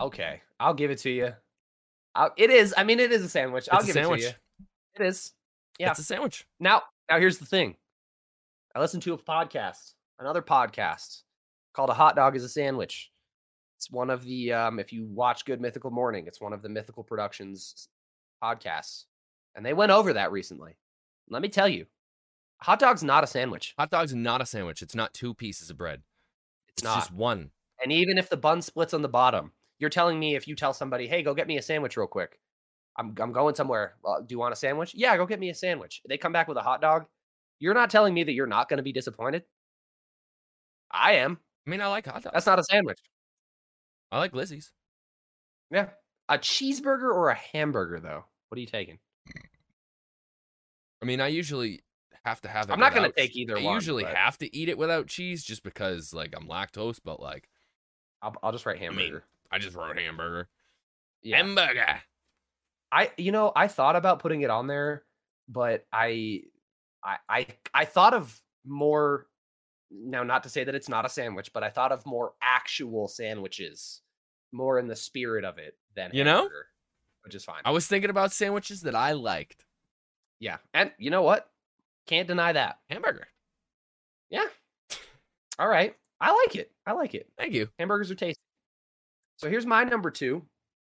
Okay, 0.00 0.42
I'll 0.58 0.74
give 0.74 0.90
it 0.90 0.98
to 0.98 1.10
you. 1.10 1.32
I'll, 2.16 2.32
it 2.36 2.50
is. 2.50 2.74
I 2.76 2.82
mean, 2.82 2.98
it 2.98 3.12
is 3.12 3.22
a 3.22 3.28
sandwich. 3.28 3.68
I'll 3.70 3.78
It's 3.78 3.84
a 3.90 3.92
give 3.92 3.94
sandwich. 3.94 4.20
it 4.22 4.24
to 4.24 4.28
you. 4.30 4.34
It 4.98 5.04
is. 5.06 5.32
Yeah. 5.78 5.90
It's 5.90 5.98
a 5.98 6.04
sandwich. 6.04 6.46
Now, 6.60 6.82
now 7.10 7.18
here's 7.18 7.38
the 7.38 7.46
thing. 7.46 7.76
I 8.74 8.80
listened 8.80 9.02
to 9.04 9.14
a 9.14 9.18
podcast, 9.18 9.94
another 10.18 10.42
podcast 10.42 11.22
called 11.72 11.90
"A 11.90 11.94
Hot 11.94 12.16
Dog 12.16 12.36
is 12.36 12.44
a 12.44 12.48
Sandwich." 12.48 13.10
It's 13.76 13.90
one 13.90 14.10
of 14.10 14.24
the 14.24 14.52
um, 14.52 14.78
if 14.78 14.92
you 14.92 15.04
watch 15.06 15.44
Good 15.44 15.60
Mythical 15.60 15.90
Morning, 15.90 16.26
it's 16.26 16.40
one 16.40 16.52
of 16.52 16.62
the 16.62 16.68
Mythical 16.68 17.02
Productions 17.04 17.88
podcasts, 18.42 19.04
and 19.54 19.64
they 19.64 19.72
went 19.74 19.92
over 19.92 20.12
that 20.12 20.32
recently. 20.32 20.76
Let 21.28 21.42
me 21.42 21.48
tell 21.48 21.68
you, 21.68 21.86
hot 22.62 22.78
dog's 22.78 23.02
not 23.02 23.24
a 23.24 23.26
sandwich. 23.28 23.74
Hot 23.78 23.90
dog's 23.90 24.14
not 24.14 24.40
a 24.40 24.46
sandwich. 24.46 24.82
It's 24.82 24.94
not 24.94 25.14
two 25.14 25.34
pieces 25.34 25.70
of 25.70 25.76
bread. 25.78 26.02
It's, 26.68 26.78
It's 26.78 26.84
not. 26.84 26.96
just 26.96 27.12
one. 27.12 27.50
And 27.82 27.92
even 27.92 28.18
if 28.18 28.28
the 28.28 28.36
bun 28.36 28.62
splits 28.62 28.94
on 28.94 29.02
the 29.02 29.08
bottom, 29.08 29.52
you're 29.78 29.90
telling 29.90 30.18
me 30.18 30.34
if 30.36 30.46
you 30.48 30.54
tell 30.56 30.72
somebody, 30.72 31.06
"Hey, 31.08 31.22
go 31.22 31.34
get 31.34 31.48
me 31.48 31.58
a 31.58 31.62
sandwich 31.62 31.96
real 31.96 32.06
quick," 32.06 32.38
I'm 32.96 33.14
I'm 33.20 33.32
going 33.32 33.54
somewhere. 33.54 33.94
Uh, 34.04 34.20
do 34.20 34.26
you 34.30 34.38
want 34.38 34.52
a 34.52 34.56
sandwich? 34.56 34.94
Yeah, 34.94 35.16
go 35.16 35.26
get 35.26 35.40
me 35.40 35.50
a 35.50 35.54
sandwich. 35.54 36.00
They 36.08 36.16
come 36.18 36.32
back 36.32 36.48
with 36.48 36.56
a 36.56 36.62
hot 36.62 36.80
dog. 36.80 37.06
You're 37.58 37.74
not 37.74 37.90
telling 37.90 38.14
me 38.14 38.24
that 38.24 38.32
you're 38.32 38.46
not 38.46 38.68
going 38.68 38.76
to 38.78 38.82
be 38.82 38.92
disappointed. 38.92 39.44
I 40.90 41.14
am. 41.14 41.38
I 41.66 41.70
mean, 41.70 41.80
I 41.80 41.86
like 41.88 42.06
hot 42.06 42.22
dogs. 42.22 42.32
That's 42.32 42.46
not 42.46 42.58
a 42.58 42.64
sandwich. 42.64 42.98
I 44.12 44.18
like 44.18 44.34
Lizzie's. 44.34 44.72
Yeah, 45.70 45.88
a 46.28 46.38
cheeseburger 46.38 47.12
or 47.12 47.30
a 47.30 47.34
hamburger 47.34 47.98
though. 48.00 48.24
What 48.48 48.58
are 48.58 48.60
you 48.60 48.66
taking? 48.66 48.98
I 51.02 51.06
mean, 51.06 51.20
I 51.20 51.28
usually 51.28 51.82
have 52.24 52.40
to 52.42 52.48
have 52.48 52.68
it. 52.68 52.72
I'm 52.72 52.80
not 52.80 52.94
gonna 52.94 53.10
take 53.12 53.34
either 53.36 53.58
I 53.58 53.62
one, 53.62 53.74
usually 53.74 54.04
but- 54.04 54.14
have 54.14 54.38
to 54.38 54.56
eat 54.56 54.68
it 54.68 54.78
without 54.78 55.06
cheese 55.06 55.42
just 55.44 55.62
because, 55.62 56.14
like, 56.14 56.32
I'm 56.36 56.48
lactose. 56.48 57.00
But 57.04 57.20
like, 57.20 57.48
I'll, 58.22 58.34
I'll 58.42 58.52
just 58.52 58.64
write 58.66 58.80
mean, 58.80 58.90
hamburger. 58.90 59.24
I 59.50 59.58
just 59.58 59.76
wrote 59.76 59.98
hamburger. 59.98 60.48
yeah, 61.22 61.36
Hamburger. 61.38 62.00
I 62.94 63.10
you 63.16 63.32
know 63.32 63.50
I 63.56 63.66
thought 63.66 63.96
about 63.96 64.20
putting 64.20 64.42
it 64.42 64.50
on 64.50 64.68
there, 64.68 65.02
but 65.48 65.84
I 65.92 66.42
I 67.02 67.16
I 67.28 67.46
I 67.74 67.84
thought 67.84 68.14
of 68.14 68.40
more 68.64 69.26
now 69.90 70.22
not 70.22 70.44
to 70.44 70.48
say 70.48 70.62
that 70.64 70.74
it's 70.76 70.88
not 70.88 71.04
a 71.04 71.08
sandwich, 71.08 71.52
but 71.52 71.64
I 71.64 71.70
thought 71.70 71.90
of 71.92 72.06
more 72.06 72.34
actual 72.40 73.08
sandwiches, 73.08 74.00
more 74.52 74.78
in 74.78 74.86
the 74.86 74.96
spirit 74.96 75.44
of 75.44 75.58
it 75.58 75.76
than 75.96 76.10
You 76.14 76.22
know? 76.24 76.42
hamburger, 76.42 76.66
which 77.24 77.34
is 77.34 77.44
fine. 77.44 77.62
I 77.64 77.72
was 77.72 77.86
thinking 77.86 78.10
about 78.10 78.32
sandwiches 78.32 78.80
that 78.82 78.94
I 78.94 79.12
liked. 79.12 79.64
yeah, 80.38 80.58
and 80.72 80.92
you 80.98 81.10
know 81.10 81.22
what? 81.22 81.48
Can't 82.06 82.28
deny 82.28 82.52
that. 82.52 82.78
Hamburger. 82.90 83.26
Yeah. 84.30 84.46
All 85.58 85.68
right. 85.68 85.94
I 86.20 86.32
like 86.32 86.56
it. 86.56 86.70
I 86.86 86.92
like 86.92 87.14
it. 87.14 87.28
Thank 87.38 87.54
you. 87.54 87.68
Hamburgers 87.78 88.10
are 88.10 88.14
tasty. 88.14 88.40
So 89.36 89.48
here's 89.48 89.66
my 89.66 89.84
number 89.84 90.10
two. 90.10 90.42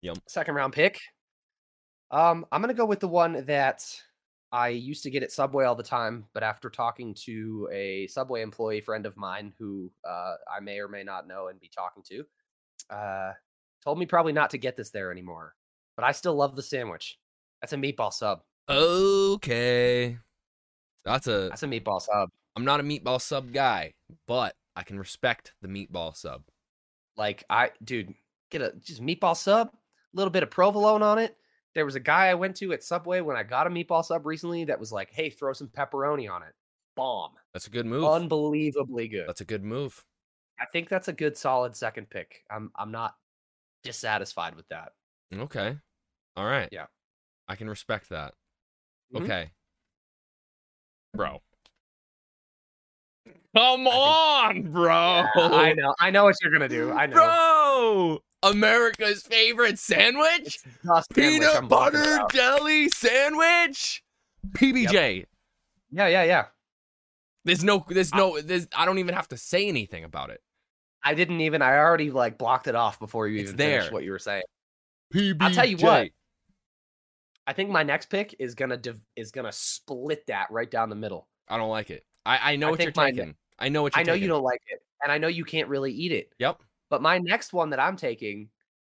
Yum. 0.03 0.17
Second 0.29 0.55
round 0.55 0.73
pick. 0.73 1.01
Um, 2.11 2.47
I'm 2.53 2.61
gonna 2.61 2.75
go 2.75 2.87
with 2.87 3.01
the 3.01 3.09
one 3.09 3.45
that 3.47 3.85
I 4.53 4.69
used 4.69 5.03
to 5.03 5.11
get 5.11 5.23
at 5.23 5.33
Subway 5.33 5.65
all 5.65 5.75
the 5.75 5.83
time, 5.83 6.27
but 6.33 6.43
after 6.43 6.71
talking 6.71 7.15
to 7.25 7.69
a 7.73 8.07
Subway 8.07 8.43
employee 8.43 8.81
friend 8.81 9.07
of 9.07 9.17
mine 9.17 9.53
who 9.59 9.91
uh, 10.09 10.35
I 10.51 10.61
may 10.61 10.79
or 10.79 10.89
may 10.89 11.03
not 11.03 11.27
know 11.27 11.49
and 11.49 11.61
be 11.61 11.69
talking 11.69 12.03
to, 12.05 12.25
uh, 12.95 13.33
told 13.83 13.99
me 13.99 14.07
probably 14.07 14.33
not 14.33 14.51
to 14.51 14.59
get 14.59 14.77
this 14.77 14.91
there 14.91 15.11
anymore. 15.11 15.55
But 15.97 16.05
I 16.05 16.13
still 16.13 16.35
love 16.35 16.55
the 16.55 16.63
sandwich. 16.63 17.19
That's 17.61 17.73
a 17.73 17.77
meatball 17.77 18.13
sub. 18.13 18.43
Okay. 18.69 20.19
That's 21.05 21.27
a. 21.27 21.49
That's 21.49 21.63
a 21.63 21.69
meatball 21.69 22.01
sub. 22.01 22.31
I'm 22.55 22.65
not 22.65 22.81
a 22.81 22.83
meatball 22.83 23.21
sub 23.21 23.53
guy, 23.53 23.95
but 24.27 24.55
I 24.77 24.83
can 24.83 24.99
respect 24.99 25.55
the 25.63 25.69
meatball 25.69 26.17
sub. 26.17 26.43
Like 27.17 27.45
I, 27.51 27.71
dude, 27.83 28.15
get 28.51 28.63
a 28.63 28.73
just 28.83 29.03
meatball 29.03 29.37
sub, 29.37 29.69
a 29.69 30.17
little 30.17 30.31
bit 30.31 30.43
of 30.43 30.51
provolone 30.51 31.03
on 31.03 31.19
it. 31.19 31.37
There 31.77 31.85
was 31.85 31.95
a 31.95 32.01
guy 32.01 32.29
I 32.29 32.35
went 32.35 32.57
to 32.57 32.73
at 32.73 32.83
Subway 32.83 33.21
when 33.21 33.37
I 33.37 33.43
got 33.43 33.67
a 33.67 33.71
meatball 33.71 34.03
sub 34.03 34.25
recently 34.25 34.65
that 34.65 34.81
was 34.81 34.93
like, 34.93 35.11
"Hey, 35.13 35.29
throw 35.29 35.53
some 35.53 35.69
pepperoni 35.69 36.27
on 36.29 36.43
it." 36.43 36.55
Bomb, 36.97 37.33
That's 37.53 37.67
a 37.67 37.71
good 37.71 37.85
move. 37.85 38.03
unbelievably 38.03 39.09
good. 39.09 39.29
That's 39.29 39.43
a 39.43 39.45
good 39.45 39.63
move. 39.63 40.03
I 40.59 40.65
think 40.73 40.89
that's 40.89 41.09
a 41.09 41.13
good, 41.13 41.37
solid 41.37 41.77
second 41.77 42.09
pick. 42.09 42.43
I'm, 42.51 42.73
I'm 42.77 42.91
not 42.91 43.17
dissatisfied 43.83 44.55
with 44.57 44.67
that. 44.69 44.93
Okay. 45.35 45.77
All 46.35 46.47
right. 46.47 46.71
Yeah. 46.73 46.87
I 47.47 47.57
can 47.57 47.69
respect 47.69 48.09
that. 48.09 48.33
Mhm. 49.15 49.25
Okay. 49.25 49.51
Bro. 51.13 51.43
Come 53.55 53.87
on, 53.87 54.73
bro. 54.73 54.91
Yeah, 54.93 55.29
I 55.37 55.75
know, 55.75 55.95
I 56.01 56.11
know 56.11 56.25
what 56.25 56.37
you're 56.43 56.53
gonna 56.53 56.69
do. 56.71 56.91
I 56.93 57.05
know. 57.05 57.17
Bro. 57.17 58.23
America's 58.51 59.23
favorite 59.23 59.79
sandwich? 59.79 60.59
Sandwich 60.85 61.05
Peanut 61.15 61.69
butter 61.69 62.19
jelly 62.33 62.89
sandwich? 62.91 64.03
PBJ. 64.53 65.27
Yeah, 65.91 66.09
yeah, 66.09 66.23
yeah. 66.25 66.45
There's 67.45 67.63
no 67.63 67.85
there's 67.89 68.15
no 68.15 68.41
there's 68.41 68.67
I 68.77 68.85
don't 68.85 68.99
even 68.99 69.15
have 69.15 69.29
to 69.29 69.37
say 69.37 69.69
anything 69.69 70.05
about 70.05 70.31
it. 70.31 70.41
I 71.05 71.15
didn't 71.15 71.41
even. 71.41 71.63
I 71.63 71.77
already 71.79 72.11
like 72.11 72.37
blocked 72.39 72.67
it 72.67 72.75
off 72.75 72.99
before 72.99 73.29
you 73.29 73.41
It's 73.41 73.51
even 73.51 73.59
finished 73.59 73.87
there. 73.87 73.93
what 73.93 74.03
you 74.03 74.11
were 74.11 74.19
saying. 74.19 74.43
PBJ. 75.15 75.37
I'll 75.41 75.51
tell 75.53 75.67
you 75.67 75.77
what. 75.77 76.09
I 77.47 77.53
think 77.53 77.71
my 77.71 77.85
next 77.85 78.07
pick 78.11 78.35
is 78.41 78.57
gonna 78.57 78.77
div- 78.77 79.05
is 79.15 79.31
gonna 79.31 79.53
split 79.53 80.27
that 80.27 80.49
right 80.51 80.69
down 80.69 80.89
the 80.91 80.97
middle. 80.97 81.29
I 81.49 81.57
don't 81.59 81.71
like 81.71 81.91
it. 81.91 82.05
I, 82.25 82.53
I 82.53 82.57
know 82.57 82.67
I 82.67 82.71
what 82.73 82.81
you're 82.81 82.87
think 82.87 82.97
my 82.97 83.11
ne- 83.11 83.17
taking. 83.19 83.35
I 83.61 83.69
know 83.69 83.83
what 83.83 83.95
you're 83.95 84.01
I 84.01 84.03
know 84.03 84.13
taking. 84.15 84.23
you 84.25 84.29
don't 84.29 84.43
like 84.43 84.61
it, 84.67 84.81
and 85.03 85.13
I 85.13 85.19
know 85.19 85.29
you 85.29 85.45
can't 85.45 85.69
really 85.69 85.93
eat 85.93 86.11
it. 86.11 86.31
Yep. 86.41 86.61
But 86.91 87.03
my 87.03 87.19
next 87.19 87.53
one 87.53 87.71
that 87.71 87.81
I'm 87.81 87.97
taking, 87.97 88.49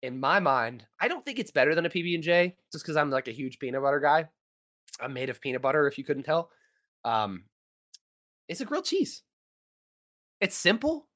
in 0.01 0.19
my 0.19 0.39
mind, 0.39 0.85
I 0.99 1.07
don't 1.07 1.25
think 1.25 1.39
it's 1.39 1.51
better 1.51 1.73
than 1.75 1.85
a 1.85 1.89
PB 1.89 2.15
and 2.15 2.23
J, 2.23 2.55
just 2.71 2.83
because 2.83 2.97
I'm 2.97 3.09
like 3.09 3.27
a 3.27 3.31
huge 3.31 3.59
peanut 3.59 3.81
butter 3.81 3.99
guy. 3.99 4.27
I'm 4.99 5.13
made 5.13 5.29
of 5.29 5.39
peanut 5.41 5.61
butter, 5.61 5.87
if 5.87 5.97
you 5.97 6.03
couldn't 6.03 6.23
tell. 6.23 6.49
Um, 7.05 7.45
it's 8.47 8.61
a 8.61 8.65
grilled 8.65 8.85
cheese. 8.85 9.23
It's 10.41 10.55
simple: 10.55 11.07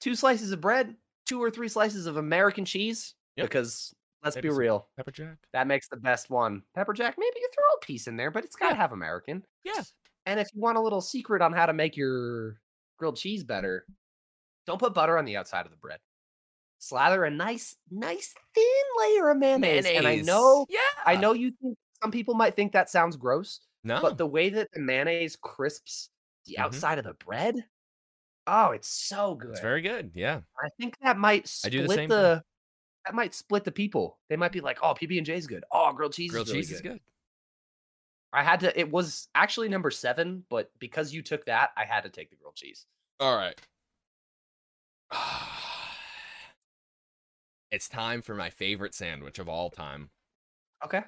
two 0.00 0.14
slices 0.14 0.52
of 0.52 0.60
bread, 0.60 0.96
two 1.26 1.42
or 1.42 1.50
three 1.50 1.68
slices 1.68 2.06
of 2.06 2.16
American 2.16 2.64
cheese. 2.64 3.14
Yep. 3.36 3.46
Because 3.48 3.94
let's 4.22 4.36
Maybe 4.36 4.48
be 4.48 4.54
real, 4.54 4.88
Pepper 4.96 5.10
jack. 5.10 5.36
that 5.52 5.66
makes 5.66 5.88
the 5.88 5.96
best 5.96 6.30
one. 6.30 6.62
Pepper 6.74 6.92
jack, 6.92 7.16
maybe 7.18 7.36
you 7.36 7.48
throw 7.54 7.64
a 7.76 7.84
piece 7.84 8.06
in 8.06 8.16
there, 8.16 8.30
but 8.30 8.44
it's 8.44 8.56
got 8.56 8.70
to 8.70 8.74
Yeah. 8.74 8.80
have 8.80 8.92
American. 8.92 9.44
Yeah. 9.64 9.82
And 10.26 10.40
if 10.40 10.48
you 10.54 10.60
want 10.60 10.78
a 10.78 10.80
little 10.80 11.00
secret 11.02 11.42
on 11.42 11.52
how 11.52 11.66
to 11.66 11.72
make 11.72 11.96
your 11.96 12.60
grilled 12.98 13.16
cheese 13.16 13.44
better, 13.44 13.86
don't 14.66 14.78
put 14.78 14.94
butter 14.94 15.18
on 15.18 15.24
the 15.26 15.36
outside 15.36 15.66
of 15.66 15.70
the 15.72 15.76
bread. 15.76 16.00
Slather 16.84 17.24
a 17.24 17.30
nice, 17.30 17.76
nice 17.90 18.34
thin 18.54 18.64
layer 18.98 19.30
of 19.30 19.38
mayonnaise. 19.38 19.86
And 19.86 20.06
I 20.06 20.16
know, 20.16 20.66
Yeah. 20.68 20.80
I 21.06 21.16
know 21.16 21.32
you 21.32 21.52
think 21.62 21.78
some 22.02 22.10
people 22.10 22.34
might 22.34 22.54
think 22.54 22.72
that 22.72 22.90
sounds 22.90 23.16
gross, 23.16 23.60
No. 23.84 24.02
but 24.02 24.18
the 24.18 24.26
way 24.26 24.50
that 24.50 24.70
the 24.74 24.80
mayonnaise 24.80 25.34
crisps 25.34 26.10
the 26.44 26.56
Mhm. 26.56 26.62
outside 26.64 26.98
of 26.98 27.04
the 27.04 27.14
bread, 27.14 27.66
oh, 28.46 28.72
it's 28.72 28.88
so 28.88 29.34
good. 29.34 29.52
it's 29.52 29.60
very 29.60 29.80
good. 29.80 30.12
Yeah. 30.14 30.42
I 30.62 30.68
think 30.78 30.98
that 30.98 31.16
might 31.16 31.50
I 31.64 31.70
do 31.70 31.84
split 31.84 31.88
the 31.88 31.94
same 31.94 32.08
the, 32.10 32.44
that 33.06 33.14
might 33.14 33.32
split 33.34 33.64
the 33.64 33.72
people. 33.72 34.18
They 34.28 34.36
might 34.36 34.52
be 34.52 34.60
like, 34.60 34.78
"Oh, 34.82 34.92
PB 34.94 35.16
and 35.16 35.24
J 35.24 35.36
is 35.36 35.46
good. 35.46 35.64
Oh, 35.72 35.90
grilled 35.94 36.12
cheese 36.12 36.30
Grilled 36.32 36.48
is 36.48 36.52
really 36.52 36.62
cheese 36.64 36.72
is 36.72 36.80
good. 36.82 37.00
I 38.30 38.42
had 38.42 38.60
to. 38.60 38.78
It 38.78 38.90
was 38.90 39.28
actually 39.34 39.70
number 39.70 39.90
seven, 39.90 40.44
but 40.50 40.70
because 40.78 41.14
you 41.14 41.22
took 41.22 41.46
that, 41.46 41.70
I 41.78 41.86
had 41.86 42.02
to 42.02 42.10
take 42.10 42.28
the 42.28 42.36
grilled 42.36 42.56
cheese. 42.56 42.84
All 43.20 43.34
right. 43.38 43.58
It's 47.74 47.88
time 47.88 48.22
for 48.22 48.36
my 48.36 48.50
favorite 48.50 48.94
sandwich 48.94 49.40
of 49.40 49.48
all 49.48 49.68
time. 49.68 50.10
Okay. 50.84 51.02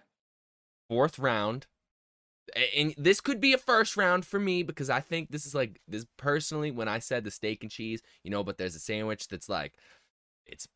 Fourth 0.89 1.17
round. 1.19 1.69
And 2.77 2.93
this 2.99 3.21
could 3.21 3.41
be 3.41 3.53
a 3.53 3.59
first 3.59 3.97
round 3.97 4.25
for 4.25 4.41
me 4.41 4.65
because 4.65 4.91
I 4.91 5.01
think 5.01 5.31
this 5.31 5.47
is 5.47 5.55
like 5.55 5.81
this 5.87 6.07
personally 6.17 6.73
when 6.73 6.89
I 6.89 6.99
said 6.99 7.23
the 7.23 7.31
steak 7.31 7.63
and 7.63 7.71
cheese, 7.71 8.03
you 8.25 8.31
know, 8.31 8.43
but 8.43 8.57
there's 8.59 8.75
a 8.75 8.81
sandwich 8.81 9.29
that's 9.29 9.49
like 9.49 9.75
it's 10.45 10.67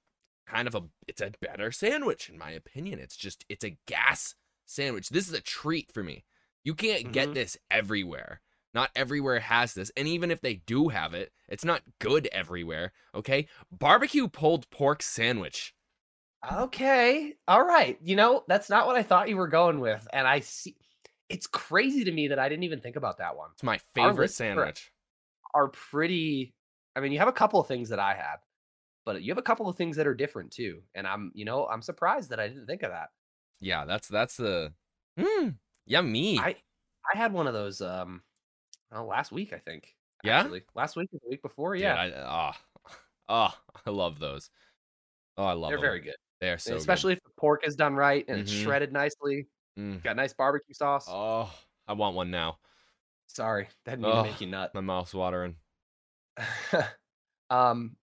kind 0.46 0.68
of 0.68 0.74
a 0.76 0.82
it's 1.08 1.20
a 1.20 1.32
better 1.40 1.72
sandwich 1.72 2.28
in 2.28 2.38
my 2.38 2.50
opinion. 2.50 3.00
It's 3.00 3.16
just 3.16 3.44
it's 3.48 3.64
a 3.64 3.76
gas 3.86 4.36
sandwich. 4.66 5.08
This 5.08 5.28
is 5.28 5.34
a 5.34 5.40
treat 5.40 5.92
for 5.92 6.02
me. 6.04 6.24
You 6.64 6.74
can't 6.74 7.12
get 7.12 7.30
Mhm. 7.30 7.34
this 7.34 7.56
everywhere. 7.68 8.42
Not 8.74 8.90
everywhere 8.94 9.40
has 9.40 9.74
this. 9.74 9.90
And 9.96 10.06
even 10.06 10.30
if 10.30 10.40
they 10.40 10.54
do 10.54 10.88
have 10.88 11.14
it, 11.14 11.32
it's 11.48 11.64
not 11.64 11.82
good 11.98 12.28
everywhere. 12.30 12.92
Okay. 13.12 13.48
Barbecue 13.72 14.28
pulled 14.28 14.70
pork 14.70 15.02
sandwich. 15.02 15.74
Okay. 16.52 17.34
All 17.46 17.64
right. 17.64 17.98
You 18.02 18.16
know, 18.16 18.44
that's 18.48 18.70
not 18.70 18.86
what 18.86 18.96
I 18.96 19.02
thought 19.02 19.28
you 19.28 19.36
were 19.36 19.48
going 19.48 19.80
with. 19.80 20.06
And 20.12 20.26
I 20.26 20.40
see 20.40 20.76
it's 21.28 21.46
crazy 21.46 22.04
to 22.04 22.12
me 22.12 22.28
that 22.28 22.38
I 22.38 22.48
didn't 22.48 22.64
even 22.64 22.80
think 22.80 22.96
about 22.96 23.18
that 23.18 23.36
one. 23.36 23.50
It's 23.54 23.62
my 23.62 23.78
favorite 23.94 24.30
sandwich. 24.30 24.90
Are 25.54 25.68
pretty 25.68 26.54
I 26.96 27.00
mean, 27.00 27.12
you 27.12 27.18
have 27.18 27.28
a 27.28 27.32
couple 27.32 27.60
of 27.60 27.66
things 27.66 27.88
that 27.90 27.98
I 27.98 28.14
had, 28.14 28.36
but 29.04 29.22
you 29.22 29.30
have 29.30 29.38
a 29.38 29.42
couple 29.42 29.68
of 29.68 29.76
things 29.76 29.96
that 29.96 30.06
are 30.06 30.14
different 30.14 30.50
too. 30.50 30.82
And 30.94 31.06
I'm, 31.06 31.30
you 31.34 31.44
know, 31.44 31.66
I'm 31.66 31.82
surprised 31.82 32.30
that 32.30 32.40
I 32.40 32.48
didn't 32.48 32.66
think 32.66 32.82
of 32.82 32.90
that. 32.90 33.10
Yeah, 33.60 33.84
that's 33.84 34.08
that's 34.08 34.36
the 34.36 34.72
mm, 35.18 35.54
yummy. 35.86 36.38
I 36.38 36.56
I 37.12 37.16
had 37.16 37.32
one 37.32 37.46
of 37.46 37.54
those 37.54 37.80
um 37.80 38.22
oh, 38.92 39.04
last 39.04 39.30
week, 39.30 39.52
I 39.52 39.58
think. 39.58 39.94
Yeah? 40.24 40.40
Actually. 40.40 40.62
Last 40.74 40.96
week 40.96 41.10
or 41.12 41.18
the 41.22 41.30
week 41.30 41.42
before. 41.42 41.74
Dude, 41.74 41.82
yeah. 41.82 41.94
I, 41.94 42.52
oh, 42.88 42.92
oh, 43.28 43.54
I 43.86 43.90
love 43.90 44.18
those. 44.18 44.50
Oh, 45.36 45.44
I 45.44 45.52
love 45.52 45.70
They're 45.70 45.78
them. 45.78 45.84
very 45.84 46.00
good. 46.00 46.16
They 46.40 46.50
are 46.50 46.58
so 46.58 46.70
And 46.70 46.76
good. 46.76 46.80
especially 46.80 47.12
if 47.14 47.22
the 47.22 47.30
pork 47.36 47.66
is 47.66 47.76
done 47.76 47.94
right 47.94 48.24
and 48.28 48.40
it's 48.40 48.52
Mhm. 48.52 48.62
shredded 48.64 48.92
nicely. 48.92 49.48
Mm. 49.78 50.02
Got 50.02 50.16
nice 50.16 50.32
barbecue 50.32 50.74
sauce. 50.74 51.06
Oh, 51.08 51.52
I 51.86 51.92
want 51.92 52.16
one 52.16 52.30
now. 52.30 52.58
Sorry, 53.26 53.68
that 53.84 53.96
didn't 54.00 54.06
Oh. 54.06 54.22
to 54.24 54.30
make 54.30 54.40
you 54.40 54.46
nut. 54.48 54.74
My 54.74 54.80
mouth's 54.80 55.14
watering. 55.14 55.56
um, 57.50 57.96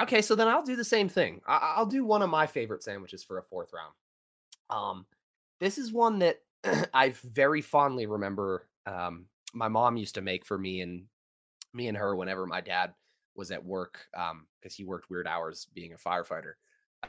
okay, 0.00 0.22
so 0.22 0.34
then 0.34 0.48
I'll 0.48 0.62
do 0.64 0.76
the 0.76 0.84
same 0.84 1.08
thing. 1.08 1.40
I- 1.46 1.74
I'll 1.76 1.86
do 1.86 2.04
one 2.04 2.22
of 2.22 2.30
my 2.30 2.46
favorite 2.46 2.82
sandwiches 2.82 3.22
for 3.24 3.38
a 3.38 3.42
fourth 3.42 3.72
round. 3.72 3.94
Um, 4.70 5.06
this 5.60 5.78
is 5.78 5.92
one 5.92 6.18
that 6.20 6.42
I 6.94 7.10
very 7.10 7.62
fondly 7.62 8.06
remember. 8.06 8.68
Um, 8.86 9.28
my 9.52 9.68
mom 9.68 9.96
used 9.96 10.14
to 10.16 10.22
make 10.22 10.44
for 10.44 10.58
me 10.58 10.80
and 10.80 11.08
me 11.72 11.88
and 11.88 11.96
her 11.96 12.16
whenever 12.16 12.46
my 12.46 12.60
dad 12.60 12.94
was 13.34 13.50
at 13.50 13.64
work, 13.64 14.08
um, 14.14 14.48
because 14.60 14.74
he 14.76 14.84
worked 14.84 15.10
weird 15.10 15.26
hours 15.26 15.66
being 15.66 15.92
a 15.92 15.96
firefighter. 15.96 16.54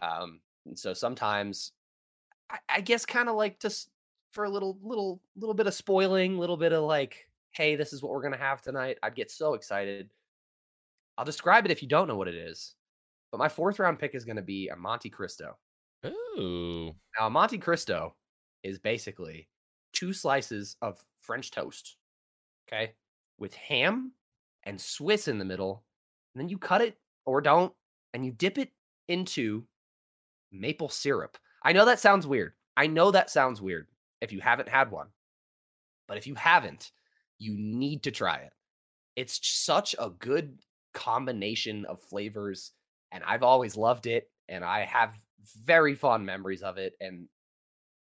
Um, 0.02 0.40
and 0.66 0.78
so 0.78 0.94
sometimes, 0.94 1.72
I, 2.50 2.58
I 2.70 2.82
guess, 2.82 3.06
kind 3.06 3.30
of 3.30 3.36
like 3.36 3.60
just 3.60 3.90
for 4.32 4.46
a 4.46 4.50
little, 4.50 4.78
little, 4.82 5.22
little 5.38 5.54
bit 5.54 5.68
of 5.68 5.74
spoiling, 5.74 6.38
little 6.38 6.58
bit 6.58 6.74
of 6.74 6.84
like, 6.84 7.28
hey, 7.52 7.76
this 7.76 7.94
is 7.94 8.02
what 8.02 8.12
we're 8.12 8.24
gonna 8.24 8.38
have 8.38 8.62
tonight. 8.62 8.98
I'd 9.04 9.16
get 9.16 9.32
so 9.32 9.54
excited. 9.54 10.10
I'll 11.18 11.26
describe 11.26 11.66
it 11.66 11.72
if 11.72 11.82
you 11.82 11.88
don't 11.88 12.08
know 12.08 12.18
what 12.18 12.28
it 12.28 12.36
is. 12.36 12.76
But 13.32 13.40
my 13.40 13.50
fourth 13.50 13.80
round 13.80 14.00
pick 14.00 14.16
is 14.16 14.24
going 14.24 14.38
to 14.38 14.42
be 14.42 14.70
a 14.70 14.76
Monte 14.78 15.10
Cristo. 15.10 15.58
Ooh. 16.06 16.94
Now, 17.20 17.28
a 17.28 17.30
Monte 17.30 17.58
Cristo 17.58 18.16
is 18.64 18.80
basically 18.80 19.50
two 19.92 20.14
slices 20.14 20.78
of 20.82 21.04
French 21.20 21.52
toast, 21.52 21.98
okay, 22.68 22.94
with 23.38 23.54
ham 23.56 24.14
and 24.64 24.80
Swiss 24.80 25.28
in 25.28 25.38
the 25.38 25.46
middle. 25.46 25.84
And 26.34 26.42
then 26.42 26.50
you 26.50 26.58
cut 26.58 26.82
it 26.82 26.98
or 27.26 27.42
don't, 27.42 27.74
and 28.14 28.26
you 28.26 28.32
dip 28.32 28.58
it 28.58 28.72
into 29.10 29.66
maple 30.52 30.90
syrup. 30.90 31.38
I 31.64 31.74
know 31.74 31.86
that 31.86 32.00
sounds 32.00 32.28
weird. 32.28 32.54
I 32.78 32.88
know 32.88 33.12
that 33.12 33.30
sounds 33.30 33.62
weird 33.62 33.88
if 34.22 34.32
you 34.32 34.42
haven't 34.42 34.70
had 34.70 34.92
one. 34.92 35.08
But 36.08 36.18
if 36.18 36.28
you 36.28 36.36
haven't, 36.36 36.92
you 37.38 37.56
need 37.58 38.04
to 38.04 38.12
try 38.12 38.38
it. 38.38 38.54
It's 39.16 39.40
such 39.44 39.96
a 39.98 40.10
good 40.10 40.60
combination 40.94 41.86
of 41.86 42.02
flavors, 42.02 42.72
and 43.12 43.24
I've 43.24 43.44
always 43.44 43.78
loved 43.78 44.08
it, 44.08 44.30
and 44.48 44.64
I 44.64 44.86
have 44.86 45.14
very 45.64 45.96
fond 45.96 46.26
memories 46.26 46.62
of 46.62 46.78
it. 46.78 46.94
And 47.00 47.28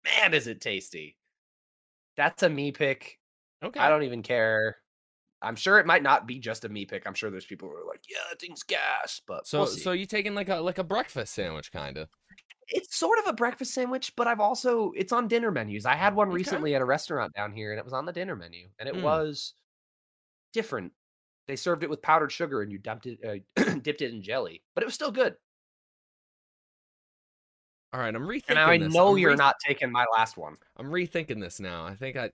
man, 0.05 0.35
is 0.35 0.47
it 0.47 0.61
tasty! 0.61 1.17
That's 2.17 2.43
a 2.43 2.49
me 2.49 2.73
pick. 2.73 3.19
Okay. 3.63 3.81
I 3.81 3.89
don't 3.89 4.05
even 4.05 4.23
care. 4.23 4.79
I'm 5.43 5.57
sure 5.57 5.79
it 5.79 5.87
might 5.87 6.03
not 6.03 6.27
be 6.27 6.39
just 6.39 6.65
a 6.65 6.69
me 6.69 6.85
pick. 6.85 7.07
I'm 7.07 7.15
sure 7.15 7.31
there's 7.31 7.47
people 7.47 7.69
who 7.69 7.75
are 7.75 7.87
like, 7.87 8.03
"Yeah, 8.09 8.19
that 8.29 8.41
thing's 8.41 8.63
gas," 8.63 9.21
but 9.27 9.47
So 9.47 9.61
we'll 9.61 9.67
so 9.69 9.93
you 9.93 10.07
taking 10.07 10.35
like 10.35 10.49
a 10.49 10.57
like 10.57 10.79
a 10.79 10.85
breakfast 10.85 11.35
sandwich 11.35 11.73
kind 11.73 11.97
of. 11.97 12.09
It's 12.71 12.97
sort 12.97 13.19
of 13.19 13.27
a 13.27 13.33
breakfast 13.33 13.75
sandwich, 13.75 14.15
but 14.17 14.27
I've 14.27 14.41
also 14.41 14.93
it's 14.97 15.13
on 15.13 15.29
dinner 15.29 15.51
menus. 15.51 15.87
I 15.87 15.95
had 15.97 16.15
one 16.15 16.29
Okay. 16.29 16.35
recently 16.37 16.75
at 16.75 16.83
a 16.83 16.85
restaurant 16.85 17.33
down 17.35 17.53
here, 17.53 17.73
and 17.73 17.79
it 17.79 17.85
was 17.85 17.93
on 17.95 18.05
the 18.07 18.13
dinner 18.13 18.37
menu, 18.37 18.69
and 18.79 18.89
it 18.89 18.95
Mm. 18.95 19.03
was 19.03 19.55
different. 20.53 20.93
They 21.47 21.57
served 21.57 21.83
it 21.83 21.91
with 21.91 22.03
powdered 22.03 22.33
sugar, 22.33 22.63
and 22.63 22.71
you 22.73 22.79
dumped 22.79 23.07
it, 23.07 23.45
uh, 23.57 23.75
dipped 23.83 24.03
it 24.03 24.15
in 24.15 24.23
jelly, 24.23 24.63
but 24.75 24.83
it 24.83 24.87
was 24.87 24.95
still 24.95 25.13
good. 25.13 25.37
All 27.93 28.01
right, 28.01 28.15
I'm 28.15 28.23
rethinking 28.27 28.45
And 28.51 28.59
I 28.59 28.77
this. 28.77 28.95
know 28.95 29.09
I'm 29.09 29.17
you're 29.17 29.31
re- 29.31 29.37
not 29.37 29.57
taking 29.65 29.91
my 29.91 30.05
last 30.13 30.37
one. 30.37 30.57
I'm 30.77 30.91
rethinking 30.91 31.41
this 31.41 31.59
now. 31.61 31.85
I 31.87 31.97
think 31.97 32.17
I 32.17 32.31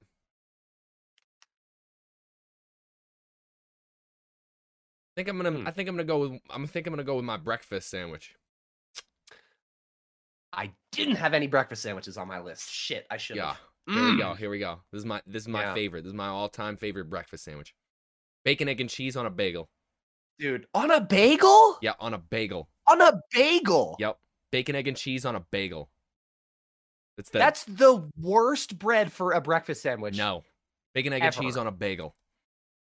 think 5.16 5.28
I'm 5.28 5.36
gonna 5.38 5.50
Hmm. 5.50 5.66
I 5.66 5.70
think 5.70 5.88
I'm 5.88 5.94
gonna 5.96 6.04
go 6.04 6.18
with 6.28 6.40
I'm 6.50 6.66
think 6.66 6.86
I'm 6.86 6.92
gonna 6.92 7.04
go 7.04 7.16
with 7.16 7.24
my 7.24 7.36
breakfast 7.38 7.88
sandwich. 7.88 8.36
I 10.56 10.72
didn't 10.92 11.16
have 11.16 11.34
any 11.34 11.46
breakfast 11.46 11.82
sandwiches 11.82 12.16
on 12.16 12.26
my 12.28 12.40
list. 12.40 12.70
Shit, 12.70 13.06
I 13.10 13.18
should 13.18 13.36
Yeah. 13.36 13.48
have. 13.48 13.60
Here 13.88 14.02
we 14.12 14.18
go. 14.18 14.24
Mm. 14.32 14.38
Here 14.38 14.50
we 14.50 14.58
go. 14.58 14.80
This 14.90 15.00
is 15.00 15.04
my 15.06 15.22
this 15.26 15.42
is 15.42 15.48
my 15.48 15.62
Yeah. 15.62 15.74
favorite. 15.74 16.02
This 16.02 16.10
is 16.10 16.14
my 16.14 16.26
all-time 16.28 16.76
favorite 16.76 17.04
breakfast 17.10 17.44
sandwich. 17.44 17.74
Bacon, 18.44 18.68
egg, 18.68 18.80
and 18.80 18.90
cheese 18.90 19.16
on 19.16 19.26
a 19.26 19.30
bagel. 19.30 19.68
dude. 20.38 20.66
On 20.74 20.90
a 20.90 21.00
bagel? 21.00 21.78
Yeah, 21.80 21.94
on 21.98 22.12
a 22.12 22.18
bagel. 22.18 22.68
On 22.88 23.00
a 23.00 23.22
bagel? 23.32 23.96
Yep. 23.98 24.18
Bacon, 24.50 24.74
egg, 24.76 24.86
and 24.88 24.96
cheese 24.96 25.24
on 25.24 25.34
a 25.34 25.40
bagel. 25.40 25.90
It's 27.16 27.30
the 27.30 27.38
That's 27.38 27.64
the 27.64 28.10
worst 28.18 28.78
bread 28.78 29.10
for 29.12 29.32
a 29.32 29.40
breakfast 29.40 29.80
sandwich. 29.82 30.16
no. 30.16 30.44
Bacon, 30.94 31.12
egg, 31.14 31.22
and 31.22 31.34
cheese 31.34 31.56
on 31.56 31.66
a 31.66 31.72
bagel. 31.72 32.14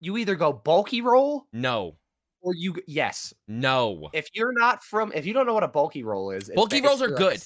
You 0.00 0.16
either 0.16 0.34
go 0.36 0.52
bulky 0.52 1.00
roll 1.02 1.46
No. 1.52 1.98
Or 2.44 2.54
you 2.54 2.76
yes. 2.86 3.34
No. 3.48 4.10
If 4.12 4.28
you're 4.34 4.52
not 4.52 4.84
from 4.84 5.10
if 5.14 5.26
you 5.26 5.32
don't 5.32 5.46
know 5.46 5.54
what 5.54 5.64
a 5.64 5.68
bulky 5.68 6.04
roll 6.04 6.30
is, 6.30 6.48
it's 6.48 6.54
Bulky 6.54 6.80
rolls 6.80 7.02
are 7.02 7.08
like 7.08 7.16
good. 7.18 7.42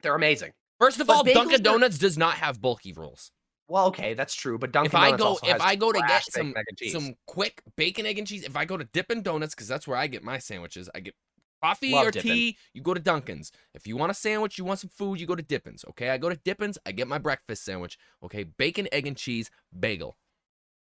They're 0.00 0.14
amazing. 0.14 0.52
First 0.78 1.00
of 1.00 1.08
But 1.08 1.16
all, 1.16 1.24
Dunkin' 1.24 1.44
bagels 1.44 1.60
are- 1.60 1.62
Donuts 1.62 1.98
does 1.98 2.16
not 2.16 2.34
have 2.36 2.60
bulky 2.60 2.92
rolls. 2.94 3.32
Well, 3.68 3.86
okay, 3.88 4.14
that's 4.14 4.34
true. 4.34 4.58
But 4.58 4.72
Dunkin' 4.72 4.90
if 4.90 4.94
I 4.94 5.16
go 5.16 5.24
also 5.26 5.46
if 5.46 5.60
I 5.60 5.76
go 5.76 5.92
to 5.92 6.00
get 6.08 6.24
some 6.24 6.48
bacon, 6.48 6.58
egg, 6.58 6.64
and 6.68 6.78
cheese. 6.78 6.92
some 6.92 7.14
quick 7.26 7.62
bacon, 7.76 8.06
egg, 8.06 8.18
and 8.18 8.26
cheese, 8.26 8.44
if 8.44 8.56
I 8.56 8.64
go 8.64 8.76
to 8.76 8.84
Dippin' 8.84 9.22
Donuts, 9.22 9.54
because 9.54 9.68
that's 9.68 9.86
where 9.86 9.96
I 9.96 10.06
get 10.06 10.24
my 10.24 10.38
sandwiches, 10.38 10.88
I 10.94 11.00
get 11.00 11.14
coffee 11.62 11.92
Love 11.92 12.06
or 12.06 12.10
Dippin'. 12.10 12.30
tea, 12.30 12.56
you 12.72 12.82
go 12.82 12.94
to 12.94 13.00
Dunkin's. 13.00 13.52
If 13.74 13.86
you 13.86 13.96
want 13.96 14.10
a 14.10 14.14
sandwich, 14.14 14.58
you 14.58 14.64
want 14.64 14.80
some 14.80 14.90
food, 14.90 15.20
you 15.20 15.26
go 15.26 15.36
to 15.36 15.42
Dippin's. 15.42 15.84
Okay, 15.90 16.10
I 16.10 16.18
go 16.18 16.28
to 16.28 16.36
Dippin's, 16.36 16.78
I 16.86 16.92
get 16.92 17.06
my 17.06 17.18
breakfast 17.18 17.64
sandwich. 17.64 17.98
Okay, 18.24 18.44
bacon, 18.44 18.88
egg, 18.90 19.06
and 19.06 19.16
cheese, 19.16 19.50
bagel, 19.78 20.16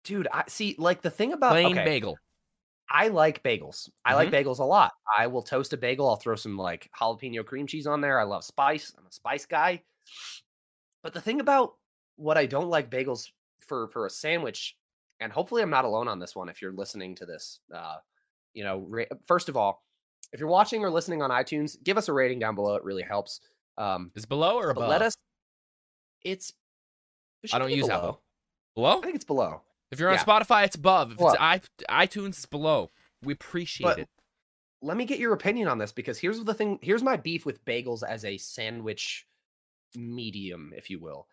dude, 0.04 0.28
I 0.32 0.44
see. 0.48 0.74
Like 0.78 1.02
the 1.02 1.10
thing 1.10 1.32
about 1.32 1.52
plain 1.52 1.78
okay, 1.78 1.84
bagel. 1.84 2.18
I 2.96 3.08
like 3.08 3.42
bagels. 3.42 3.90
I 4.04 4.14
like 4.14 4.28
Mm-hmm. 4.30 4.48
bagels 4.48 4.60
a 4.60 4.64
lot. 4.64 4.92
I 5.18 5.26
will 5.26 5.42
toast 5.42 5.72
a 5.72 5.76
bagel. 5.76 6.08
I'll 6.08 6.14
throw 6.14 6.36
some 6.36 6.56
like 6.56 6.88
jalapeno 6.98 7.44
cream 7.44 7.66
cheese 7.66 7.88
on 7.88 8.00
there. 8.00 8.20
I 8.20 8.22
love 8.22 8.44
spice. 8.44 8.94
I'm 8.96 9.04
a 9.04 9.10
spice 9.12 9.46
guy. 9.46 9.82
But 11.02 11.12
the 11.12 11.20
thing 11.20 11.40
about 11.40 11.74
what 12.16 12.38
I 12.38 12.46
don't 12.46 12.68
like 12.68 12.90
bagels 12.90 13.28
for 13.66 13.88
for 13.88 14.06
a 14.06 14.10
sandwich, 14.10 14.76
and 15.18 15.32
hopefully 15.32 15.60
I'm 15.62 15.70
not 15.70 15.84
alone 15.84 16.06
on 16.06 16.20
this 16.20 16.36
one. 16.36 16.48
If 16.48 16.62
you're 16.62 16.72
listening 16.72 17.16
to 17.16 17.26
this, 17.26 17.58
uh, 17.74 17.96
you 18.52 18.62
know, 18.62 18.86
ra- 18.88 19.04
first 19.26 19.48
of 19.48 19.56
all, 19.56 19.82
if 20.32 20.38
you're 20.38 20.48
watching 20.48 20.84
or 20.84 20.90
listening 20.90 21.20
on 21.20 21.30
iTunes, 21.30 21.76
give 21.82 21.98
us 21.98 22.08
a 22.08 22.12
rating 22.12 22.38
down 22.38 22.54
below. 22.54 22.76
It 22.76 22.84
really 22.84 23.02
helps. 23.02 23.40
Um, 23.76 24.12
Is 24.14 24.24
below 24.24 24.56
or 24.56 24.70
above? 24.70 24.88
let 24.88 25.02
us. 25.02 25.16
It's. 26.22 26.52
it 27.42 27.52
I 27.52 27.58
don't 27.58 27.70
use 27.72 27.88
below. 27.88 27.96
Apple. 27.98 28.20
Below? 28.76 28.98
I 28.98 29.02
think 29.02 29.16
it's 29.16 29.24
below. 29.24 29.62
If 29.94 30.00
you're 30.00 30.10
on 30.10 30.16
yeah. 30.16 30.24
Spotify, 30.24 30.64
it's 30.64 30.76
above. 30.76 31.12
If 31.12 31.18
Below. 31.18 31.32
it's 31.32 31.68
iTunes, 31.88 32.28
it's 32.28 32.46
below. 32.46 32.90
We 33.22 33.32
appreciate 33.32 33.98
it. 33.98 34.08
let 34.82 34.98
me 34.98 35.06
get 35.06 35.18
your 35.18 35.32
opinion 35.32 35.68
on 35.68 35.78
this 35.78 35.92
because 35.92 36.18
here's 36.18 36.44
the 36.44 36.52
thing 36.52 36.78
here's 36.82 37.02
my 37.02 37.16
beef 37.16 37.46
with 37.46 37.64
bagels 37.64 38.02
as 38.06 38.26
a 38.26 38.36
sandwich 38.36 39.26
medium 39.96 40.74
if 40.76 40.90
you 40.90 41.00
will 41.00 41.26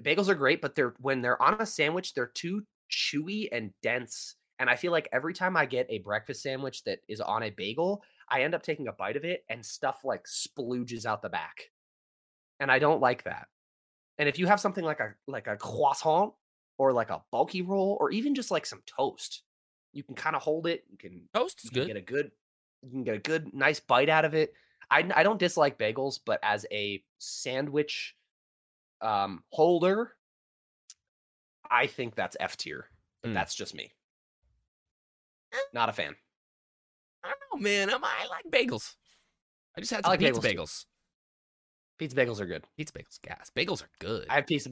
bagels 0.00 0.28
are 0.28 0.36
great 0.36 0.62
but 0.62 0.76
they're 0.76 0.94
when 1.00 1.20
they're 1.20 1.42
on 1.42 1.60
a 1.60 1.66
sandwich 1.66 2.14
they're 2.14 2.28
too 2.28 2.62
chewy 2.88 3.48
and 3.50 3.72
dense 3.82 4.36
and 4.60 4.70
i 4.70 4.76
feel 4.76 4.92
like 4.92 5.08
every 5.12 5.34
time 5.34 5.56
i 5.56 5.66
get 5.66 5.86
a 5.90 5.98
breakfast 5.98 6.40
sandwich 6.40 6.84
that 6.84 7.00
is 7.08 7.20
on 7.20 7.42
a 7.42 7.50
bagel 7.50 8.00
I 8.32 8.42
end 8.42 8.54
up 8.54 8.62
taking 8.62 8.88
a 8.88 8.92
bite 8.92 9.16
of 9.16 9.24
it 9.24 9.44
and 9.50 9.64
stuff 9.64 10.04
like 10.04 10.24
splooges 10.24 11.04
out 11.04 11.20
the 11.20 11.28
back. 11.28 11.70
And 12.60 12.70
I 12.70 12.78
don't 12.78 13.00
like 13.00 13.24
that. 13.24 13.46
And 14.18 14.26
if 14.28 14.38
you 14.38 14.46
have 14.46 14.58
something 14.58 14.84
like 14.84 15.00
a 15.00 15.14
like 15.28 15.46
a 15.46 15.56
croissant 15.56 16.32
or 16.78 16.92
like 16.92 17.10
a 17.10 17.22
bulky 17.30 17.62
roll 17.62 17.96
or 18.00 18.10
even 18.10 18.34
just 18.34 18.50
like 18.50 18.66
some 18.66 18.82
toast, 18.86 19.42
you 19.92 20.02
can 20.02 20.14
kind 20.14 20.34
of 20.36 20.42
hold 20.42 20.66
it. 20.66 20.84
You 20.90 20.98
can 20.98 21.28
Toast 21.34 21.58
is 21.64 21.64
you 21.64 21.70
can 21.70 21.80
good. 21.82 21.86
get 21.88 21.96
a 21.96 22.00
good 22.00 22.30
you 22.82 22.90
can 22.90 23.04
get 23.04 23.14
a 23.14 23.18
good 23.18 23.54
nice 23.54 23.80
bite 23.80 24.08
out 24.08 24.24
of 24.24 24.34
it. 24.34 24.52
I 24.90 25.08
I 25.14 25.22
don't 25.22 25.38
dislike 25.38 25.78
bagels, 25.78 26.18
but 26.24 26.40
as 26.42 26.66
a 26.72 27.02
sandwich 27.18 28.16
um 29.00 29.42
holder, 29.50 30.16
I 31.70 31.86
think 31.86 32.14
that's 32.14 32.36
F 32.40 32.56
tier. 32.56 32.86
But 33.22 33.30
Mm. 33.30 33.34
that's 33.34 33.54
just 33.54 33.74
me. 33.74 33.92
Not 35.72 35.88
a 35.88 35.92
fan. 35.92 36.16
I 37.22 37.28
don't 37.28 37.60
know, 37.60 37.62
man. 37.62 37.88
I'm, 37.88 38.02
I 38.04 38.26
like 38.28 38.44
bagels. 38.50 38.94
I 39.76 39.80
just 39.80 39.92
had 39.92 40.04
I 40.04 40.08
like 40.08 40.20
pizza 40.20 40.40
bagels 40.40 40.54
bagels. 40.54 40.84
Pizza 41.98 42.16
bagels 42.16 42.40
are 42.40 42.46
good. 42.46 42.64
Pizza 42.76 42.92
bagels, 42.92 43.20
gas. 43.22 43.50
Bagels 43.56 43.82
are 43.82 43.90
good. 44.00 44.26
I 44.28 44.34
have 44.36 44.46
pizza 44.46 44.68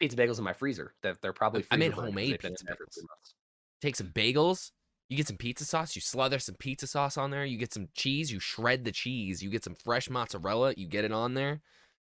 pizza 0.00 0.16
bagels 0.16 0.38
in 0.38 0.44
my 0.44 0.52
freezer. 0.52 0.94
That 1.02 1.20
they're 1.22 1.32
probably 1.32 1.64
I 1.70 1.76
made 1.76 1.94
freezer 1.94 1.96
burned 1.96 2.14
'cause 2.16 2.24
homemade 2.24 2.32
they've 2.32 2.40
been 2.40 2.52
in 2.52 2.56
pizza 2.76 3.00
bagels. 3.02 3.34
Take 3.80 3.96
some 3.96 4.12
bagels. 4.12 4.72
You 5.08 5.16
get 5.16 5.26
some 5.28 5.36
pizza 5.38 5.64
sauce. 5.64 5.94
You 5.96 6.02
slather 6.02 6.38
some 6.38 6.54
pizza 6.56 6.86
sauce 6.86 7.16
on 7.16 7.30
there. 7.30 7.44
You 7.44 7.58
get 7.58 7.72
some 7.72 7.88
cheese. 7.94 8.30
You 8.32 8.40
shred 8.40 8.84
the 8.84 8.92
cheese. 8.92 9.42
You 9.42 9.50
get 9.50 9.64
some 9.64 9.74
fresh 9.74 10.08
mozzarella. 10.10 10.74
You 10.76 10.86
get 10.86 11.04
it 11.04 11.12
on 11.12 11.34
there. 11.34 11.62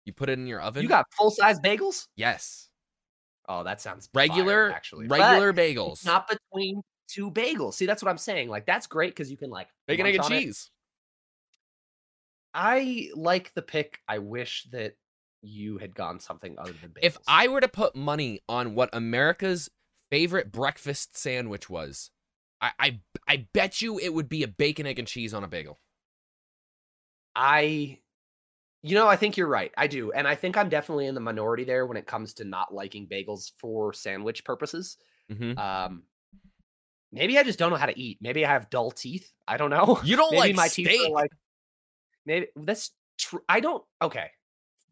You 0.05 0.13
put 0.13 0.29
it 0.29 0.39
in 0.39 0.47
your 0.47 0.61
oven. 0.61 0.83
You 0.83 0.89
got 0.89 1.07
full 1.17 1.31
size 1.31 1.59
bagels? 1.61 2.09
yes, 2.17 2.69
Oh, 3.49 3.65
that 3.65 3.81
sounds 3.81 4.07
fire, 4.07 4.29
regular, 4.29 4.71
actually. 4.71 5.09
Regular 5.09 5.51
it's 5.51 5.59
bagels. 5.59 6.05
not 6.07 6.29
between 6.29 6.83
two 7.09 7.31
bagels. 7.31 7.75
See, 7.75 7.87
that's 7.87 8.03
what 8.03 8.09
I'm 8.11 8.19
saying. 8.19 8.49
Like 8.49 8.67
that's 8.67 8.87
great 8.87 9.11
because 9.11 9.31
you 9.31 9.37
can 9.37 9.51
like 9.51 9.69
Bacon, 9.87 10.07
egg, 10.07 10.15
and 10.17 10.25
on 10.25 10.33
it. 10.33 10.41
cheese. 10.43 10.71
I 12.55 13.11
like 13.15 13.53
the 13.55 13.63
pick. 13.63 14.01
I 14.09 14.19
wish 14.19 14.65
that 14.71 14.97
you 15.43 15.79
had 15.79 15.95
gone 15.95 16.21
something 16.21 16.59
other 16.59 16.73
than 16.73 16.91
bagels. 16.91 17.03
If 17.03 17.19
I 17.27 17.49
were 17.49 17.61
to 17.61 17.69
put 17.69 17.95
money 17.97 18.41
on 18.49 18.75
what 18.75 18.91
America's 18.93 19.71
favorite 20.11 20.53
breakfast 20.53 21.17
sandwich 21.17 21.69
was, 21.69 22.11
I, 22.61 22.71
I, 22.79 23.01
I 23.29 23.47
bet 23.53 23.83
you 23.83 23.99
it 23.99 24.15
would 24.15 24.29
be 24.29 24.43
a 24.43 24.49
bacon, 24.49 24.87
egg, 24.87 24.99
and 24.99 25.09
cheese 25.09 25.35
on 25.35 25.45
a 25.45 25.49
bagel. 25.49 25.81
I, 27.35 27.99
you 28.83 28.95
know, 28.95 29.09
I 29.09 29.17
think 29.17 29.37
you're 29.37 29.49
right. 29.49 29.73
I 29.77 29.87
do, 29.87 30.13
and 30.13 30.29
I 30.29 30.35
think 30.35 30.57
I'm 30.57 30.69
definitely 30.69 31.07
in 31.07 31.15
the 31.15 31.21
minority 31.21 31.65
there 31.65 31.87
when 31.87 31.97
it 31.97 32.07
comes 32.07 32.35
to 32.35 32.45
not 32.45 32.73
liking 32.73 33.09
bagels 33.09 33.53
for 33.59 33.93
sandwich 33.93 34.45
purposes. 34.45 34.97
Mm-hmm. 35.31 35.59
Um, 35.59 36.05
maybe 37.11 37.39
I 37.39 37.43
just 37.43 37.59
don't 37.59 37.71
know 37.71 37.77
how 37.77 37.87
to 37.87 37.99
eat. 37.99 38.19
Maybe 38.21 38.45
I 38.45 38.51
have 38.51 38.71
dull 38.71 38.91
teeth. 38.91 39.33
I 39.49 39.57
don't 39.57 39.71
know. 39.71 40.01
You 40.05 40.17
don't 40.17 40.31
maybe 40.33 40.49
like 40.49 40.57
my 40.57 40.69
steak. 40.69 40.89
teeth 40.89 41.09
are 41.09 41.11
like. 41.11 41.31
Maybe 42.25 42.47
that's 42.55 42.93
true. 43.19 43.41
I 43.49 43.61
don't. 43.61 43.83
Okay, 44.01 44.31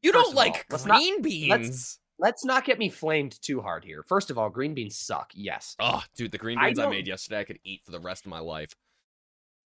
you 0.03 0.13
don't 0.13 0.23
of 0.23 0.29
all, 0.29 0.35
like 0.35 0.67
not- 0.71 0.81
green 0.99 1.23
beans. 1.23 1.99
let's 2.19 2.45
not 2.45 2.65
get 2.65 2.79
me 2.79 2.89
flamed 2.89 3.39
too 3.43 3.61
hard 3.61 3.85
here. 3.85 4.03
First 4.07 4.31
of 4.31 4.39
all, 4.39 4.51
green 4.51 4.75
beans 4.75 4.97
suck. 4.99 5.31
Yes, 5.35 5.77
Oh, 5.81 6.03
dude, 6.17 6.33
the 6.33 6.39
green 6.39 6.59
beans 6.59 6.79
I, 6.79 6.83
don't- 6.83 6.91
made 6.91 7.07
yesterday, 7.07 7.41
I 7.41 7.45
could 7.45 7.59
eat 7.65 7.83
for 7.85 7.93
the 7.93 8.01
rest 8.01 8.25
of 8.27 8.31
my 8.31 8.41
life. 8.41 8.75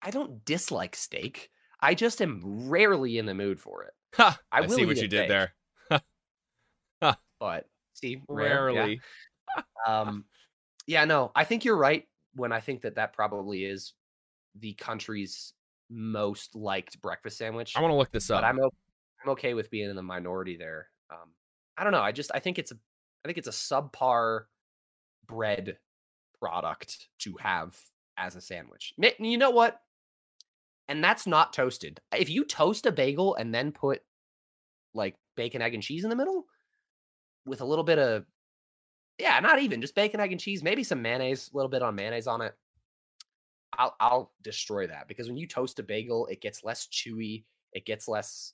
I 0.03 0.11
don't 0.11 0.45
dislike 0.45 0.97
steak. 0.97 1.51
I 1.80 1.95
just 1.95 2.20
am 2.22 2.41
rarely 2.68 3.18
in 3.18 3.26
the 3.26 3.35
mood 3.35 3.61
for 3.61 3.85
it. 3.85 3.93
Ha! 4.16 4.39
I 4.51 4.61
I, 4.61 4.66
see 4.66 4.85
what 4.85 4.97
you 4.97 5.09
did 5.09 5.26
steak. 5.26 5.28
there. 5.28 5.53
But 7.41 7.66
see, 7.95 8.22
rare, 8.28 8.70
yeah. 8.70 8.78
Rarely. 8.80 9.01
Um, 9.87 10.24
yeah, 10.87 11.05
no, 11.05 11.30
I 11.35 11.45
think 11.45 11.64
you're 11.64 11.76
right 11.76 12.05
when 12.35 12.53
I 12.53 12.61
think 12.61 12.83
that 12.83 12.95
that 12.95 13.12
probably 13.12 13.64
is 13.64 13.93
the 14.59 14.72
country's 14.74 15.53
most 15.91 16.55
liked 16.55 17.03
breakfast 17.03 17.37
sandwich. 17.37 17.74
I 17.76 17.80
want 17.83 17.91
to 17.93 17.97
look 17.97 18.12
this 18.12 18.30
up. 18.30 18.41
but 18.41 18.47
I'm 18.47 18.61
o- 18.61 18.70
I'm 19.23 19.31
okay 19.31 19.55
with 19.55 19.70
being 19.70 19.91
in 19.91 19.97
the 19.97 20.03
minority 20.03 20.57
there. 20.57 20.89
Um, 21.11 21.31
I 21.77 21.85
don't 21.85 21.93
know. 21.93 22.01
I 22.01 22.12
just 22.12 22.31
I 22.35 22.39
think 22.39 22.59
it's 22.59 22.73
a 22.73 22.77
I 23.25 23.29
think 23.29 23.39
it's 23.39 23.49
a 23.49 23.51
subpar 23.51 24.45
bread 25.27 25.79
product 26.41 27.09
to 27.20 27.37
have 27.41 27.79
as 28.16 28.37
a 28.37 28.41
sandwich. 28.41 28.95
You 29.18 29.39
know 29.39 29.51
what? 29.51 29.81
And 30.89 31.03
that's 31.03 31.27
not 31.27 31.53
toasted. 31.53 32.01
If 32.16 32.29
you 32.29 32.45
toast 32.45 32.87
a 32.87 32.93
bagel 32.93 33.35
and 33.37 33.55
then 33.55 33.73
put 33.73 34.03
like 34.95 35.16
bacon, 35.37 35.62
egg, 35.62 35.75
and 35.75 35.83
cheese 35.83 36.05
in 36.05 36.11
the 36.11 36.16
middle 36.16 36.45
with 37.47 37.61
a 37.61 37.64
little 37.64 37.85
bit 37.85 37.99
of 37.99 38.27
yeah, 39.18 39.39
not 39.41 39.61
even 39.61 39.81
just 39.81 39.95
bacon, 39.95 40.20
egg, 40.20 40.33
and 40.33 40.41
cheese, 40.41 40.62
maybe 40.62 40.83
some 40.83 41.03
mayonnaise, 41.03 41.51
a 41.53 41.57
little 41.57 41.68
bit 41.68 41.83
on 41.83 41.95
mayonnaise 41.95 42.27
on 42.27 42.41
it. 42.41 42.55
I'll 43.79 43.97
I'll 44.01 44.33
destroy 44.43 44.87
that 44.89 45.09
because 45.09 45.29
when 45.29 45.37
you 45.37 45.47
toast 45.47 45.79
a 45.79 45.83
bagel, 45.83 46.27
it 46.27 46.41
gets 46.41 46.64
less 46.64 46.87
chewy. 46.89 47.45
It 47.73 47.87
gets 47.87 48.09
less. 48.09 48.53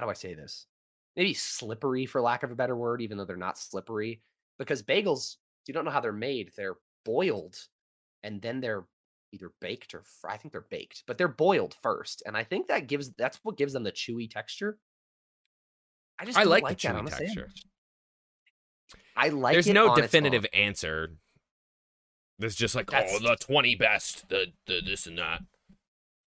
How 0.00 0.06
do 0.06 0.10
I 0.10 0.14
say 0.14 0.32
this? 0.32 0.66
Maybe 1.14 1.34
slippery, 1.34 2.06
for 2.06 2.22
lack 2.22 2.42
of 2.42 2.50
a 2.50 2.54
better 2.54 2.74
word, 2.74 3.02
even 3.02 3.18
though 3.18 3.26
they're 3.26 3.36
not 3.36 3.58
slippery. 3.58 4.22
Because 4.58 4.82
bagels, 4.82 5.36
you 5.66 5.74
don't 5.74 5.84
know 5.84 5.90
how 5.90 6.00
they're 6.00 6.10
made. 6.10 6.52
They're 6.56 6.76
boiled, 7.04 7.58
and 8.22 8.40
then 8.40 8.60
they're 8.60 8.84
either 9.32 9.52
baked 9.60 9.94
or 9.94 10.02
fr- 10.02 10.30
I 10.30 10.38
think 10.38 10.52
they're 10.52 10.66
baked, 10.70 11.04
but 11.06 11.18
they're 11.18 11.28
boiled 11.28 11.74
first, 11.82 12.22
and 12.24 12.34
I 12.34 12.44
think 12.44 12.68
that 12.68 12.86
gives 12.86 13.12
that's 13.12 13.40
what 13.42 13.58
gives 13.58 13.74
them 13.74 13.82
the 13.82 13.92
chewy 13.92 14.30
texture. 14.30 14.78
I 16.18 16.24
just 16.24 16.38
I 16.38 16.44
like, 16.44 16.62
like, 16.62 16.78
the 16.80 16.88
chewy 16.88 17.10
texture. 17.10 17.50
I 19.14 19.28
like. 19.28 19.52
There's 19.52 19.66
it 19.68 19.74
no 19.74 19.90
on 19.90 19.90
its 19.90 19.98
own. 19.98 20.02
definitive 20.04 20.46
answer. 20.54 21.10
There's 22.38 22.56
just 22.56 22.74
like, 22.74 22.88
oh, 22.88 22.92
That's- 22.92 23.18
oh, 23.22 23.28
the 23.28 23.36
20 23.36 23.74
best, 23.74 24.30
the, 24.30 24.46
the 24.66 24.80
this 24.80 25.06
and 25.06 25.18
that. 25.18 25.42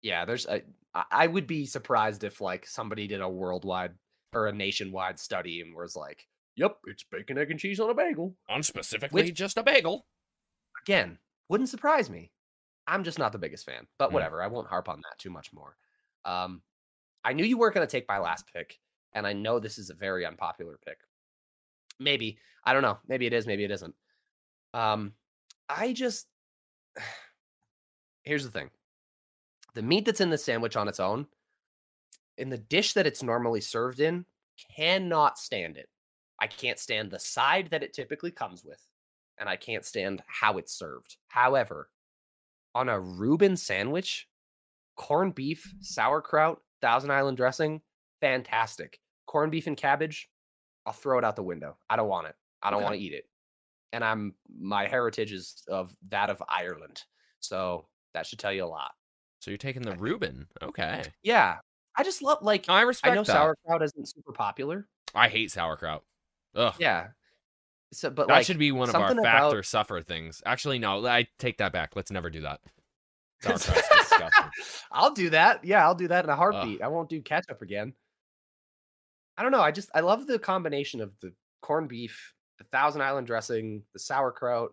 yeah 0.03 0.25
there's 0.25 0.45
a 0.45 0.61
I- 0.95 1.27
would 1.27 1.47
be 1.47 1.65
surprised 1.65 2.23
if 2.23 2.39
like 2.41 2.65
somebody 2.67 3.07
did 3.07 3.21
a 3.21 3.27
worldwide 3.29 3.93
or 4.33 4.47
a 4.47 4.53
nationwide 4.53 5.19
study 5.19 5.61
and 5.61 5.75
was 5.75 5.95
like 5.95 6.27
yep 6.55 6.77
it's 6.85 7.03
bacon 7.03 7.37
egg 7.37 7.49
and 7.51 7.59
cheese 7.59 7.79
on 7.79 7.89
a 7.89 7.93
bagel. 7.95 8.35
On 8.49 8.61
specifically 8.63 9.23
Which- 9.23 9.33
just 9.35 9.57
a 9.57 9.63
bagel. 9.63 10.05
again 10.85 11.17
wouldn't 11.49 11.69
surprise 11.69 12.09
me. 12.09 12.31
I'm 12.87 13.03
just 13.03 13.17
not 13.19 13.31
the 13.31 13.37
biggest 13.39 13.65
fan 13.65 13.87
but 13.97 14.09
Mm. 14.09 14.13
whatever 14.13 14.41
i 14.43 14.47
won't 14.47 14.67
harp 14.67 14.89
on 14.89 15.01
that 15.01 15.17
too 15.19 15.29
much 15.31 15.51
more. 15.53 15.75
Um 16.25 16.61
i 17.23 17.33
knew 17.33 17.45
you 17.45 17.57
weren't 17.57 17.73
going 17.75 17.87
to 17.87 17.91
take 17.91 18.07
my 18.07 18.19
last 18.19 18.45
pick 18.53 18.79
and 19.13 19.25
i 19.25 19.33
know 19.33 19.59
this 19.59 19.77
is 19.77 19.89
a 19.89 19.93
very 19.95 20.25
unpopular 20.25 20.77
pick. 20.85 20.97
Maybe 21.99 22.37
i 22.65 22.73
don't 22.73 22.81
know 22.83 22.99
maybe 23.07 23.25
it 23.25 23.33
is 23.33 23.47
maybe 23.47 23.63
it 23.63 23.71
isn't. 23.71 23.95
Um 24.73 25.13
i 25.69 25.93
just 25.93 26.27
here's 28.23 28.43
the 28.43 28.51
thing 28.51 28.69
the 29.75 29.81
meat 29.81 30.05
that's 30.05 30.21
in 30.21 30.29
the 30.29 30.37
sandwich 30.37 30.75
on 30.75 30.87
its 30.87 30.99
own 30.99 31.27
in 32.37 32.49
the 32.49 32.57
dish 32.57 32.93
that 32.93 33.07
it's 33.07 33.23
normally 33.23 33.61
served 33.61 33.99
in 33.99 34.25
cannot 34.75 35.37
stand 35.37 35.77
it. 35.77 35.89
I 36.39 36.47
can't 36.47 36.79
stand 36.79 37.09
the 37.11 37.19
side 37.19 37.69
that 37.71 37.83
it 37.83 37.93
typically 37.93 38.31
comes 38.31 38.63
with 38.63 38.81
and 39.39 39.49
i 39.49 39.55
can't 39.55 39.85
stand 39.85 40.21
how 40.27 40.57
it's 40.57 40.77
served. 40.77 41.17
However 41.27 41.89
on 42.75 42.89
a 42.89 42.99
reuben 42.99 43.55
sandwich 43.57 44.27
corned 44.95 45.35
beef 45.35 45.73
mm. 45.75 45.83
sauerkraut 45.83 46.59
thousand 46.81 47.11
island 47.11 47.37
dressing 47.37 47.81
fantastic. 48.21 48.99
Corned 49.25 49.51
beef 49.51 49.67
and 49.67 49.77
cabbage 49.77 50.29
i'll 50.85 50.93
throw 50.93 51.17
it 51.17 51.23
out 51.25 51.35
the 51.35 51.43
window. 51.43 51.77
I 51.89 51.95
don't 51.95 52.09
want 52.09 52.27
it. 52.27 52.35
I 52.61 52.69
don't 52.69 52.77
Okay. 52.77 52.83
want 52.83 52.95
to 52.95 53.01
eat 53.01 53.13
it. 53.13 53.25
And 53.91 54.03
i'm 54.03 54.33
my 54.59 54.87
heritage 54.87 55.31
is 55.31 55.63
of 55.67 55.95
that 56.09 56.29
of 56.29 56.41
ireland 56.49 57.03
so 57.39 57.87
that 58.13 58.25
should 58.27 58.39
tell 58.39 58.53
you 58.53 58.63
a 58.63 58.65
lot 58.65 58.91
So 59.43 59.51
you're 59.51 59.57
taking 59.57 59.81
the 59.81 59.91
I 59.91 59.95
Reuben. 59.95 60.47
Okay. 60.61 61.03
yeah 61.21 61.57
i 61.97 62.03
just 62.03 62.21
love 62.21 62.39
like 62.41 62.69
I 62.69 62.81
respect 62.81 63.11
i 63.11 63.15
know 63.15 63.23
that. 63.23 63.33
sauerkraut 63.33 63.83
isn't 63.83 64.07
super 64.07 64.31
popular 64.31 64.87
I 65.13 65.27
hate 65.27 65.51
sauerkraut. 65.51 66.03
Ugh. 66.55 66.73
yeah 66.79 67.07
so 67.91 68.09
but 68.09 68.27
that 68.27 68.33
like 68.33 68.45
should 68.45 68.57
be 68.57 68.71
one 68.71 68.89
of 68.89 68.95
our 68.95 69.09
something 69.09 69.23
fact 69.23 69.53
or 69.53 69.61
suffer 69.61 70.01
things. 70.01 70.41
Actually, 70.45 70.79
no, 70.79 71.05
I 71.05 71.27
take 71.37 71.59
that 71.59 71.71
back. 71.71 71.95
Let's 71.95 72.09
never 72.09 72.31
do 72.31 72.41
that. 72.41 72.59
Sauerkraut's 73.41 73.87
disgusting. 73.89 74.45
I'll 74.91 75.13
do 75.13 75.29
that. 75.29 75.63
Yeah, 75.63 75.85
I'll 75.85 75.93
do 75.93 76.07
that 76.07 76.23
in 76.23 76.29
a 76.29 76.35
heartbeat. 76.35 76.81
I 76.81 76.87
won't 76.87 77.09
do 77.09 77.21
ketchup 77.21 77.61
again. 77.61 77.93
I 79.37 79.43
don't 79.43 79.51
know. 79.51 79.61
I 79.61 79.69
just 79.71 79.89
I 79.93 79.99
love 79.99 80.25
the 80.25 80.39
combination 80.39 81.01
of 81.01 81.13
the 81.21 81.33
corned 81.61 81.89
beef, 81.89 82.33
the 82.57 82.63
Thousand 82.65 83.01
Island 83.01 83.27
dressing, 83.27 83.83
the 83.93 83.99
sauerkraut 83.99 84.71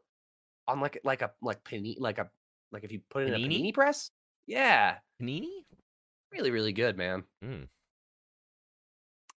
on 0.66 0.80
like 0.80 0.98
like 1.04 1.22
a 1.22 1.30
like 1.42 1.62
panini 1.64 1.96
like 1.98 2.18
a 2.18 2.30
like 2.72 2.84
if 2.84 2.92
you 2.92 3.00
put 3.10 3.24
it 3.24 3.28
in 3.28 3.34
a 3.34 3.38
panini 3.38 3.74
press. 3.74 4.10
Yeah, 4.50 4.96
Panini? 5.22 5.48
really 6.32 6.50
really 6.50 6.72
good, 6.72 6.96
man. 6.96 7.22
Mm. 7.44 7.68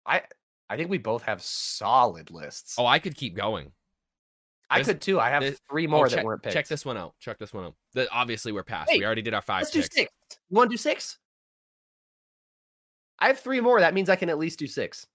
I 0.06 0.22
I 0.68 0.76
think 0.76 0.90
we 0.90 0.98
both 0.98 1.22
have 1.22 1.40
solid 1.42 2.30
lists. 2.30 2.74
Oh, 2.78 2.86
I 2.86 2.98
could 2.98 3.14
keep 3.16 3.34
going. 3.36 3.70
I 4.70 4.82
could 4.82 5.00
too. 5.00 5.20
I 5.20 5.30
have 5.30 5.42
this- 5.42 5.60
three 5.70 5.86
Oh, 5.86 5.90
more 5.90 6.08
check, 6.08 6.16
that 6.16 6.24
weren't 6.24 6.42
picked. 6.42 6.54
check 6.54 6.66
this 6.66 6.84
one 6.84 6.96
out. 6.96 7.14
Check 7.20 7.38
this 7.38 7.52
one 7.52 7.64
out. 7.66 7.74
The, 7.92 8.10
obviously, 8.10 8.50
we're 8.50 8.64
past. 8.64 8.90
Hey, 8.90 8.98
we 8.98 9.04
already 9.04 9.22
did 9.22 9.34
our 9.34 9.42
5 9.42 9.60
Let's 9.62 9.70
do 9.70 9.82
picks. 9.82 9.94
six. 9.94 10.12
You 10.50 10.56
want 10.56 10.70
to 10.70 10.74
do 10.74 10.78
six? 10.78 11.18
I 13.20 13.28
have 13.28 13.38
three 13.38 13.60
more. 13.60 13.78
That 13.80 13.94
means 13.94 14.08
I 14.10 14.16
can 14.16 14.30
at 14.30 14.38
least 14.38 14.58
do 14.58 14.66
six. 14.66 15.06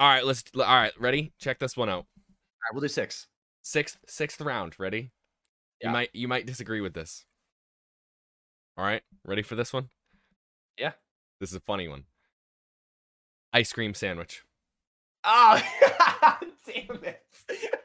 All 0.00 0.08
right, 0.08 0.24
let's. 0.24 0.42
All 0.56 0.62
right, 0.62 0.92
ready? 0.98 1.32
Check 1.38 1.58
this 1.60 1.76
one 1.76 1.88
out. 1.88 1.94
All 1.98 2.04
right, 2.64 2.72
we'll 2.72 2.80
do 2.80 2.88
six. 2.88 3.28
Sixth, 3.62 3.98
sixth 4.08 4.40
round. 4.40 4.74
Ready? 4.80 5.12
Yeah. 5.80 5.88
You 5.88 5.92
might, 5.92 6.10
you 6.12 6.26
might 6.28 6.46
disagree 6.46 6.80
with 6.80 6.94
this. 6.94 7.24
All 8.80 8.86
right, 8.86 9.02
ready 9.26 9.42
for 9.42 9.56
this 9.56 9.74
one? 9.74 9.90
Yeah. 10.78 10.92
This 11.38 11.50
is 11.50 11.56
a 11.56 11.60
funny 11.60 11.86
one. 11.86 12.04
Ice 13.52 13.74
cream 13.74 13.92
sandwich. 13.92 14.42
Oh, 15.22 15.60
damn 16.66 17.04
it. 17.04 17.22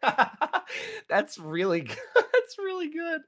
That's 1.10 1.38
really 1.38 1.82
good. 1.82 1.98
That's 2.16 2.58
really 2.58 2.88
good. 2.88 3.20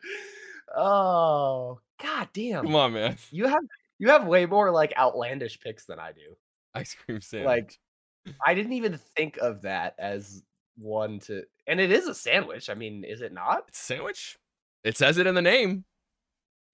Oh, 0.73 1.81
god 2.01 2.29
damn. 2.31 2.63
Come 2.63 2.75
on, 2.75 2.93
man. 2.93 3.17
You 3.31 3.47
have 3.47 3.63
you 3.99 4.11
have 4.11 4.25
way 4.25 4.45
more 4.45 4.71
like 4.71 4.93
outlandish 4.95 5.59
picks 5.59 5.87
than 5.87 5.99
I 5.99 6.13
do. 6.13 6.37
Ice 6.73 6.95
cream 6.95 7.19
sandwich. 7.19 7.47
Like 7.47 7.79
I 8.45 8.53
didn't 8.53 8.73
even 8.73 8.97
think 9.17 9.39
of 9.41 9.63
that 9.63 9.95
as 9.99 10.41
one 10.77 11.19
to 11.25 11.43
and 11.67 11.81
it 11.81 11.91
is 11.91 12.07
a 12.07 12.15
sandwich. 12.15 12.69
I 12.69 12.75
mean, 12.75 13.03
is 13.03 13.19
it 13.19 13.33
not? 13.33 13.65
it's 13.67 13.81
a 13.81 13.83
sandwich. 13.83 14.37
It 14.85 14.95
says 14.95 15.17
it 15.17 15.27
in 15.27 15.35
the 15.35 15.41
name. 15.41 15.83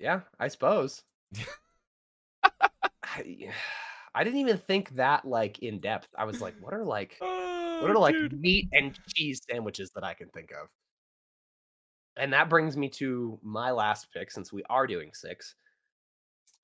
Yeah, 0.03 0.19
I 0.37 0.49
suppose. 0.49 1.01
I, 2.43 2.51
I 4.15 4.23
didn't 4.23 4.41
even 4.41 4.57
think 4.57 4.89
that 4.95 5.25
like 5.25 5.59
in 5.59 5.79
depth. 5.79 6.09
I 6.17 6.25
was 6.25 6.41
like, 6.41 6.55
what 6.59 6.73
are 6.73 6.83
like 6.83 7.15
what 7.19 7.29
oh, 7.29 7.87
are 7.87 7.95
Oh, 7.95 8.01
like 8.01 8.13
dude. 8.13 8.39
meat 8.39 8.67
and 8.73 8.99
cheese 9.15 9.41
sandwiches 9.49 9.91
that 9.95 10.03
I 10.03 10.13
can 10.13 10.27
think 10.27 10.51
of? 10.51 10.67
And 12.17 12.33
that 12.33 12.49
brings 12.49 12.75
me 12.75 12.89
to 12.89 13.39
my 13.41 13.71
last 13.71 14.09
pick 14.13 14.29
since 14.29 14.51
we 14.51 14.61
are 14.69 14.85
doing 14.85 15.11
six. 15.13 15.55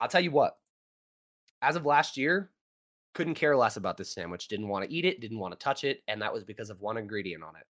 I'll 0.01 0.09
tell 0.09 0.21
you 0.21 0.31
what. 0.31 0.57
As 1.61 1.77
of 1.77 1.85
last 1.85 2.17
year, 2.17 2.51
couldn't 3.13 3.35
care 3.35 3.55
less 3.55 3.77
about 3.77 3.95
this 3.95 4.13
sandwich. 4.13 4.49
Didn't 4.49 4.67
want 4.67 4.85
to 4.85 4.93
eat 4.93 5.05
it, 5.05 5.21
didn't 5.21 5.39
want 5.39 5.57
to 5.57 5.63
touch 5.63 5.85
it, 5.85 6.03
and 6.09 6.21
that 6.21 6.33
was 6.33 6.43
because 6.43 6.69
of 6.69 6.81
one 6.81 6.97
ingredient 6.97 7.43
on 7.43 7.55
it. 7.55 7.65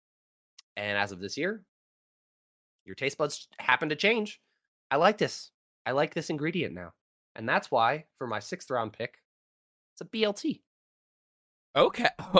And 0.77 0.95
as 0.95 1.11
of 1.11 1.19
this 1.19 1.37
year, 1.37 1.63
your 2.85 2.95
taste 2.95 3.17
buds 3.17 3.47
happen 3.57 3.89
to 3.89 3.95
change. 3.95 4.39
I 4.91 4.97
like 4.97 5.17
this. 5.17 5.51
I 5.85 5.91
like 5.91 6.13
this 6.13 6.29
ingredient 6.29 6.73
now. 6.73 6.93
And 7.35 7.47
that's 7.47 7.69
why 7.69 8.05
for 8.15 8.27
my 8.27 8.39
sixth 8.39 8.69
round 8.71 8.93
pick, 8.93 9.15
it's 9.93 10.01
a 10.01 10.05
BLT. 10.05 10.61
Okay. 11.75 12.07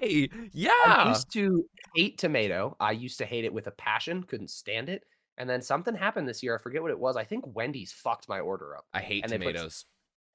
Okay. 0.00 0.28
Yeah. 0.52 0.70
I 0.86 1.08
used 1.08 1.32
to 1.32 1.64
hate 1.96 2.18
tomato. 2.18 2.76
I 2.78 2.92
used 2.92 3.18
to 3.18 3.24
hate 3.26 3.44
it 3.44 3.52
with 3.52 3.66
a 3.66 3.72
passion, 3.72 4.22
couldn't 4.22 4.50
stand 4.50 4.88
it. 4.88 5.02
And 5.38 5.50
then 5.50 5.60
something 5.60 5.92
happened 5.94 6.28
this 6.28 6.40
year. 6.40 6.54
I 6.54 6.58
forget 6.62 6.82
what 6.82 6.92
it 6.92 6.98
was. 6.98 7.16
I 7.16 7.24
think 7.24 7.44
Wendy's 7.56 7.90
fucked 7.90 8.28
my 8.28 8.38
order 8.38 8.76
up. 8.76 8.86
I 8.94 9.00
hate 9.00 9.24
And 9.24 9.32
they 9.32 9.38
put- 9.38 9.46
tomatoes. 9.54 9.86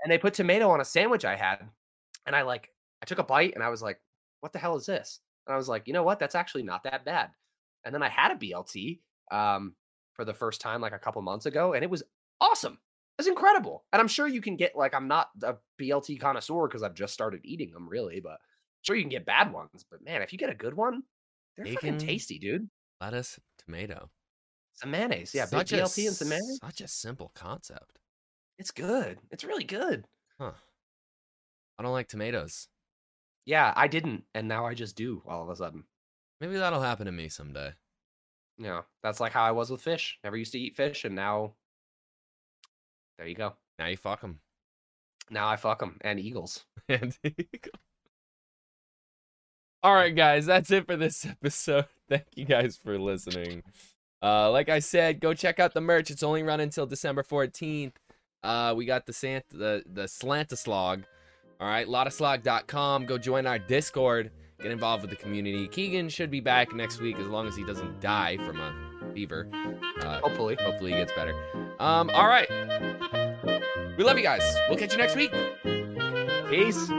And 0.03 0.11
they 0.11 0.17
put 0.17 0.33
tomato 0.33 0.69
on 0.69 0.81
a 0.81 0.85
sandwich 0.85 1.23
I 1.23 1.37
had. 1.37 1.59
And 2.25 2.35
I 2.35 2.41
like, 2.41 2.71
I 3.01 3.05
took 3.05 3.19
a 3.19 3.23
bite 3.23 3.53
and 3.53 3.63
I 3.63 3.69
was 3.69 3.81
like, 3.81 4.01
what 4.41 4.51
the 4.51 4.59
hell 4.59 4.75
is 4.75 4.85
this? 4.85 5.21
And 5.47 5.53
I 5.53 5.57
was 5.57 5.69
like, 5.69 5.87
you 5.87 5.93
know 5.93 6.03
what? 6.03 6.19
That's 6.19 6.35
actually 6.35 6.63
not 6.63 6.83
that 6.83 7.05
bad. 7.05 7.29
And 7.85 7.95
then 7.95 8.03
I 8.03 8.09
had 8.09 8.31
a 8.31 8.35
BLT 8.35 8.99
um, 9.31 9.75
for 10.13 10.25
the 10.25 10.33
first 10.33 10.59
time 10.59 10.81
like 10.81 10.91
a 10.93 10.99
couple 10.99 11.21
months 11.21 11.45
ago. 11.45 11.71
And 11.71 11.83
it 11.85 11.89
was 11.89 12.03
awesome. 12.43 12.77
That's 13.17 13.27
incredible. 13.27 13.85
And 13.93 13.99
I'm 14.01 14.07
sure 14.07 14.27
you 14.27 14.41
can 14.41 14.55
get, 14.55 14.75
like, 14.75 14.93
I'm 14.93 15.07
not 15.07 15.29
a 15.43 15.55
BLT 15.79 16.19
connoisseur 16.19 16.67
because 16.67 16.83
I've 16.83 16.95
just 16.95 17.13
started 17.13 17.41
eating 17.43 17.71
them 17.71 17.87
really, 17.87 18.19
but 18.19 18.39
sure 18.81 18.95
you 18.95 19.03
can 19.03 19.09
get 19.09 19.25
bad 19.25 19.53
ones. 19.53 19.85
But 19.89 20.03
man, 20.03 20.21
if 20.21 20.33
you 20.33 20.39
get 20.39 20.49
a 20.49 20.55
good 20.55 20.73
one, 20.73 21.03
they're 21.55 21.65
fucking 21.67 21.93
Bacon. 21.93 22.07
tasty, 22.07 22.39
dude. 22.39 22.69
Lettuce, 22.99 23.39
tomato. 23.63 24.09
Some 24.73 24.91
mayonnaise. 24.91 25.33
Yeah, 25.35 25.45
Such 25.45 25.73
a 25.73 25.77
BLT 25.77 26.07
and 26.07 26.15
some 26.15 26.29
mayonnaise. 26.29 26.59
Such 26.63 26.81
a 26.81 26.87
simple 26.87 27.31
concept. 27.35 27.99
It's 28.57 28.71
good. 28.71 29.19
It's 29.31 29.43
really 29.43 29.63
good. 29.63 30.05
Huh. 30.39 30.51
I 31.77 31.83
don't 31.83 31.91
like 31.91 32.07
tomatoes. 32.07 32.67
Yeah, 33.45 33.73
I 33.75 33.87
didn't, 33.87 34.23
and 34.33 34.47
now 34.47 34.65
I 34.65 34.73
just 34.73 34.95
do 34.95 35.21
all 35.27 35.43
of 35.43 35.49
a 35.49 35.55
sudden. 35.55 35.83
Maybe 36.39 36.55
that'll 36.55 36.81
happen 36.81 37.05
to 37.05 37.11
me 37.11 37.29
someday. 37.29 37.73
Yeah, 38.57 38.81
that's 39.01 39.19
like 39.19 39.33
how 39.33 39.43
I 39.43 39.51
was 39.51 39.69
with 39.69 39.81
fish. 39.81 40.17
Never 40.23 40.37
used 40.37 40.53
to 40.53 40.59
eat 40.59 40.75
fish, 40.75 41.03
and 41.05 41.15
now 41.15 41.53
there 43.23 43.29
you 43.29 43.35
go. 43.35 43.53
Now 43.79 43.87
you 43.87 43.95
fuck 43.95 44.19
them. 44.19 44.39
Now 45.29 45.47
I 45.47 45.55
fuck 45.55 45.79
them 45.79 45.97
and 46.01 46.19
eagles. 46.19 46.65
And 46.89 47.17
Eagles. 47.23 47.79
All 49.81 49.93
right, 49.93 50.13
guys, 50.13 50.45
that's 50.45 50.69
it 50.69 50.85
for 50.85 50.97
this 50.97 51.25
episode. 51.41 51.85
Thank 52.09 52.25
you 52.35 52.43
guys 52.43 52.75
for 52.75 52.99
listening. 52.99 53.63
Uh, 54.21 54.51
like 54.51 54.67
I 54.67 54.79
said, 54.79 55.21
go 55.21 55.33
check 55.33 55.61
out 55.61 55.73
the 55.73 55.79
merch. 55.79 56.11
It's 56.11 56.23
only 56.23 56.43
running 56.43 56.65
until 56.65 56.85
December 56.85 57.23
14th. 57.23 57.93
Uh, 58.43 58.73
we 58.75 58.85
got 58.85 59.05
the 59.05 59.13
Sant 59.13 59.45
the 59.49 59.83
the 59.85 60.03
Slantaslog. 60.03 61.05
All 61.61 61.67
right, 61.67 61.87
lottaslog.com. 61.87 63.05
Go 63.05 63.17
join 63.17 63.47
our 63.47 63.59
Discord. 63.59 64.31
Get 64.61 64.71
involved 64.71 65.03
with 65.03 65.11
the 65.11 65.15
community. 65.15 65.69
Keegan 65.69 66.09
should 66.09 66.31
be 66.31 66.41
back 66.41 66.73
next 66.73 66.99
week 66.99 67.17
as 67.17 67.27
long 67.27 67.47
as 67.47 67.55
he 67.55 67.63
doesn't 67.63 68.01
die 68.01 68.35
from 68.37 68.59
a 68.59 68.92
fever. 69.13 69.47
Uh, 70.01 70.19
Hopefully. 70.21 70.57
hopefully 70.59 70.91
he 70.91 70.97
gets 70.97 71.11
better. 71.13 71.33
Um, 71.79 72.09
all 72.13 72.27
right. 72.27 72.47
We 73.97 74.03
love 74.03 74.17
you 74.17 74.23
guys. 74.23 74.43
We'll 74.69 74.77
catch 74.77 74.91
you 74.93 74.97
next 74.97 75.15
week. 75.15 75.31
Peace. 76.49 76.89